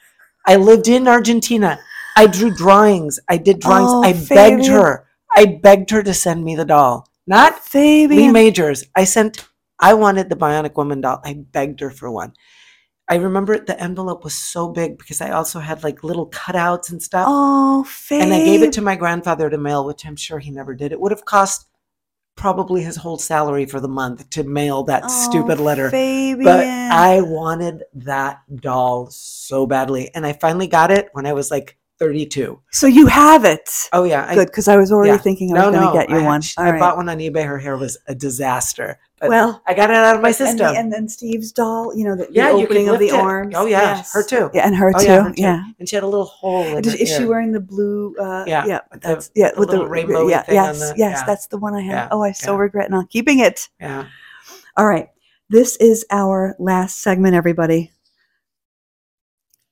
I 0.47 0.57
lived 0.57 0.89
in 0.89 1.09
argentina. 1.09 1.79
I 2.17 2.27
drew 2.27 2.55
drawings. 2.55 3.21
I 3.29 3.37
did 3.37 3.61
drawings. 3.61 3.91
Oh, 3.91 4.03
i 4.03 4.13
begged 4.13 4.67
her. 4.67 5.07
I 5.37 5.47
begged 5.47 5.91
her 5.91 6.03
to 6.03 6.15
send 6.15 6.45
me 6.45 6.57
the 6.57 6.65
doll. 6.65 7.07
Not 7.27 7.55
lee 7.55 8.07
Fabian. 8.09 8.33
majors. 8.33 8.85
I 8.97 9.05
sent 9.05 9.47
i 9.79 9.95
wanted 9.95 10.29
the 10.29 10.37
bionic 10.37 10.77
woman 10.77 11.01
doll. 11.01 11.21
I 11.25 11.35
begged 11.35 11.81
her 11.81 11.91
for 11.91 12.11
one 12.11 12.35
i 13.11 13.17
remember 13.17 13.59
the 13.59 13.79
envelope 13.83 14.25
was 14.25 14.35
so 14.35 14.69
big 14.69 14.97
because 14.97 15.21
i 15.21 15.31
also 15.31 15.59
had 15.61 15.83
like 15.85 16.03
little 16.03 16.29
cutouts 16.31 16.91
and 16.91 17.03
stuff 17.03 17.27
Oh, 17.29 17.85
Fabian. 17.85 18.33
and 18.33 18.35
I 18.41 18.45
gave 18.45 18.63
it 18.63 18.73
to 18.75 18.83
my 18.83 18.97
grandfather 18.97 19.49
to 19.51 19.59
mail, 19.59 19.85
which 19.87 20.05
I'm 20.07 20.17
sure 20.17 20.39
he 20.39 20.51
never 20.51 20.75
did. 20.75 20.93
It 20.93 21.01
would 21.01 21.13
have 21.13 21.25
cost 21.25 21.67
probably 22.37 22.83
his 22.83 22.97
whole 22.97 23.19
salary 23.19 23.65
for 23.67 23.81
the 23.81 23.89
month 23.89 24.29
to 24.31 24.43
mail 24.45 24.83
that 24.85 25.03
Oh, 25.05 25.09
stupid 25.31 25.59
letter. 25.61 25.91
Fabian. 25.91 26.45
But 26.45 26.67
I 26.67 27.21
wanted 27.23 27.85
that 27.95 28.41
doll 28.57 29.09
so 29.11 29.67
badly. 29.67 30.11
And 30.15 30.25
I 30.27 30.33
finally 30.35 30.67
got 30.67 30.91
it 30.91 31.09
when 31.13 31.27
I 31.27 31.33
was 31.33 31.51
like 31.51 31.77
32. 32.01 32.59
so 32.73 32.87
you 32.87 33.07
have 33.07 33.45
it. 33.45 33.69
Oh, 33.93 34.05
yeah. 34.05 34.35
Good, 34.35 34.47
because 34.47 34.69
I 34.69 34.77
was 34.79 34.91
already 34.91 35.11
yeah. 35.13 35.19
thinking 35.19 35.55
I 35.55 35.67
was 35.69 35.77
going 35.77 35.87
to 35.87 35.93
get 35.93 36.09
you 36.09 36.17
I, 36.17 36.23
one. 36.25 36.41
I 36.57 36.65
All 36.67 36.73
right. 36.73 36.81
bought 36.81 36.97
one 36.97 37.09
on 37.11 37.19
eBay. 37.19 37.45
Her 37.47 37.59
hair 37.59 37.77
was 37.77 37.99
a 38.09 38.15
disaster. 38.15 38.99
But 39.21 39.29
well, 39.29 39.63
I 39.67 39.75
got 39.75 39.91
it 39.91 39.97
out 39.97 40.17
of 40.17 40.23
my 40.23 40.29
and, 40.29 40.37
system. 40.37 40.59
the- 40.73 40.79
and 40.81 40.91
then 40.91 41.07
Steve's 41.07 41.53
doll, 41.53 41.95
you 41.95 42.05
know, 42.05 42.17
the, 42.17 42.25
the 42.25 42.33
yeah, 42.33 42.51
you 42.57 42.65
opening 42.65 42.89
of 42.89 42.99
the 42.99 43.09
it. 43.09 43.13
arms. 43.15 43.55
Oh, 43.55 43.67
yeah. 43.67 43.97
Yes. 43.97 44.15
Her 44.15 44.23
too. 44.23 44.51
Yeah, 44.55 44.67
and 44.67 44.75
her 44.77 44.93
Oh, 44.97 44.99
too. 44.99 45.05
yeah, 45.05 45.23
her 45.25 45.29
too. 45.35 45.43
Yeah. 45.43 45.63
And 45.79 45.87
she 45.87 45.95
had 45.95 46.03
a 46.03 46.09
little 46.09 46.25
hole 46.25 46.65
in 46.65 46.85
is 46.89 47.15
she 47.15 47.27
wearing 47.27 47.53
the 47.53 47.61
blue? 47.61 48.17
Uh, 48.19 48.45
Yeah, 48.47 48.65
yeah, 48.65 48.81
with 48.91 49.03
the- 49.03 49.09
that's 49.09 49.31
yeah 49.35 49.51
the 49.53 49.61
with 49.61 49.69
the, 49.71 49.87
rainbow 49.87 50.27
yeah, 50.27 50.41
thing 50.43 50.59
on 50.59 50.65
yes, 50.69 50.79
the- 50.79 50.95
yes, 50.97 51.23
that's 51.27 51.47
the 51.49 51.59
one 51.59 51.75
I 51.75 51.83
have. 51.83 52.09
Oh, 52.13 52.23
I 52.23 52.33
so 52.33 52.57
regret 52.57 52.91
not 52.91 53.11
keeping 53.11 53.41
it. 53.41 53.69
Yeah. 53.79 54.07
All 54.79 54.87
right, 54.87 55.09
this 55.51 55.77
is 55.77 56.07
our 56.11 56.57
last 56.59 57.03
segment, 57.03 57.35
everybody. 57.35 57.93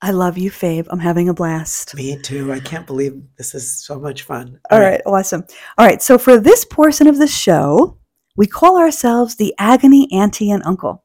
I 0.00 0.12
love 0.12 0.38
you, 0.38 0.50
Fabe. 0.50 0.86
I'm 0.90 1.00
having 1.00 1.28
a 1.28 1.34
blast. 1.34 1.94
Me 1.96 2.16
too. 2.22 2.52
I 2.52 2.60
can't 2.60 2.86
believe 2.86 3.20
this 3.36 3.54
is 3.54 3.84
so 3.84 3.98
much 3.98 4.22
fun. 4.22 4.60
All 4.70 4.80
right, 4.80 5.00
awesome. 5.06 5.44
All 5.76 5.84
right, 5.86 6.00
so 6.00 6.18
for 6.18 6.38
this 6.38 6.64
portion 6.64 7.06
of 7.08 7.18
the 7.18 7.26
show, 7.26 7.98
We 8.38 8.46
call 8.46 8.78
ourselves 8.78 9.34
the 9.34 9.52
Agony 9.58 10.08
Auntie 10.12 10.52
and 10.52 10.62
Uncle, 10.64 11.02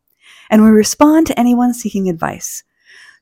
and 0.51 0.63
we 0.63 0.69
respond 0.69 1.25
to 1.27 1.39
anyone 1.39 1.73
seeking 1.73 2.07
advice. 2.07 2.63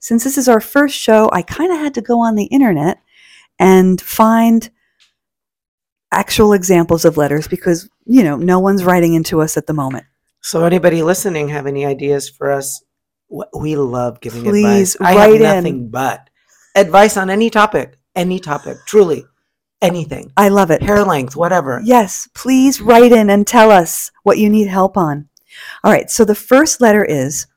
Since 0.01 0.25
this 0.25 0.37
is 0.37 0.49
our 0.49 0.59
first 0.59 0.97
show, 0.97 1.29
I 1.31 1.43
kind 1.43 1.71
of 1.71 1.77
had 1.79 1.93
to 1.93 2.01
go 2.01 2.19
on 2.19 2.35
the 2.35 2.43
internet 2.47 2.97
and 3.57 4.01
find 4.01 4.69
actual 6.11 6.51
examples 6.51 7.05
of 7.05 7.15
letters 7.15 7.47
because, 7.47 7.89
you 8.05 8.21
know, 8.21 8.35
no 8.35 8.59
one's 8.59 8.83
writing 8.83 9.13
into 9.13 9.39
us 9.39 9.55
at 9.55 9.65
the 9.65 9.73
moment. 9.73 10.03
So, 10.41 10.65
anybody 10.65 11.03
listening 11.03 11.47
have 11.47 11.65
any 11.65 11.85
ideas 11.85 12.27
for 12.27 12.51
us? 12.51 12.83
We 13.31 13.75
love 13.77 14.19
giving 14.19 14.43
Please, 14.43 14.95
advice. 14.95 15.09
I 15.09 15.15
write 15.15 15.31
have 15.31 15.35
in. 15.35 15.41
nothing 15.41 15.89
but 15.89 16.29
advice 16.75 17.17
on 17.17 17.29
any 17.29 17.49
topic, 17.49 17.97
any 18.15 18.39
topic, 18.39 18.77
truly, 18.85 19.25
anything, 19.81 20.31
I 20.35 20.49
love 20.49 20.69
it. 20.69 20.81
hair 20.81 21.03
length, 21.03 21.35
whatever. 21.35 21.81
Yes, 21.83 22.27
please 22.33 22.81
write 22.81 23.11
in 23.11 23.29
and 23.29 23.47
tell 23.47 23.71
us 23.71 24.11
what 24.23 24.37
you 24.37 24.49
need 24.49 24.67
help 24.67 24.97
on. 24.97 25.29
All 25.83 25.91
right, 25.91 26.09
so 26.09 26.25
the 26.25 26.35
first 26.35 26.81
letter 26.81 27.03
is 27.03 27.47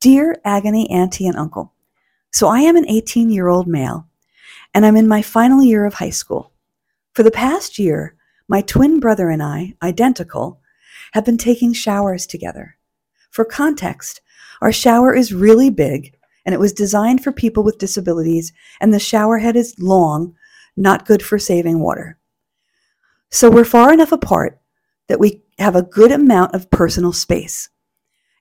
Dear 0.00 0.40
Agony 0.44 0.90
Auntie 0.90 1.26
and 1.28 1.36
Uncle. 1.36 1.72
So 2.32 2.48
I 2.48 2.60
am 2.60 2.76
an 2.76 2.88
18 2.88 3.30
year 3.30 3.48
old 3.48 3.68
male, 3.68 4.08
and 4.74 4.84
I'm 4.84 4.96
in 4.96 5.06
my 5.06 5.22
final 5.22 5.62
year 5.62 5.84
of 5.86 5.94
high 5.94 6.10
school. 6.10 6.52
For 7.12 7.22
the 7.22 7.30
past 7.30 7.78
year, 7.78 8.16
my 8.48 8.60
twin 8.60 9.00
brother 9.00 9.30
and 9.30 9.42
I, 9.42 9.74
identical, 9.82 10.60
have 11.12 11.24
been 11.24 11.38
taking 11.38 11.72
showers 11.72 12.26
together. 12.26 12.76
For 13.30 13.44
context, 13.44 14.20
our 14.62 14.72
shower 14.72 15.12
is 15.12 15.34
really 15.34 15.70
big, 15.70 16.14
and 16.46 16.54
it 16.54 16.60
was 16.60 16.72
designed 16.72 17.22
for 17.24 17.32
people 17.32 17.64
with 17.64 17.78
disabilities, 17.78 18.52
and 18.80 18.94
the 18.94 19.00
shower 19.00 19.38
head 19.38 19.56
is 19.56 19.74
long, 19.80 20.36
not 20.76 21.04
good 21.04 21.20
for 21.20 21.36
saving 21.36 21.80
water. 21.80 22.16
So 23.28 23.50
we're 23.50 23.64
far 23.64 23.92
enough 23.92 24.12
apart 24.12 24.60
that 25.08 25.18
we 25.18 25.42
have 25.58 25.74
a 25.74 25.82
good 25.82 26.12
amount 26.12 26.54
of 26.54 26.70
personal 26.70 27.12
space. 27.12 27.70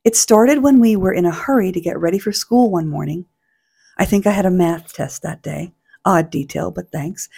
It 0.04 0.16
started 0.16 0.62
when 0.62 0.80
we 0.80 0.96
were 0.96 1.12
in 1.12 1.26
a 1.26 1.32
hurry 1.32 1.72
to 1.72 1.82
get 1.82 2.00
ready 2.00 2.20
for 2.20 2.32
school 2.32 2.70
one 2.70 2.88
morning. 2.88 3.26
I 3.98 4.06
think 4.06 4.28
I 4.28 4.32
had 4.32 4.46
a 4.46 4.52
math 4.52 4.94
test 4.94 5.24
that 5.24 5.42
day. 5.42 5.74
Odd 6.06 6.30
detail, 6.30 6.70
but 6.70 6.92
thanks. 6.92 7.30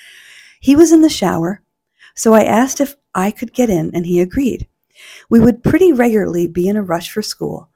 He 0.59 0.75
was 0.75 0.91
in 0.91 1.01
the 1.01 1.09
shower, 1.09 1.61
so 2.15 2.33
I 2.33 2.43
asked 2.43 2.81
if 2.81 2.95
I 3.15 3.31
could 3.31 3.53
get 3.53 3.69
in, 3.69 3.91
and 3.95 4.05
he 4.05 4.19
agreed. 4.19 4.67
We 5.29 5.39
would 5.39 5.63
pretty 5.63 5.93
regularly 5.93 6.47
be 6.47 6.67
in 6.67 6.75
a 6.75 6.83
rush 6.83 7.09
for 7.09 7.21
school, 7.21 7.69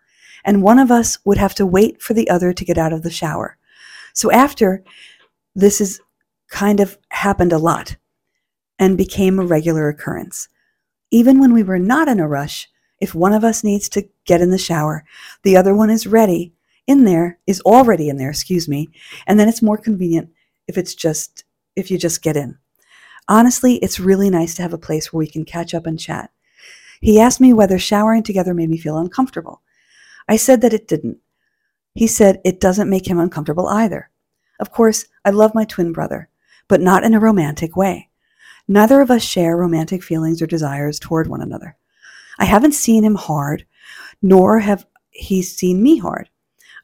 and 0.48 0.64
one 0.64 0.80
of 0.80 0.90
us 0.90 1.20
would 1.26 1.38
have 1.38 1.54
to 1.56 1.66
wait 1.66 2.02
for 2.02 2.14
the 2.14 2.30
other 2.30 2.54
to 2.54 2.66
get 2.66 2.78
out 2.78 2.94
of 2.94 3.04
the 3.04 3.12
shower. 3.12 3.58
So 4.14 4.32
after 4.32 4.84
this 5.54 5.82
is 5.82 6.00
kind 6.50 6.80
of 6.80 6.98
happened 7.10 7.52
a 7.52 7.58
lot 7.58 7.98
and 8.80 8.98
became 8.98 9.38
a 9.38 9.46
regular 9.46 9.90
occurrence. 9.90 10.48
Even 11.12 11.40
when 11.40 11.54
we 11.54 11.64
were 11.64 11.78
not 11.78 12.08
in 12.08 12.22
a 12.22 12.28
rush, 12.28 12.70
if 13.02 13.14
one 13.14 13.34
of 13.34 13.44
us 13.44 13.64
needs 13.64 13.90
to 13.90 14.08
get 14.26 14.42
in 14.42 14.50
the 14.50 14.58
shower, 14.58 15.04
the 15.44 15.58
other 15.58 15.76
one 15.76 15.90
is 15.90 16.08
ready 16.08 16.54
in 16.88 17.04
there, 17.04 17.38
is 17.46 17.60
already 17.62 18.08
in 18.08 18.16
there, 18.16 18.30
excuse 18.30 18.70
me, 18.70 18.90
and 19.28 19.38
then 19.38 19.50
it's 19.50 19.62
more 19.62 19.78
convenient 19.78 20.30
if 20.68 20.78
it's 20.78 20.96
just 20.96 21.44
if 21.76 21.92
you 21.92 21.98
just 21.98 22.22
get 22.22 22.38
in. 22.38 22.58
Honestly, 23.28 23.76
it's 23.76 24.00
really 24.00 24.30
nice 24.30 24.56
to 24.56 24.62
have 24.62 24.74
a 24.74 24.78
place 24.78 25.12
where 25.12 25.20
we 25.20 25.28
can 25.28 25.44
catch 25.44 25.74
up 25.74 25.86
and 25.86 26.00
chat. 26.00 26.32
He 27.02 27.20
asked 27.20 27.42
me 27.42 27.54
whether 27.54 27.78
showering 27.78 28.24
together 28.24 28.54
made 28.54 28.70
me 28.70 28.78
feel 28.78 28.98
uncomfortable. 28.98 29.62
I 30.28 30.36
said 30.36 30.62
that 30.62 30.74
it 30.74 30.88
didn't. 30.88 31.20
He 31.96 32.08
said 32.08 32.42
it 32.44 32.60
doesn't 32.60 32.90
make 32.90 33.08
him 33.08 33.20
uncomfortable 33.20 33.68
either. 33.68 34.10
Of 34.60 34.72
course, 34.72 35.06
I 35.26 35.30
love 35.32 35.56
my 35.56 35.66
twin 35.66 35.94
brother, 35.94 36.30
but 36.68 36.82
not 36.82 37.04
in 37.04 37.14
a 37.14 37.20
romantic 37.20 37.76
way. 37.76 38.10
Neither 38.68 39.02
of 39.02 39.10
us 39.10 39.24
share 39.24 39.56
romantic 39.56 40.04
feelings 40.04 40.42
or 40.42 40.48
desires 40.48 41.00
toward 41.00 41.28
one 41.28 41.42
another. 41.42 41.78
I 42.38 42.46
haven't 42.46 42.74
seen 42.74 43.04
him 43.04 43.16
hard, 43.16 43.66
nor 44.22 44.60
have 44.60 44.86
he 45.10 45.42
seen 45.42 45.82
me 45.82 45.98
hard. 45.98 46.30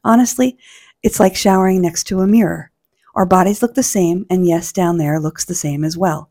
Honestly, 0.02 0.58
it's 1.02 1.20
like 1.20 1.36
showering 1.36 1.82
next 1.82 2.04
to 2.04 2.20
a 2.20 2.26
mirror. 2.26 2.70
Our 3.14 3.26
bodies 3.26 3.62
look 3.62 3.74
the 3.74 3.82
same, 3.82 4.26
and 4.30 4.46
yes, 4.46 4.72
down 4.72 4.98
there 4.98 5.20
looks 5.20 5.44
the 5.44 5.54
same 5.54 5.84
as 5.84 5.96
well. 5.96 6.30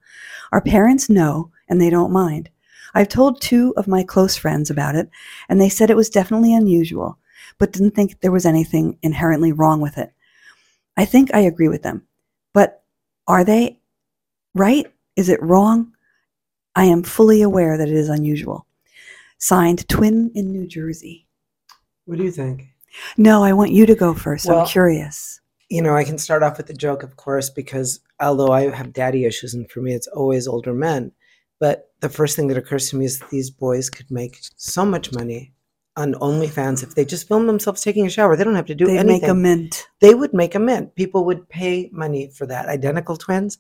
Our 0.52 0.62
parents 0.62 1.10
know, 1.10 1.52
and 1.70 1.80
they 1.80 1.90
don't 1.90 2.12
mind. 2.12 2.50
I've 2.94 3.10
told 3.10 3.42
two 3.42 3.74
of 3.78 3.88
my 3.88 4.04
close 4.04 4.36
friends 4.36 4.70
about 4.70 4.96
it, 4.96 5.10
and 5.50 5.60
they 5.60 5.70
said 5.70 5.90
it 5.90 5.96
was 5.98 6.10
definitely 6.10 6.54
unusual, 6.54 7.18
but 7.58 7.72
didn't 7.72 7.92
think 7.92 8.20
there 8.22 8.32
was 8.32 8.46
anything 8.46 8.98
inherently 9.02 9.52
wrong 9.52 9.82
with 9.82 9.98
it. 9.98 10.12
I 10.96 11.06
think 11.06 11.34
I 11.34 11.40
agree 11.40 11.68
with 11.68 11.82
them. 11.82 12.04
But 12.54 12.84
are 13.28 13.44
they 13.44 13.80
right? 14.54 14.86
Is 15.16 15.30
it 15.30 15.42
wrong? 15.42 15.94
I 16.76 16.86
am 16.86 17.04
fully 17.04 17.42
aware 17.42 17.78
that 17.78 17.90
it 17.90 17.96
is 17.96 18.10
unusual. 18.10 18.66
Signed, 19.40 19.88
Twin 19.90 20.32
in 20.36 20.52
New 20.52 20.68
Jersey. 20.68 21.28
What 22.06 22.18
do 22.18 22.24
you 22.24 22.32
think? 22.32 22.68
No, 23.18 23.44
I 23.44 23.54
want 23.54 23.72
you 23.72 23.86
to 23.86 23.96
go 23.96 24.14
first. 24.14 24.46
Well- 24.46 24.60
I'm 24.62 24.68
curious. 24.68 25.40
You 25.70 25.82
know, 25.82 25.96
I 25.96 26.04
can 26.04 26.20
start 26.20 26.44
off 26.44 26.58
with 26.58 26.70
a 26.70 26.74
joke, 26.74 27.02
of 27.02 27.16
course, 27.16 27.50
because 27.50 28.00
although 28.20 28.52
I 28.52 28.70
have 28.70 28.94
daddy 28.94 29.26
issues, 29.26 29.56
and 29.56 29.70
for 29.72 29.82
me, 29.82 29.94
it's 29.96 30.06
always 30.08 30.48
older 30.48 30.74
men. 30.74 31.12
But 31.64 31.92
the 32.02 32.10
first 32.10 32.36
thing 32.36 32.48
that 32.50 32.58
occurs 32.58 32.90
to 32.90 32.98
me 32.98 33.06
is 33.06 33.20
that 33.20 33.30
these 33.30 33.50
boys 33.50 33.90
could 33.90 34.12
make 34.12 34.38
so 34.58 34.84
much 34.86 35.14
money 35.14 35.54
on 35.96 36.14
OnlyFans 36.16 36.84
if 36.84 36.94
they 36.94 37.06
just 37.06 37.26
film 37.30 37.48
themselves 37.48 37.82
taking 37.82 38.06
a 38.06 38.10
shower. 38.10 38.36
They 38.36 38.44
don't 38.44 38.56
have 38.62 38.66
to 38.66 38.76
do 38.76 38.90
anything. 38.90 39.08
They 39.08 39.14
make 39.14 39.28
a 39.30 39.34
mint. 39.34 39.88
they 40.02 40.14
would 40.14 40.34
make 40.34 40.56
a 40.56 40.60
mint. 40.60 40.94
People 40.96 41.24
would 41.24 41.48
pay 41.48 41.90
money 41.94 42.30
for 42.36 42.46
that. 42.48 42.68
Identical 42.68 43.16
twins. 43.16 43.60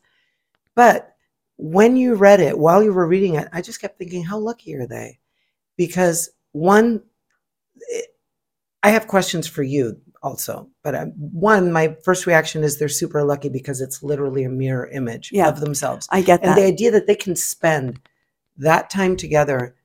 But 0.75 1.15
when 1.55 1.95
you 1.95 2.15
read 2.15 2.41
it, 2.41 2.59
while 2.59 2.83
you 2.83 2.91
were 2.91 3.07
reading 3.07 3.35
it, 3.35 3.47
I 3.53 3.61
just 3.61 3.79
kept 3.79 3.97
thinking, 3.97 4.21
how 4.25 4.37
lucky 4.37 4.75
are 4.75 4.85
they? 4.87 5.19
Because 5.77 6.29
one, 6.51 7.03
it- 7.87 8.09
I 8.85 8.89
have 8.89 9.07
questions 9.07 9.47
for 9.47 9.63
you 9.63 10.01
also. 10.23 10.67
But 10.81 10.95
um, 10.95 11.09
one, 11.17 11.71
my 11.71 11.95
first 12.03 12.25
reaction 12.25 12.63
is 12.63 12.79
they're 12.79 12.89
super 12.89 13.23
lucky 13.23 13.49
because 13.49 13.81
it's 13.81 14.01
literally 14.01 14.43
a 14.45 14.49
mirror 14.49 14.87
image 14.87 15.31
Yeah. 15.31 15.49
of 15.49 15.59
themselves. 15.59 16.07
I 16.09 16.21
get 16.21 16.41
that. 16.41 16.49
And 16.49 16.57
the 16.57 16.65
idea 16.65 16.89
that 16.91 17.05
they 17.05 17.15
can 17.15 17.35
spend 17.35 17.99
that 18.57 18.89
time 18.89 19.15
together 19.17 19.75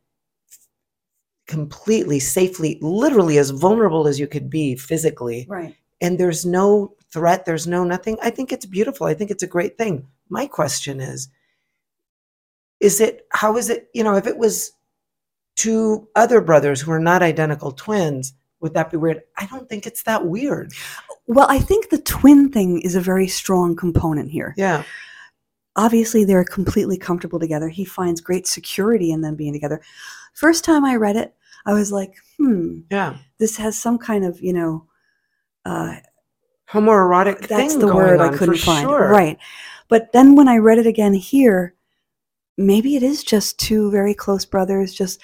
completely, 1.47 2.21
safely, 2.21 2.79
literally 2.81 3.39
as 3.39 3.51
vulnerable 3.51 4.07
as 4.07 4.21
you 4.21 4.27
could 4.27 4.49
be 4.49 4.77
physically, 4.77 5.47
right. 5.49 5.75
and 6.01 6.19
there's 6.19 6.47
no 6.47 6.95
threat, 7.13 7.45
there's 7.45 7.67
no 7.67 7.85
nothing, 7.85 8.17
I 8.23 8.31
think 8.31 8.53
it's 8.53 8.67
beautiful. 8.67 9.07
I 9.07 9.15
think 9.15 9.31
it's 9.31 9.43
a 9.43 9.47
great 9.47 9.77
thing. 9.77 10.07
My 10.29 10.47
question 10.47 11.01
is 11.01 11.29
is 12.81 13.01
it 13.01 13.27
how 13.33 13.57
is 13.57 13.71
it, 13.71 13.89
you 13.93 14.05
know, 14.05 14.15
if 14.15 14.27
it 14.27 14.39
was 14.39 14.71
two 15.57 16.07
other 16.15 16.41
brothers 16.41 16.81
who 16.81 16.93
are 16.93 17.01
not 17.01 17.23
identical 17.23 17.73
twins, 17.73 18.33
would 18.61 18.75
that 18.75 18.91
be 18.91 18.97
weird? 18.97 19.23
I 19.37 19.47
don't 19.47 19.69
think 19.69 19.87
it's 19.87 20.03
that 20.05 20.27
weird. 20.27 20.73
Well, 21.27 21.47
I 21.49 21.59
think 21.59 21.91
the 21.91 21.99
twin 22.01 22.51
thing 22.51 22.81
is 22.81 22.95
a 22.95 23.01
very 23.01 23.29
strong 23.29 23.77
component 23.77 24.31
here. 24.31 24.55
Yeah. 24.57 24.83
Obviously, 25.77 26.25
they're 26.25 26.45
completely 26.45 26.99
comfortable 26.99 27.39
together. 27.39 27.69
He 27.69 27.85
finds 27.85 28.21
great 28.21 28.47
security 28.47 29.13
in 29.13 29.21
them 29.21 29.37
being 29.37 29.53
together. 29.53 29.81
First 30.35 30.65
time 30.65 30.85
I 30.85 30.97
read 30.97 31.17
it, 31.17 31.35
I 31.67 31.73
was 31.73 31.93
like, 31.93 32.17
hmm, 32.37 32.81
Yeah. 32.91 33.19
this 33.39 33.57
has 33.59 33.79
some 33.79 33.99
kind 33.99 34.25
of, 34.25 34.41
you 34.41 34.53
know, 34.53 34.87
uh, 35.65 35.97
Homoerotic 36.71 37.47
that's 37.47 37.73
thing 37.75 37.79
the 37.79 37.95
word 37.95 38.21
I 38.21 38.37
couldn't 38.37 38.59
find. 38.59 38.87
Sure. 38.87 39.09
Right. 39.09 39.39
But 39.89 40.13
then 40.13 40.35
when 40.35 40.49
I 40.49 40.59
read 40.59 40.79
it 40.79 40.87
again 40.87 41.15
here, 41.15 41.75
maybe 42.59 42.97
it 42.97 43.03
is 43.03 43.25
just 43.25 43.59
two 43.59 43.91
very 43.91 44.13
close 44.13 44.45
brothers 44.45 44.93
just 44.93 45.21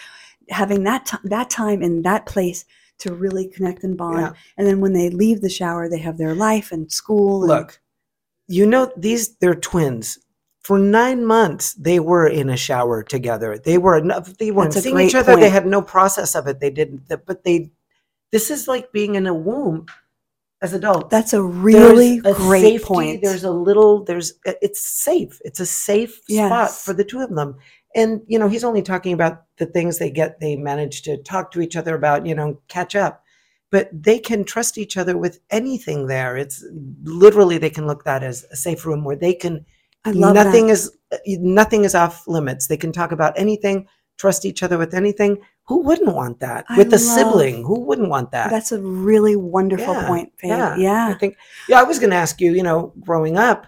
having 0.49 0.85
that 0.85 1.05
time 1.07 1.20
that 1.24 1.51
time 1.51 1.82
in 1.82 2.03
that 2.03 2.26
place 2.26 2.64
to 2.99 3.14
really 3.14 3.49
connect 3.49 3.84
and 3.84 3.97
bond. 3.97 4.20
Yeah. 4.20 4.32
And 4.57 4.66
then 4.66 4.80
when 4.80 4.92
they 4.92 5.11
leave 5.11 5.40
the 5.40 5.49
shower, 5.49 5.88
they 5.88 5.99
have 5.99 6.18
their 6.18 6.34
life 6.34 6.72
and 6.72 6.90
school. 6.90 7.42
And, 7.42 7.49
Look, 7.49 7.80
you 8.49 8.66
know 8.66 8.92
these 8.97 9.36
they're 9.36 9.55
twins. 9.55 10.18
For 10.61 10.78
nine 10.78 11.26
months, 11.26 11.74
they 11.74 12.01
were 12.01 12.26
in 12.26 12.49
a 12.49 12.57
shower 12.57 13.03
together. 13.03 13.59
They 13.59 13.76
were 13.76 13.99
enough. 13.99 14.38
they 14.38 14.51
weren't 14.51 14.72
seeing 14.72 14.99
each 14.99 15.14
other. 15.14 15.36
They 15.36 15.51
had 15.51 15.66
no 15.66 15.82
process 15.82 16.34
of 16.34 16.47
it. 16.47 16.61
They 16.61 16.70
didn't. 16.70 17.09
But 17.09 17.45
they. 17.45 17.70
This 18.32 18.51
is 18.51 18.66
like 18.66 18.90
being 18.90 19.14
in 19.14 19.26
a 19.26 19.34
womb 19.34 19.86
as 20.62 20.72
adults. 20.72 21.09
that's 21.11 21.34
a 21.34 21.42
really 21.42 22.18
a 22.24 22.32
great 22.32 22.62
safety, 22.62 22.84
point. 22.84 23.22
There's 23.22 23.45
a 23.45 23.51
little. 23.51 24.05
There's. 24.05 24.32
It's 24.47 24.80
safe. 24.80 25.40
It's 25.45 25.61
a 25.61 25.66
safe 25.66 26.22
spot 26.28 26.70
for 26.70 26.95
the 26.95 27.05
two 27.05 27.20
of 27.20 27.34
them. 27.34 27.59
And 27.95 28.22
you 28.26 28.38
know, 28.38 28.49
he's 28.49 28.64
only 28.64 28.82
talking 28.82 29.12
about 29.12 29.45
the 29.59 29.66
things 29.66 29.99
they 29.99 30.11
get. 30.11 30.40
They 30.40 30.57
manage 30.57 31.03
to 31.03 31.16
talk 31.22 31.51
to 31.53 31.61
each 31.61 31.76
other 31.76 31.95
about. 31.95 32.26
You 32.26 32.34
know, 32.34 32.61
catch 32.68 32.95
up. 32.97 33.22
But 33.70 33.88
they 33.92 34.18
can 34.18 34.45
trust 34.45 34.78
each 34.78 34.97
other 34.97 35.16
with 35.16 35.40
anything 35.51 36.07
there. 36.07 36.36
It's 36.36 36.64
literally 37.03 37.59
they 37.59 37.70
can 37.70 37.86
look 37.86 38.05
that 38.05 38.22
as 38.22 38.45
a 38.53 38.57
safe 38.57 38.86
room 38.86 39.03
where 39.05 39.16
they 39.16 39.34
can 39.34 39.64
I 40.05 40.11
love 40.12 40.34
nothing 40.34 40.66
that. 40.68 40.72
is 40.74 40.97
nothing 41.26 41.84
is 41.84 41.95
off 41.95 42.26
limits. 42.28 42.66
They 42.68 42.76
can 42.76 42.92
talk 42.92 43.11
about 43.11 43.32
anything, 43.38 43.88
trust 44.18 44.45
each 44.45 44.62
other 44.62 44.78
with 44.78 44.95
anything. 44.95 45.38
Who 45.66 45.82
wouldn't 45.82 46.14
want 46.14 46.40
that? 46.40 46.66
I 46.68 46.76
with 46.76 46.92
a 46.92 46.99
sibling, 46.99 47.64
who 47.64 47.80
wouldn't 47.80 48.11
want 48.11 48.30
that? 48.32 48.51
That's 48.51 48.70
a 48.70 48.80
really 48.80 49.34
wonderful 49.34 49.95
Yeah, 49.95 50.07
point, 50.07 50.32
Faye. 50.36 50.49
yeah, 50.49 50.76
Yeah. 50.76 51.09
I 51.09 51.14
think. 51.14 51.36
Yeah, 51.68 51.80
I 51.80 51.84
was 51.84 51.99
going 51.99 52.11
to 52.11 52.16
ask 52.16 52.40
you. 52.40 52.53
You 52.53 52.62
know, 52.62 52.92
growing 53.01 53.38
up, 53.38 53.66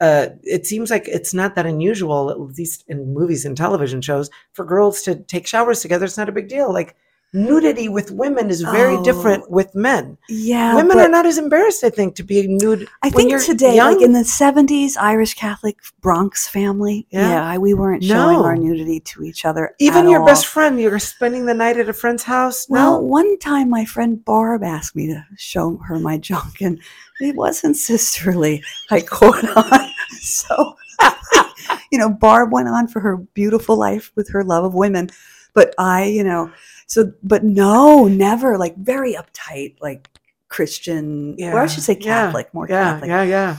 uh, 0.00 0.28
it 0.42 0.66
seems 0.66 0.90
like 0.90 1.06
it's 1.08 1.34
not 1.34 1.54
that 1.56 1.66
unusual, 1.66 2.30
at 2.30 2.40
least 2.40 2.84
in 2.88 3.12
movies 3.14 3.44
and 3.44 3.56
television 3.56 4.00
shows, 4.00 4.30
for 4.52 4.64
girls 4.64 5.02
to 5.02 5.16
take 5.16 5.46
showers 5.46 5.80
together. 5.80 6.04
It's 6.06 6.16
not 6.18 6.28
a 6.28 6.32
big 6.32 6.48
deal. 6.48 6.72
Like 6.72 6.96
nudity 7.32 7.88
with 7.88 8.10
women 8.10 8.50
is 8.50 8.60
very 8.62 8.96
Oh. 8.96 9.04
different 9.04 9.48
with 9.52 9.72
men. 9.72 10.18
Yeah, 10.28 10.74
women 10.74 10.98
are 10.98 11.08
not 11.08 11.26
as 11.26 11.38
embarrassed, 11.38 11.84
I 11.84 11.90
think, 11.90 12.16
to 12.16 12.24
be 12.24 12.48
nude. 12.48 12.88
I 13.04 13.10
think 13.10 13.40
today, 13.44 13.76
young. 13.76 13.92
like 13.94 14.02
in 14.02 14.12
the 14.14 14.24
'70s, 14.24 14.96
Irish 14.98 15.34
Catholic 15.34 15.76
Bronx 16.00 16.48
family, 16.48 17.06
Yeah. 17.10 17.28
yeah, 17.30 17.44
I- 17.44 17.58
we 17.58 17.72
weren't 17.72 18.02
showing 18.02 18.38
our 18.38 18.56
nudity 18.56 18.98
to 18.98 19.22
each 19.22 19.44
other. 19.44 19.76
even 19.78 20.08
your 20.08 20.20
all. 20.22 20.26
best 20.26 20.46
friend, 20.46 20.80
you're 20.80 20.98
spending 20.98 21.46
the 21.46 21.54
night 21.54 21.76
at 21.76 21.88
a 21.88 21.92
friend's 21.92 22.24
house. 22.24 22.66
Well, 22.68 22.94
no, 23.00 23.06
one 23.06 23.38
time 23.38 23.70
my 23.70 23.84
friend 23.84 24.24
Barb 24.24 24.64
asked 24.64 24.96
me 24.96 25.06
to 25.06 25.24
show 25.36 25.76
her 25.86 26.00
my 26.00 26.18
junk, 26.18 26.60
and 26.60 26.80
it 27.20 27.36
wasn't 27.36 27.76
sisterly. 27.76 28.64
I 28.90 29.02
caught 29.02 29.44
on. 29.56 29.89
So, 30.20 30.76
you 31.92 31.98
know, 31.98 32.10
Barb 32.10 32.52
went 32.52 32.68
on 32.68 32.88
for 32.88 33.00
her 33.00 33.16
beautiful 33.16 33.76
life 33.76 34.12
with 34.16 34.30
her 34.30 34.42
love 34.44 34.64
of 34.64 34.74
women, 34.74 35.10
but 35.54 35.74
I, 35.78 36.04
you 36.04 36.24
know, 36.24 36.50
so, 36.86 37.12
but 37.22 37.44
no, 37.44 38.08
never 38.08 38.58
like 38.58 38.76
very 38.76 39.14
uptight, 39.14 39.76
like 39.80 40.08
Christian, 40.48 41.36
or 41.40 41.58
I 41.58 41.66
should 41.66 41.84
say 41.84 41.96
yeah, 42.00 42.26
Catholic, 42.26 42.52
more 42.52 42.66
yeah, 42.68 42.92
Catholic. 42.92 43.08
yeah, 43.08 43.22
yeah. 43.22 43.56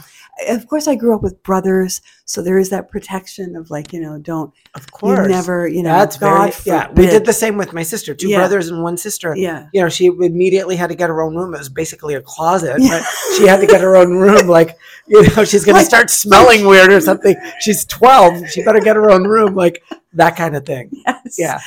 Of 0.47 0.67
course, 0.67 0.87
I 0.87 0.95
grew 0.95 1.13
up 1.13 1.21
with 1.21 1.43
brothers, 1.43 2.01
so 2.25 2.41
there 2.41 2.57
is 2.57 2.69
that 2.69 2.89
protection 2.89 3.55
of 3.55 3.69
like, 3.69 3.93
you 3.93 3.99
know, 4.01 4.17
don't 4.17 4.51
Of 4.73 4.83
you 4.83 4.87
course, 4.91 5.27
never, 5.27 5.67
you 5.67 5.83
know, 5.83 5.89
That's 5.89 6.17
God 6.17 6.53
very 6.53 6.77
yeah. 6.77 6.89
We 6.91 7.05
did 7.05 7.25
the 7.25 7.33
same 7.33 7.57
with 7.57 7.73
my 7.73 7.83
sister. 7.83 8.15
Two 8.15 8.29
Yeah. 8.29 8.37
brothers 8.37 8.69
and 8.69 8.81
one 8.81 8.97
sister. 8.97 9.35
yeah. 9.35 9.67
You 9.73 9.81
know, 9.81 9.89
she 9.89 10.05
immediately 10.07 10.75
had 10.77 10.87
to 10.87 10.95
get 10.95 11.09
her 11.09 11.21
own 11.21 11.35
room. 11.35 11.53
It 11.53 11.59
was 11.59 11.69
basically 11.69 12.15
a 12.15 12.21
closet, 12.21 12.77
Yeah. 12.79 12.99
but 13.01 13.35
she 13.37 13.45
had 13.45 13.59
to 13.59 13.67
get 13.67 13.81
her 13.81 13.95
own 13.95 14.13
room. 14.17 14.47
Like, 14.47 14.77
you 15.07 15.21
know, 15.35 15.43
she's 15.43 15.63
going 15.65 15.75
to 15.75 15.79
Like- 15.81 15.85
start 15.85 16.09
smelling 16.09 16.65
weird 16.65 16.91
or 16.91 17.01
something. 17.01 17.35
She's 17.59 17.85
12. 17.85 18.49
She 18.49 18.63
better 18.63 18.79
get 18.79 18.95
her 18.95 19.11
own 19.11 19.25
room. 19.25 19.53
Like 19.53 19.83
that 20.13 20.35
kind 20.37 20.55
of 20.55 20.65
thing. 20.65 20.89
Yes. 21.05 21.35
Yeah. 21.37 21.59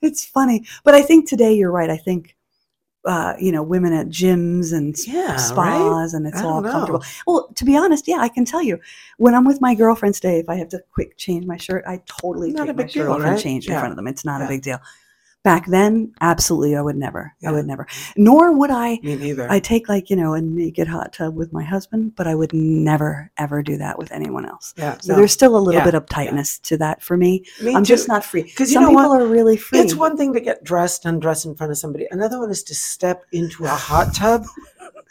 It's 0.00 0.24
funny. 0.24 0.64
But 0.82 0.94
I 0.94 1.02
think 1.02 1.28
today 1.28 1.52
you're 1.54 1.70
right. 1.70 1.88
I 1.90 1.96
think 1.98 2.34
uh, 3.04 3.34
you 3.40 3.50
know, 3.50 3.62
women 3.62 3.92
at 3.92 4.08
gyms 4.08 4.72
and 4.72 4.94
Yeah, 5.06 5.32
right? 5.32 5.40
spas 5.40 6.14
and 6.14 6.26
it's 6.26 6.42
all 6.42 6.60
know. 6.62 6.70
comfortable. 6.70 7.02
Well, 7.26 7.48
to 7.54 7.64
be 7.64 7.76
honest, 7.76 8.06
yeah, 8.06 8.18
I 8.18 8.28
can 8.28 8.44
tell 8.44 8.62
you. 8.62 8.78
When 9.18 9.34
I'm 9.34 9.44
with 9.44 9.60
my 9.60 9.74
girlfriends 9.74 10.20
today, 10.20 10.38
if 10.38 10.48
I 10.48 10.54
have 10.56 10.68
to 10.70 10.82
quick 10.92 11.16
change 11.16 11.46
my 11.46 11.56
shirt, 11.56 11.84
I 11.86 12.00
totally 12.06 12.52
Not 12.52 12.64
a 12.64 12.66
take 12.68 12.76
my 12.76 12.82
big 12.84 12.92
shirt 12.92 13.08
off 13.08 13.16
and 13.20 13.24
right? 13.32 13.40
change 13.42 13.66
in 13.68 13.74
front 13.74 13.90
of 13.92 13.96
them. 13.96 14.06
It's 14.06 14.24
not 14.24 14.40
Yeah. 14.40 14.46
a 14.46 14.48
big 14.48 14.62
deal. 14.62 14.78
Back 15.44 15.66
then, 15.66 16.12
absolutely, 16.20 16.76
I 16.76 16.82
would 16.82 16.94
never. 16.96 17.34
Yeah. 17.40 17.48
I 17.48 17.52
would 17.52 17.66
never. 17.66 17.88
Nor 18.16 18.52
would 18.56 18.70
I 18.70 19.00
Me 19.02 19.16
neither. 19.16 19.50
I 19.50 19.58
take 19.58 19.88
like, 19.88 20.08
you 20.08 20.14
know, 20.14 20.34
a 20.34 20.40
naked 20.40 20.86
hot 20.86 21.12
tub 21.12 21.34
with 21.34 21.52
my 21.52 21.64
husband, 21.64 22.14
but 22.14 22.28
I 22.28 22.34
would 22.36 22.52
never 22.52 23.28
ever 23.38 23.60
do 23.60 23.76
that 23.78 23.98
with 23.98 24.12
anyone 24.12 24.46
else. 24.46 24.72
yeah. 24.76 24.98
So 25.00 25.12
no. 25.14 25.18
there's 25.18 25.32
still 25.32 25.56
a 25.56 25.58
little 25.58 25.80
Yeah, 25.80 25.84
bit 25.84 25.94
of 25.94 26.06
tightness 26.08 26.60
to 26.60 26.76
that 26.76 27.02
for 27.02 27.16
me. 27.16 27.44
Me 27.60 27.74
I'm 27.74 27.82
too. 27.82 27.88
just 27.88 28.06
not 28.06 28.24
free 28.24 28.42
because 28.44 28.70
you 28.70 28.74
Some 28.74 28.84
know 28.84 28.90
people 28.90 29.08
what? 29.10 29.22
are 29.22 29.26
really 29.26 29.56
free. 29.56 29.80
It's 29.80 29.96
one 29.96 30.16
thing 30.16 30.32
to 30.34 30.40
get 30.40 30.62
dressed, 30.62 31.04
and 31.06 31.20
dress 31.20 31.44
in 31.44 31.56
front 31.56 31.72
of 31.72 31.78
somebody. 31.78 32.06
Another 32.12 32.38
one 32.38 32.50
is 32.50 32.62
to 32.64 32.74
step 32.76 33.24
into 33.32 33.64
a 33.64 33.68
hot 33.68 34.14
tub 34.14 34.44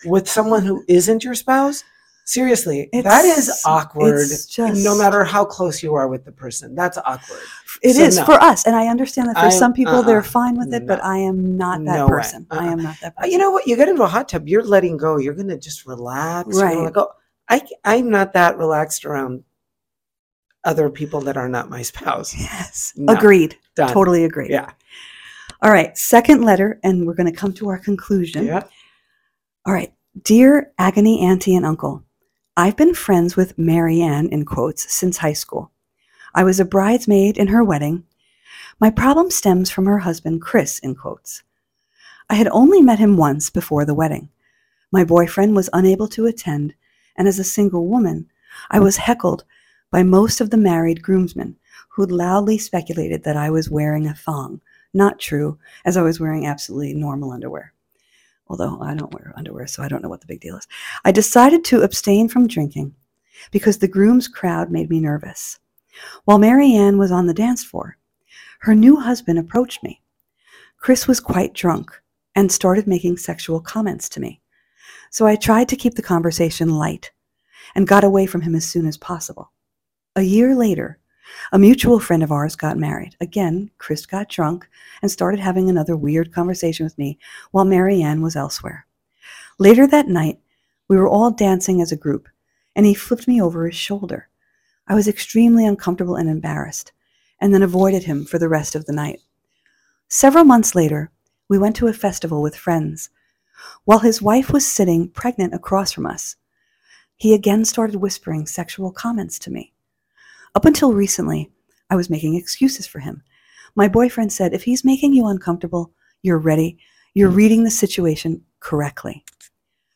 with 0.06 0.30
someone 0.30 0.64
who 0.64 0.84
isn't 0.88 1.26
your 1.26 1.36
spouse. 1.36 1.84
Seriously, 2.26 2.88
that 2.94 3.26
is 3.26 3.62
awkward. 3.66 4.28
just- 4.30 4.58
no 4.58 4.96
matter 4.98 5.24
how 5.24 5.44
close 5.44 5.84
you 5.84 5.96
are 5.96 6.08
with 6.08 6.24
the 6.24 6.32
person, 6.32 6.76
that's 6.76 6.98
awkward. 6.98 7.40
It 7.82 7.96
So 7.96 8.02
is 8.04 8.18
no. 8.18 8.26
for 8.26 8.34
us, 8.34 8.66
and 8.66 8.76
I 8.76 8.88
understand 8.88 9.28
that 9.30 9.36
for 9.36 9.46
I- 9.48 9.50
some 9.50 9.74
people 9.74 9.96
uh-uh. 9.96 10.02
they're 10.04 10.24
fine 10.24 10.58
with 10.58 10.74
it, 10.74 10.86
but 10.88 11.04
I 11.04 11.18
am 11.18 11.58
not 11.58 11.80
that 11.86 11.96
No 11.98 12.08
person. 12.08 12.46
I 12.52 12.58
Uh-uh. 12.58 12.72
am 12.72 12.84
not 12.84 12.96
that 13.02 13.14
Uh, 13.18 13.22
person. 13.22 13.32
You 13.32 13.38
know 13.38 13.52
what? 13.52 13.68
You 13.68 13.76
get 13.76 13.90
into 13.90 14.04
a 14.04 14.08
hot 14.08 14.30
tub, 14.30 14.48
you're 14.48 14.64
letting 14.64 14.98
go. 14.98 15.18
You're 15.18 15.34
going 15.34 15.50
to 15.50 15.58
just 15.58 15.86
relax. 15.86 16.50
You're 16.56 16.64
Right. 16.64 16.94
go. 16.94 17.10
I, 17.50 17.62
I'm 17.84 18.10
not 18.10 18.34
that 18.34 18.58
relaxed 18.58 19.04
around 19.04 19.44
other 20.64 20.90
people 20.90 21.22
that 21.22 21.36
are 21.38 21.50
not 21.50 21.70
my 21.70 21.82
spouse. 21.82 22.34
yes, 22.38 22.94
No. 22.96 23.14
agreed. 23.14 23.58
Done. 23.76 23.92
Totally 23.92 24.24
agreed. 24.26 24.52
Yeah. 24.52 24.72
All 25.64 25.72
right, 25.72 25.98
second 25.98 26.44
letter, 26.44 26.80
and 26.84 27.06
we're 27.06 27.14
going 27.16 27.32
to 27.32 27.38
come 27.38 27.52
to 27.54 27.68
our 27.70 27.78
conclusion. 27.78 28.46
Yeah. 28.46 28.64
All 29.66 29.74
right, 29.74 29.94
dear 30.24 30.72
agony 30.78 31.22
auntie 31.22 31.56
and 31.56 31.66
uncle, 31.66 32.04
I've 32.58 32.76
been 32.76 32.94
friends 32.94 33.38
with 33.38 33.58
Mary 33.58 34.02
Ann 34.02 34.28
in 34.28 34.44
quotes 34.44 34.94
since 34.94 35.18
high 35.18 35.32
school. 35.32 35.72
I 36.36 36.44
was 36.44 36.60
a 36.60 36.66
bridesmaid 36.66 37.38
in 37.38 37.48
her 37.48 37.64
wedding. 37.64 38.04
My 38.78 38.90
problem 38.90 39.32
stems 39.32 39.70
from 39.70 39.86
her 39.86 40.00
husband, 40.00 40.42
Chris, 40.42 40.78
in 40.80 40.96
quotes. 40.96 41.44
I 42.30 42.36
had 42.36 42.50
only 42.50 42.82
met 42.82 43.00
him 43.00 43.16
once 43.16 43.50
before 43.50 43.86
the 43.86 43.94
wedding. 43.94 44.28
My 44.92 45.06
boyfriend 45.06 45.56
was 45.56 45.70
unable 45.72 46.10
to 46.10 46.26
attend, 46.26 46.74
and 47.16 47.26
as 47.26 47.40
a 47.40 47.46
single 47.46 47.88
woman, 47.88 48.30
I 48.70 48.80
was 48.80 48.98
heckled 48.98 49.46
by 49.90 50.04
most 50.04 50.42
of 50.42 50.50
the 50.50 50.58
married 50.58 51.02
groomsmen 51.02 51.56
who 51.88 52.06
loudly 52.06 52.58
speculated 52.58 53.24
that 53.24 53.38
I 53.38 53.50
was 53.50 53.70
wearing 53.70 54.08
a 54.08 54.14
thong. 54.14 54.60
Not 54.94 55.20
true, 55.20 55.58
as 55.86 55.96
I 55.96 56.02
was 56.02 56.20
wearing 56.20 56.46
absolutely 56.46 56.96
normal 56.96 57.32
underwear. 57.32 57.74
Although 58.52 58.82
I 58.82 58.94
don't 58.96 59.14
wear 59.14 59.32
underwear, 59.38 59.66
so 59.66 59.82
I 59.82 59.88
don't 59.88 60.04
know 60.04 60.10
what 60.10 60.20
the 60.20 60.28
big 60.28 60.42
deal 60.42 60.58
is. 60.58 60.68
I 61.06 61.14
decided 61.14 61.64
to 61.64 61.84
abstain 61.84 62.28
from 62.28 62.50
drinking 62.50 62.94
because 63.50 63.78
the 63.78 63.88
groom's 63.88 64.28
crowd 64.28 64.70
made 64.70 64.90
me 64.90 65.00
nervous. 65.00 65.58
While 66.26 66.38
Mary 66.38 66.76
Ann 66.76 66.98
was 66.98 67.14
on 67.14 67.28
the 67.28 67.34
dance 67.34 67.64
floor, 67.64 67.96
her 68.60 68.76
new 68.76 68.98
husband 68.98 69.40
approached 69.40 69.82
me. 69.84 70.02
Chris 70.76 71.08
was 71.08 71.22
quite 71.22 71.54
drunk 71.54 71.92
and 72.36 72.52
started 72.52 72.88
making 72.88 73.16
sexual 73.16 73.62
comments 73.62 74.10
to 74.10 74.20
me. 74.20 74.42
So 75.12 75.26
I 75.26 75.38
tried 75.38 75.70
to 75.70 75.78
keep 75.78 75.96
the 75.96 76.02
conversation 76.02 76.72
light 76.72 77.10
and 77.74 77.88
got 77.88 78.04
away 78.04 78.26
from 78.26 78.42
him 78.42 78.54
as 78.54 78.66
soon 78.66 78.86
as 78.86 78.98
possible. 78.98 79.54
A 80.18 80.24
year 80.24 80.56
later, 80.56 81.00
a 81.52 81.60
mutual 81.60 82.00
friend 82.00 82.24
of 82.24 82.32
ours 82.32 82.56
got 82.56 82.78
married. 82.78 83.16
Again, 83.20 83.72
Chris 83.78 84.06
got 84.06 84.30
drunk 84.30 84.68
and 85.02 85.12
started 85.12 85.40
having 85.40 85.70
another 85.70 85.96
weird 85.98 86.34
conversation 86.34 86.86
with 86.86 86.98
me 86.98 87.20
while 87.52 87.66
Mary 87.66 88.02
Ann 88.02 88.22
was 88.22 88.36
elsewhere. 88.36 88.86
Later 89.60 89.86
that 89.88 90.08
night, 90.08 90.40
we 90.88 90.98
were 90.98 91.08
all 91.08 91.32
dancing 91.32 91.82
as 91.82 91.92
a 91.92 91.98
group, 91.98 92.28
and 92.76 92.86
he 92.86 92.94
flipped 92.94 93.28
me 93.28 93.42
over 93.42 93.66
his 93.66 93.76
shoulder. 93.76 94.28
I 94.88 94.96
was 94.96 95.08
extremely 95.08 95.66
uncomfortable 95.66 96.16
and 96.16 96.30
embarrassed, 96.30 96.92
and 97.40 97.54
then 97.54 97.64
avoided 97.64 98.04
him 98.04 98.26
for 98.26 98.40
the 98.40 98.50
rest 98.50 98.76
of 98.76 98.86
the 98.86 98.94
night. 98.94 99.20
Several 100.08 100.44
months 100.44 100.76
later, 100.76 101.12
we 101.48 101.58
went 101.58 101.76
to 101.78 101.88
a 101.88 101.94
festival 101.94 102.42
with 102.42 102.56
friends. 102.56 103.10
While 103.86 104.00
his 104.00 104.22
wife 104.22 104.52
was 104.52 104.66
sitting 104.66 105.10
pregnant 105.10 105.54
across 105.54 105.92
from 105.92 106.06
us, 106.06 106.36
he 107.16 107.34
again 107.34 107.66
started 107.66 107.98
whispering 107.98 108.48
sexual 108.48 108.92
comments 108.92 109.38
to 109.40 109.52
me. 109.52 109.74
Up 110.54 110.66
until 110.66 110.94
recently, 110.94 111.50
I 111.90 111.96
was 111.96 112.10
making 112.10 112.36
excuses 112.36 112.86
for 112.86 113.00
him. 113.00 113.24
My 113.76 113.88
boyfriend 113.88 114.34
said, 114.34 114.54
if 114.54 114.64
he's 114.64 114.84
making 114.84 115.14
you 115.14 115.28
uncomfortable, 115.28 115.94
you're 116.24 116.38
ready. 116.38 116.78
You're 117.14 117.30
reading 117.30 117.64
the 117.64 117.72
situation 117.72 118.44
correctly. 118.60 119.24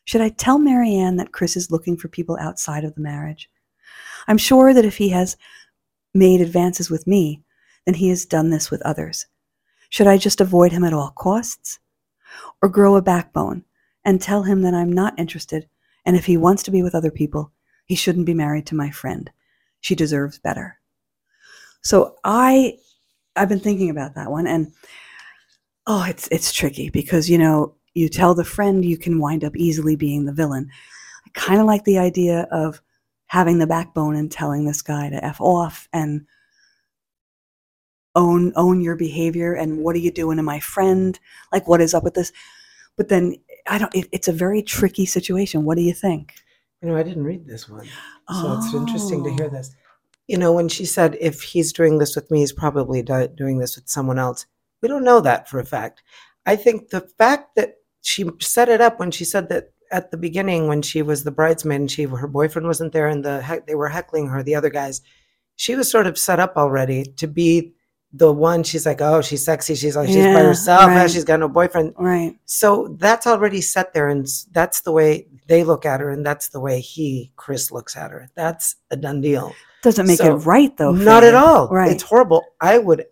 Should 0.04 0.22
I 0.22 0.30
tell 0.30 0.58
Marianne 0.58 1.16
that 1.16 1.32
Chris 1.32 1.56
is 1.56 1.70
looking 1.70 1.96
for 1.96 2.08
people 2.08 2.38
outside 2.40 2.84
of 2.84 2.94
the 2.94 3.00
marriage? 3.02 3.50
I'm 4.28 4.38
sure 4.38 4.72
that 4.72 4.84
if 4.84 4.96
he 4.96 5.10
has 5.10 5.36
made 6.14 6.40
advances 6.40 6.90
with 6.90 7.06
me, 7.06 7.42
then 7.84 7.94
he 7.94 8.08
has 8.08 8.24
done 8.24 8.50
this 8.50 8.70
with 8.70 8.80
others. 8.82 9.26
Should 9.90 10.06
I 10.06 10.16
just 10.16 10.40
avoid 10.40 10.72
him 10.72 10.84
at 10.84 10.92
all 10.92 11.10
costs? 11.10 11.78
Or 12.62 12.68
grow 12.68 12.96
a 12.96 13.02
backbone 13.02 13.64
and 14.04 14.20
tell 14.20 14.42
him 14.42 14.62
that 14.62 14.74
I'm 14.74 14.92
not 14.92 15.18
interested, 15.18 15.68
and 16.04 16.16
if 16.16 16.26
he 16.26 16.36
wants 16.36 16.62
to 16.64 16.70
be 16.70 16.82
with 16.82 16.94
other 16.94 17.10
people, 17.10 17.52
he 17.84 17.94
shouldn't 17.94 18.26
be 18.26 18.34
married 18.34 18.66
to 18.66 18.74
my 18.74 18.90
friend. 18.90 19.30
She 19.80 19.94
deserves 19.94 20.38
better. 20.38 20.78
So 21.82 22.16
I 22.24 22.78
I've 23.36 23.48
been 23.48 23.60
thinking 23.60 23.90
about 23.90 24.14
that 24.14 24.30
one 24.30 24.46
and 24.46 24.72
oh 25.86 26.04
it's 26.04 26.28
it's 26.28 26.52
tricky 26.52 26.90
because 26.90 27.28
you 27.30 27.38
know 27.38 27.74
you 27.94 28.08
tell 28.08 28.34
the 28.34 28.44
friend 28.44 28.84
you 28.84 28.98
can 28.98 29.20
wind 29.20 29.44
up 29.44 29.56
easily 29.56 29.96
being 29.96 30.24
the 30.24 30.32
villain. 30.32 30.70
I 31.26 31.30
kind 31.34 31.60
of 31.60 31.66
like 31.66 31.84
the 31.84 31.98
idea 31.98 32.46
of 32.50 32.80
having 33.26 33.58
the 33.58 33.66
backbone 33.66 34.16
and 34.16 34.30
telling 34.30 34.64
this 34.66 34.82
guy 34.82 35.10
to 35.10 35.24
f 35.24 35.40
off 35.40 35.88
and 35.92 36.26
own 38.14 38.52
own 38.56 38.80
your 38.80 38.96
behavior 38.96 39.54
and 39.54 39.78
what 39.78 39.94
are 39.94 40.00
you 40.00 40.10
doing 40.10 40.36
to 40.38 40.42
my 40.42 40.60
friend? 40.60 41.18
Like 41.52 41.68
what 41.68 41.80
is 41.80 41.94
up 41.94 42.04
with 42.04 42.14
this? 42.14 42.32
But 42.96 43.08
then 43.08 43.36
I 43.68 43.78
don't 43.78 43.94
it, 43.94 44.08
it's 44.12 44.28
a 44.28 44.32
very 44.32 44.62
tricky 44.62 45.06
situation. 45.06 45.64
What 45.64 45.76
do 45.76 45.82
you 45.82 45.94
think? 45.94 46.34
You 46.82 46.88
know, 46.88 46.96
I 46.96 47.02
didn't 47.02 47.24
read 47.24 47.46
this 47.46 47.68
one. 47.68 47.86
So 48.30 48.54
it's 48.58 48.74
interesting 48.74 49.24
to 49.24 49.30
hear 49.30 49.46
Oh. 49.46 49.48
this. 49.48 49.74
You 50.28 50.36
know, 50.36 50.52
when 50.52 50.68
she 50.68 50.84
said, 50.84 51.16
if 51.20 51.42
he's 51.42 51.72
doing 51.72 51.98
this 51.98 52.16
with 52.16 52.30
me, 52.30 52.40
he's 52.40 52.52
probably 52.52 53.02
do- 53.02 53.28
doing 53.28 53.58
this 53.58 53.76
with 53.76 53.88
someone 53.88 54.18
else. 54.18 54.46
We 54.82 54.88
don't 54.88 55.04
know 55.04 55.20
that 55.20 55.48
for 55.48 55.58
a 55.60 55.64
fact. 55.64 56.02
I 56.44 56.56
think 56.56 56.90
the 56.90 57.00
fact 57.00 57.54
that 57.56 57.76
she 58.02 58.24
set 58.40 58.68
it 58.68 58.80
up 58.80 58.98
when 58.98 59.10
she 59.10 59.24
said 59.24 59.48
that 59.48 59.70
at 59.90 60.10
the 60.10 60.16
beginning, 60.16 60.66
when 60.66 60.82
she 60.82 61.00
was 61.02 61.22
the 61.24 61.30
bridesmaid 61.30 61.80
and 61.80 61.90
she 61.90 62.02
her 62.04 62.26
boyfriend 62.26 62.66
wasn't 62.66 62.92
there 62.92 63.06
and 63.06 63.24
the 63.24 63.40
heck, 63.40 63.66
they 63.66 63.74
were 63.76 63.88
heckling 63.88 64.28
her, 64.28 64.42
the 64.42 64.54
other 64.56 64.70
guys, 64.70 65.00
she 65.54 65.74
was 65.76 65.90
sort 65.90 66.06
of 66.08 66.18
set 66.18 66.40
up 66.40 66.56
already 66.56 67.04
to 67.04 67.26
be 67.28 67.72
the 68.16 68.32
one 68.32 68.62
she's 68.62 68.86
like, 68.86 69.00
oh, 69.00 69.20
she's 69.20 69.44
sexy. 69.44 69.74
She's 69.74 69.96
like, 69.96 70.08
she's 70.08 70.24
by 70.24 70.42
herself. 70.42 70.82
and 70.82 70.94
right. 70.94 71.10
She's 71.10 71.24
got 71.24 71.40
no 71.40 71.48
boyfriend. 71.48 71.94
Right. 71.98 72.36
So 72.46 72.94
that's 72.98 73.26
already 73.26 73.60
set 73.60 73.92
there, 73.92 74.08
and 74.08 74.26
that's 74.52 74.80
the 74.82 74.92
way 74.92 75.26
they 75.48 75.64
look 75.64 75.84
at 75.86 76.00
her, 76.00 76.10
and 76.10 76.24
that's 76.24 76.48
the 76.48 76.60
way 76.60 76.80
he, 76.80 77.30
Chris, 77.36 77.70
looks 77.70 77.96
at 77.96 78.10
her. 78.10 78.28
That's 78.34 78.76
a 78.90 78.96
done 78.96 79.20
deal. 79.20 79.54
Doesn't 79.82 80.06
make 80.06 80.18
So, 80.18 80.36
it 80.36 80.46
right 80.46 80.76
though. 80.76 80.92
Not 80.92 81.22
at 81.24 81.34
all. 81.34 81.68
Right. 81.68 81.92
It's 81.92 82.02
horrible. 82.02 82.42
I 82.60 82.78
would 82.78 83.04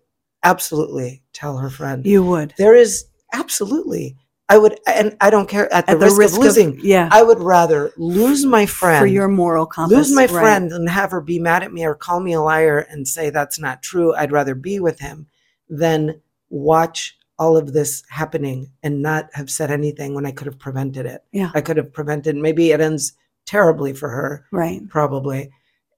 absolutely 0.43 1.23
tell 1.33 1.57
her 1.57 1.69
friend. 1.69 2.05
You 2.05 2.23
would. 2.23 2.53
There 2.57 2.75
is 2.75 3.05
absolutely. 3.33 4.17
I 4.47 4.57
would, 4.59 4.79
and 4.85 5.17
I 5.21 5.31
don't 5.31 5.49
care 5.49 5.71
at 5.73 5.87
the, 5.87 5.93
At 5.93 5.99
the 5.99 6.05
risk, 6.05 6.19
risk 6.19 6.35
of 6.37 6.43
losing. 6.43 6.79
yeah. 6.83 7.09
I 7.11 7.23
would 7.23 7.39
rather 7.39 7.91
lose 7.97 8.45
my 8.45 8.67
friend 8.67 9.01
for 9.01 9.07
your 9.07 9.27
moral 9.27 9.65
compass. 9.65 9.97
lose 9.97 10.11
my 10.13 10.23
right. 10.27 10.29
friend 10.29 10.71
and 10.71 10.87
have 10.87 11.09
her 11.11 11.21
be 11.21 11.39
mad 11.39 11.63
at 11.63 11.73
me 11.73 11.83
or 11.83 11.95
call 11.95 12.19
me 12.19 12.33
a 12.33 12.41
liar 12.41 12.79
and 12.89 13.07
say 13.07 13.31
that's 13.31 13.57
not 13.57 13.81
true. 13.81 14.13
I'd 14.13 14.31
rather 14.31 14.53
be 14.53 14.79
with 14.79 14.99
him 14.99 15.25
than 15.67 16.21
watch 16.51 17.17
all 17.39 17.57
of 17.57 17.73
this 17.73 18.03
happening 18.09 18.69
and 18.83 19.01
not 19.01 19.29
have 19.33 19.49
said 19.49 19.71
anything 19.71 20.13
when 20.13 20.25
I 20.27 20.31
could 20.31 20.45
have 20.45 20.59
prevented 20.59 21.05
it. 21.07 21.23
Yeah. 21.31 21.49
I 21.55 21.61
could 21.61 21.77
have 21.77 21.91
prevented, 21.91 22.35
maybe 22.35 22.71
it 22.71 22.79
ends 22.79 23.13
terribly 23.45 23.93
for 23.93 24.09
her, 24.09 24.45
Right. 24.51 24.87
probably. 24.89 25.49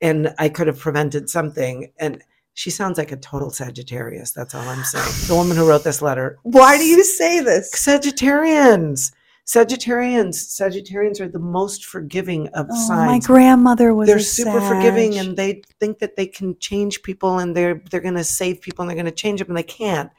And 0.01 0.33
I 0.39 0.47
could 0.49 0.67
have 0.67 0.79
prevented 0.79 1.29
something. 1.29 1.91
And 1.99 2.23
she 2.57 2.71
sounds 2.71 2.97
like 2.97 3.11
a 3.11 3.17
total 3.17 3.51
Sagittarius. 3.51 4.31
That's 4.31 4.55
all 4.55 4.67
I'm 4.67 4.83
saying. 4.83 5.05
The 5.27 5.35
woman 5.35 5.55
who 5.55 5.69
wrote 5.69 5.83
this 5.83 6.01
letter. 6.01 6.39
Why 6.41 6.75
do 6.79 6.83
you 6.85 7.03
say 7.03 7.39
this? 7.39 7.71
Sagittarians. 7.75 9.11
Sagittarians. 9.45 10.33
Sagittarians 10.59 11.21
are 11.21 11.27
the 11.27 11.37
most 11.37 11.85
forgiving 11.85 12.47
of 12.55 12.65
Oh, 12.71 12.89
my 12.95 13.19
grandmother 13.19 13.93
was. 13.93 14.07
they're 14.07 14.19
super 14.19 14.59
forgiving 14.59 15.19
and 15.19 15.37
they 15.37 15.61
think 15.79 15.99
that 15.99 16.15
they 16.15 16.25
can 16.25 16.57
change 16.57 17.03
people 17.03 17.37
and 17.37 17.55
they're 17.55 17.79
they're 17.91 18.01
going 18.01 18.15
to 18.15 18.23
save 18.23 18.59
people 18.61 18.81
and 18.81 18.89
they're 18.89 18.95
going 18.95 19.05
to 19.05 19.11
change 19.11 19.39
them 19.39 19.49
and 19.49 19.57
they 19.57 19.61
can't 19.61 20.09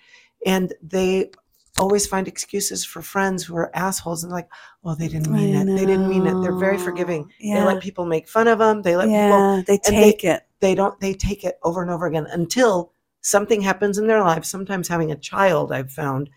and 0.47 0.73
they 0.81 1.33
always 1.81 2.07
find 2.07 2.27
excuses 2.29 2.85
for 2.85 3.03
friends 3.03 3.45
who 3.45 3.57
are 3.57 3.71
assholes 3.77 4.25
and 4.25 4.33
like 4.33 4.49
well, 4.83 4.97
they 4.97 5.09
didn't 5.09 5.33
mean 5.33 5.57
I 5.57 5.63
it 5.63 5.77
they 5.77 5.87
didn't 5.87 6.09
mean 6.09 6.27
it 6.27 6.41
they're 6.43 6.53
very 6.57 6.79
forgiving 6.79 7.31
they 7.41 7.63
let 7.63 7.83
people 7.83 8.05
make 8.07 8.29
fun 8.29 8.49
of 8.49 8.59
them 8.59 8.83
they 8.83 8.97
let 8.97 9.07
people. 9.07 9.63
They 9.67 9.81
and 9.87 9.97
they- 9.97 10.13
take 10.13 10.25
it. 10.25 10.43
they 10.61 10.75
don't 10.75 10.99
they 11.01 11.15
take 11.15 11.45
it 11.45 11.59
over 11.63 11.83
and 11.83 11.91
over 11.91 12.07
again 12.07 12.27
until 12.33 12.93
something 13.21 13.61
happens 13.61 13.99
in 13.99 14.07
their 14.07 14.21
life. 14.21 14.45
sometimes 14.45 14.89
having 14.89 15.11
a 15.13 15.17
child 15.17 15.73
i've 15.73 15.91
found 15.93 16.31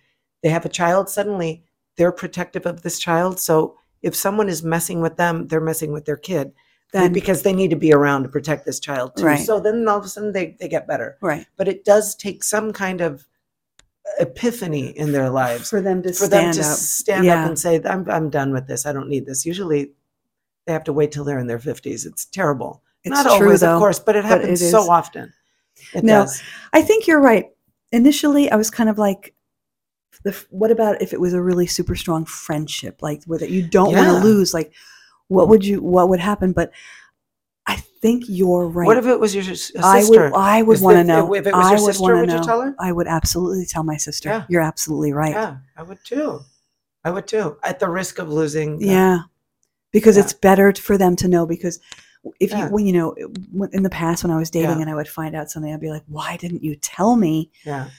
they 0.44 0.50
have 0.50 0.66
a 0.66 0.70
child 0.70 1.10
suddenly 1.10 1.64
they're 1.98 2.12
protective 2.12 2.66
of 2.66 2.82
this 2.82 3.00
child 3.00 3.40
so 3.40 3.76
if 4.02 4.16
someone 4.16 4.50
is 4.50 4.64
messing 4.64 5.02
with 5.02 5.18
them 5.18 5.48
they're 5.48 5.62
messing 5.62 5.92
with 5.92 6.06
their 6.06 6.18
kid 6.18 6.52
Then 6.92 7.14
because 7.14 7.44
they 7.44 7.54
need 7.54 7.70
to 7.70 7.76
be 7.76 7.94
around 7.94 8.24
to 8.24 8.30
protect 8.30 8.66
this 8.66 8.80
child 8.80 9.16
too. 9.16 9.26
Right. 9.26 9.46
So 9.46 9.60
then 9.60 9.88
all 9.88 10.00
of 10.00 10.06
a 10.06 10.10
sudden 10.10 10.34
they, 10.34 10.58
they 10.60 10.68
get 10.68 10.88
better. 10.88 11.18
right 11.22 11.46
But 11.58 11.68
it 11.68 11.86
does 11.86 12.16
take 12.16 12.44
some 12.44 12.74
kind 12.74 13.00
of 13.02 13.26
epiphany 14.20 14.88
in 14.98 15.12
their 15.12 15.30
lives 15.30 15.70
for 15.70 15.82
them 15.82 16.02
to 16.04 16.14
for 16.14 16.28
them 16.28 16.54
stand 16.54 16.54
to 16.54 16.62
up. 16.72 16.78
stand 16.78 17.26
Yeah. 17.26 17.42
up 17.44 17.48
and 17.48 17.60
say, 17.60 17.82
I'm, 17.84 18.10
I'm 18.10 18.30
done 18.30 18.52
with 18.54 18.68
this. 18.68 18.86
I 18.86 18.94
don't 18.94 19.10
need 19.10 19.26
this. 19.26 19.46
Usually 19.46 19.92
they 20.66 20.74
have 20.74 20.84
to 20.86 20.94
wait 20.94 21.12
till 21.12 21.24
they're 21.24 21.40
in 21.40 21.48
their 21.48 21.60
50s. 21.60 22.06
It's 22.06 22.26
terrible. 22.26 22.82
It's 23.04 23.10
Not 23.12 23.24
true 23.38 23.46
always, 23.48 23.62
though. 23.62 23.74
of 23.76 23.80
course, 23.80 24.00
but 24.00 24.16
it 24.16 24.24
but 24.24 24.42
happens 24.42 24.62
it 24.62 24.70
so 24.72 24.90
often. 24.90 25.34
It 25.94 26.04
No, 26.04 26.22
does. 26.22 26.44
I 26.74 26.82
think 26.84 27.08
you're 27.08 27.22
right. 27.22 27.50
Initially, 27.92 28.52
I 28.52 28.56
was 28.56 28.70
kind 28.70 28.90
of 28.90 28.98
like, 29.00 29.34
the, 30.24 30.38
what 30.52 30.70
about 30.70 31.02
if 31.02 31.14
it 31.14 31.20
was 31.20 31.34
a 31.34 31.42
really 31.42 31.66
super 31.66 31.96
strong 31.96 32.26
friendship, 32.26 33.02
like 33.02 33.24
where 33.26 33.40
that 33.40 33.50
you 33.50 33.68
don't 33.68 33.96
want 33.96 34.08
to 34.08 34.20
lose? 34.24 34.54
Like, 34.54 34.72
what 35.30 35.48
would 35.48 35.66
you? 35.66 35.82
What 35.82 36.10
would 36.10 36.20
happen? 36.20 36.52
But 36.52 36.72
think 38.02 38.24
you're 38.28 38.68
right. 38.68 38.86
What 38.86 38.98
if 38.98 39.06
it 39.06 39.20
was 39.20 39.34
your 39.36 39.44
s- 39.44 39.72
a 39.76 39.80
I 39.86 40.02
sister? 40.02 40.24
would. 40.32 40.34
I 40.34 40.62
would 40.64 40.76
Is 40.78 40.82
want 40.82 40.96
to 40.96 41.04
the- 41.04 41.04
know. 41.08 41.34
If 41.36 41.46
it 41.48 41.54
was 41.54 41.66
I 41.66 41.72
your 41.76 41.82
would 41.84 41.94
sister, 41.96 42.16
would 42.18 42.30
know. 42.30 42.38
you 42.38 42.44
tell 42.44 42.62
her? 42.62 42.76
I 42.80 42.92
would 42.92 43.08
absolutely 43.08 43.66
tell 43.66 43.84
my 43.84 43.98
sister. 43.98 44.30
Yeah. 44.30 44.46
You're 44.50 44.62
absolutely 44.62 45.14
right. 45.14 45.32
Yeah, 45.34 45.58
I 45.78 45.84
would 45.84 46.00
too. 46.04 46.42
I 47.04 47.12
would 47.12 47.28
too. 47.28 47.58
At 47.64 47.80
the 47.80 47.90
risk 47.90 48.20
of 48.20 48.30
losing. 48.30 48.82
Yeah, 48.82 49.20
because 49.92 50.18
Yeah. 50.18 50.24
it's 50.24 50.34
better 50.34 50.74
for 50.74 50.98
them 50.98 51.16
to 51.18 51.28
know. 51.28 51.46
Because 51.46 51.80
if 52.40 52.52
Yeah. 52.52 52.66
you, 52.68 52.72
when 52.74 52.86
you 52.86 52.94
know, 52.94 53.16
when- 53.52 53.70
in 53.74 53.84
the 53.84 53.90
past 53.90 54.24
when 54.24 54.32
I 54.32 54.38
was 54.38 54.50
dating 54.50 54.70
Yeah. 54.78 54.82
and 54.82 54.90
I 54.90 54.96
would 54.96 55.08
find 55.08 55.36
out 55.36 55.50
something, 55.50 55.74
I'd 55.74 55.80
be 55.80 55.90
like, 55.90 56.04
"Why 56.08 56.38
didn't 56.38 56.64
you 56.64 56.76
tell 56.76 57.16
me?" 57.16 57.52
yeah. 57.66 57.90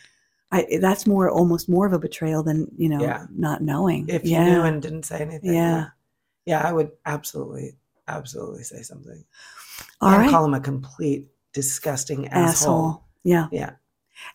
I 0.54 0.66
that's 0.80 1.06
more 1.06 1.30
almost 1.30 1.66
more 1.68 1.86
of 1.86 1.92
a 1.94 1.98
betrayal 1.98 2.42
than 2.42 2.70
you 2.76 2.88
know 2.88 3.00
Yeah. 3.00 3.26
not 3.34 3.62
knowing. 3.62 4.06
if 4.08 4.24
yeah, 4.24 4.44
you 4.46 4.52
knew 4.52 4.62
and 4.62 4.82
didn't 4.82 5.04
say 5.04 5.18
anything. 5.20 5.54
Yeah. 5.54 5.86
Yeah, 6.44 6.60
I 6.60 6.72
would 6.72 6.90
absolutely, 7.06 7.76
absolutely 8.08 8.62
say 8.64 8.82
something. 8.82 9.24
All 10.00 10.10
right, 10.18 10.30
call 10.30 10.44
him 10.44 10.54
a 10.54 10.60
complete 10.60 11.26
disgusting 11.52 12.28
asshole. 12.28 12.48
asshole. 12.48 13.04
Yeah, 13.24 13.48
Yeah. 13.52 13.70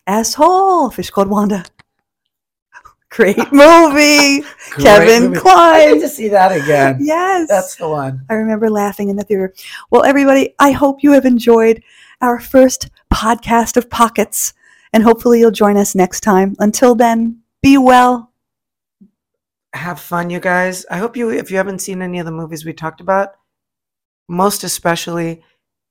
asshole. 0.06 0.90
Fish 0.90 1.10
called 1.10 1.28
Wanda. 1.28 1.64
Great 3.10 3.36
movie, 3.52 4.42
Kevin 4.76 5.30
Great 5.30 5.30
movie. 5.30 5.40
I 5.46 5.92
need 5.94 6.00
to 6.00 6.08
see 6.08 6.28
that 6.28 6.52
again. 6.52 6.98
Yes, 7.00 7.48
That's 7.48 7.76
the 7.76 7.88
one. 7.88 8.24
I 8.28 8.34
remember 8.34 8.68
laughing 8.68 9.08
in 9.08 9.16
the 9.16 9.24
theater. 9.24 9.54
Well, 9.90 10.04
everybody, 10.04 10.54
I 10.58 10.72
hope 10.72 11.02
you 11.02 11.12
have 11.12 11.24
enjoyed 11.24 11.82
our 12.20 12.38
first 12.38 12.90
podcast 13.12 13.76
of 13.78 13.88
pockets, 13.88 14.52
and 14.92 15.02
hopefully 15.02 15.38
you'll 15.40 15.50
join 15.50 15.76
us 15.78 15.94
next 15.94 16.20
time. 16.20 16.54
Until 16.58 16.94
then, 16.94 17.40
be 17.62 17.78
well. 17.78 18.30
Have 19.72 20.00
fun, 20.00 20.28
you 20.28 20.38
guys. 20.40 20.84
I 20.90 20.98
hope 20.98 21.16
you, 21.16 21.30
if 21.30 21.50
you 21.50 21.56
haven't 21.56 21.78
seen 21.80 22.02
any 22.02 22.18
of 22.18 22.26
the 22.26 22.32
movies 22.32 22.64
we 22.66 22.72
talked 22.74 23.00
about, 23.00 23.36
most 24.28 24.62
especially, 24.64 25.42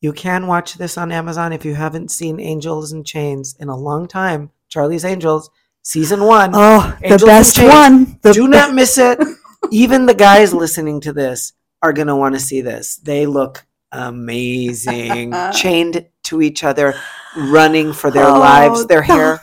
you 0.02 0.14
can 0.14 0.46
watch 0.48 0.76
this 0.76 0.98
on 0.98 1.12
Amazon 1.12 1.52
if 1.54 1.66
you 1.66 1.74
haven't 1.76 2.12
seen 2.12 2.40
Angels 2.40 2.92
and 2.92 3.06
Chains 3.06 3.56
in 3.60 3.68
a 3.70 3.76
long 3.76 4.08
time. 4.08 4.52
Charlie's 4.70 5.04
Angels, 5.06 5.50
season 5.82 6.24
one. 6.24 6.52
Oh, 6.54 6.96
Angels 7.04 7.22
the 7.22 7.26
best 7.28 7.60
one. 7.62 8.20
The 8.22 8.34
Do 8.34 8.48
not 8.48 8.74
miss 8.74 8.98
it. 8.98 9.20
Even 9.72 10.06
the 10.06 10.14
guys 10.14 10.54
listening 10.54 11.02
to 11.02 11.14
this 11.14 11.54
are 11.82 11.94
going 11.94 12.08
to 12.08 12.16
want 12.16 12.36
to 12.36 12.40
see 12.40 12.62
this. 12.62 12.98
They 12.98 13.26
look 13.26 13.66
amazing, 13.92 15.34
chained 15.54 16.06
to 16.24 16.42
each 16.42 16.64
other, 16.64 16.94
running 17.36 17.94
for 17.94 18.12
their 18.12 18.28
Oh, 18.28 18.40
lives. 18.40 18.86
Their 18.88 19.00
the- 19.02 19.06
hair, 19.06 19.42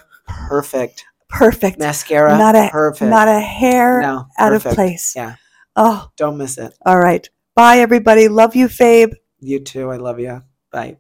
perfect. 0.49 1.05
perfect. 1.29 1.79
Mascara, 1.79 2.37
Not 2.39 2.55
a- 2.55 2.69
perfect. 2.71 3.09
Not 3.11 3.29
a 3.29 3.41
hair 3.41 4.01
no, 4.03 4.27
out 4.39 4.53
of 4.53 4.63
place. 4.63 5.15
Yeah. 5.17 5.37
Oh, 5.77 6.11
Don't 6.17 6.39
miss 6.39 6.59
it. 6.59 6.73
all 6.87 6.99
right. 7.01 7.29
Bye, 7.55 7.79
everybody. 7.79 8.29
Love 8.29 8.57
you, 8.57 8.69
Fabe. 8.69 9.15
You 9.41 9.61
too. 9.61 9.91
I 9.91 9.97
love 9.97 10.19
you. 10.19 10.43
Bye. 10.73 10.99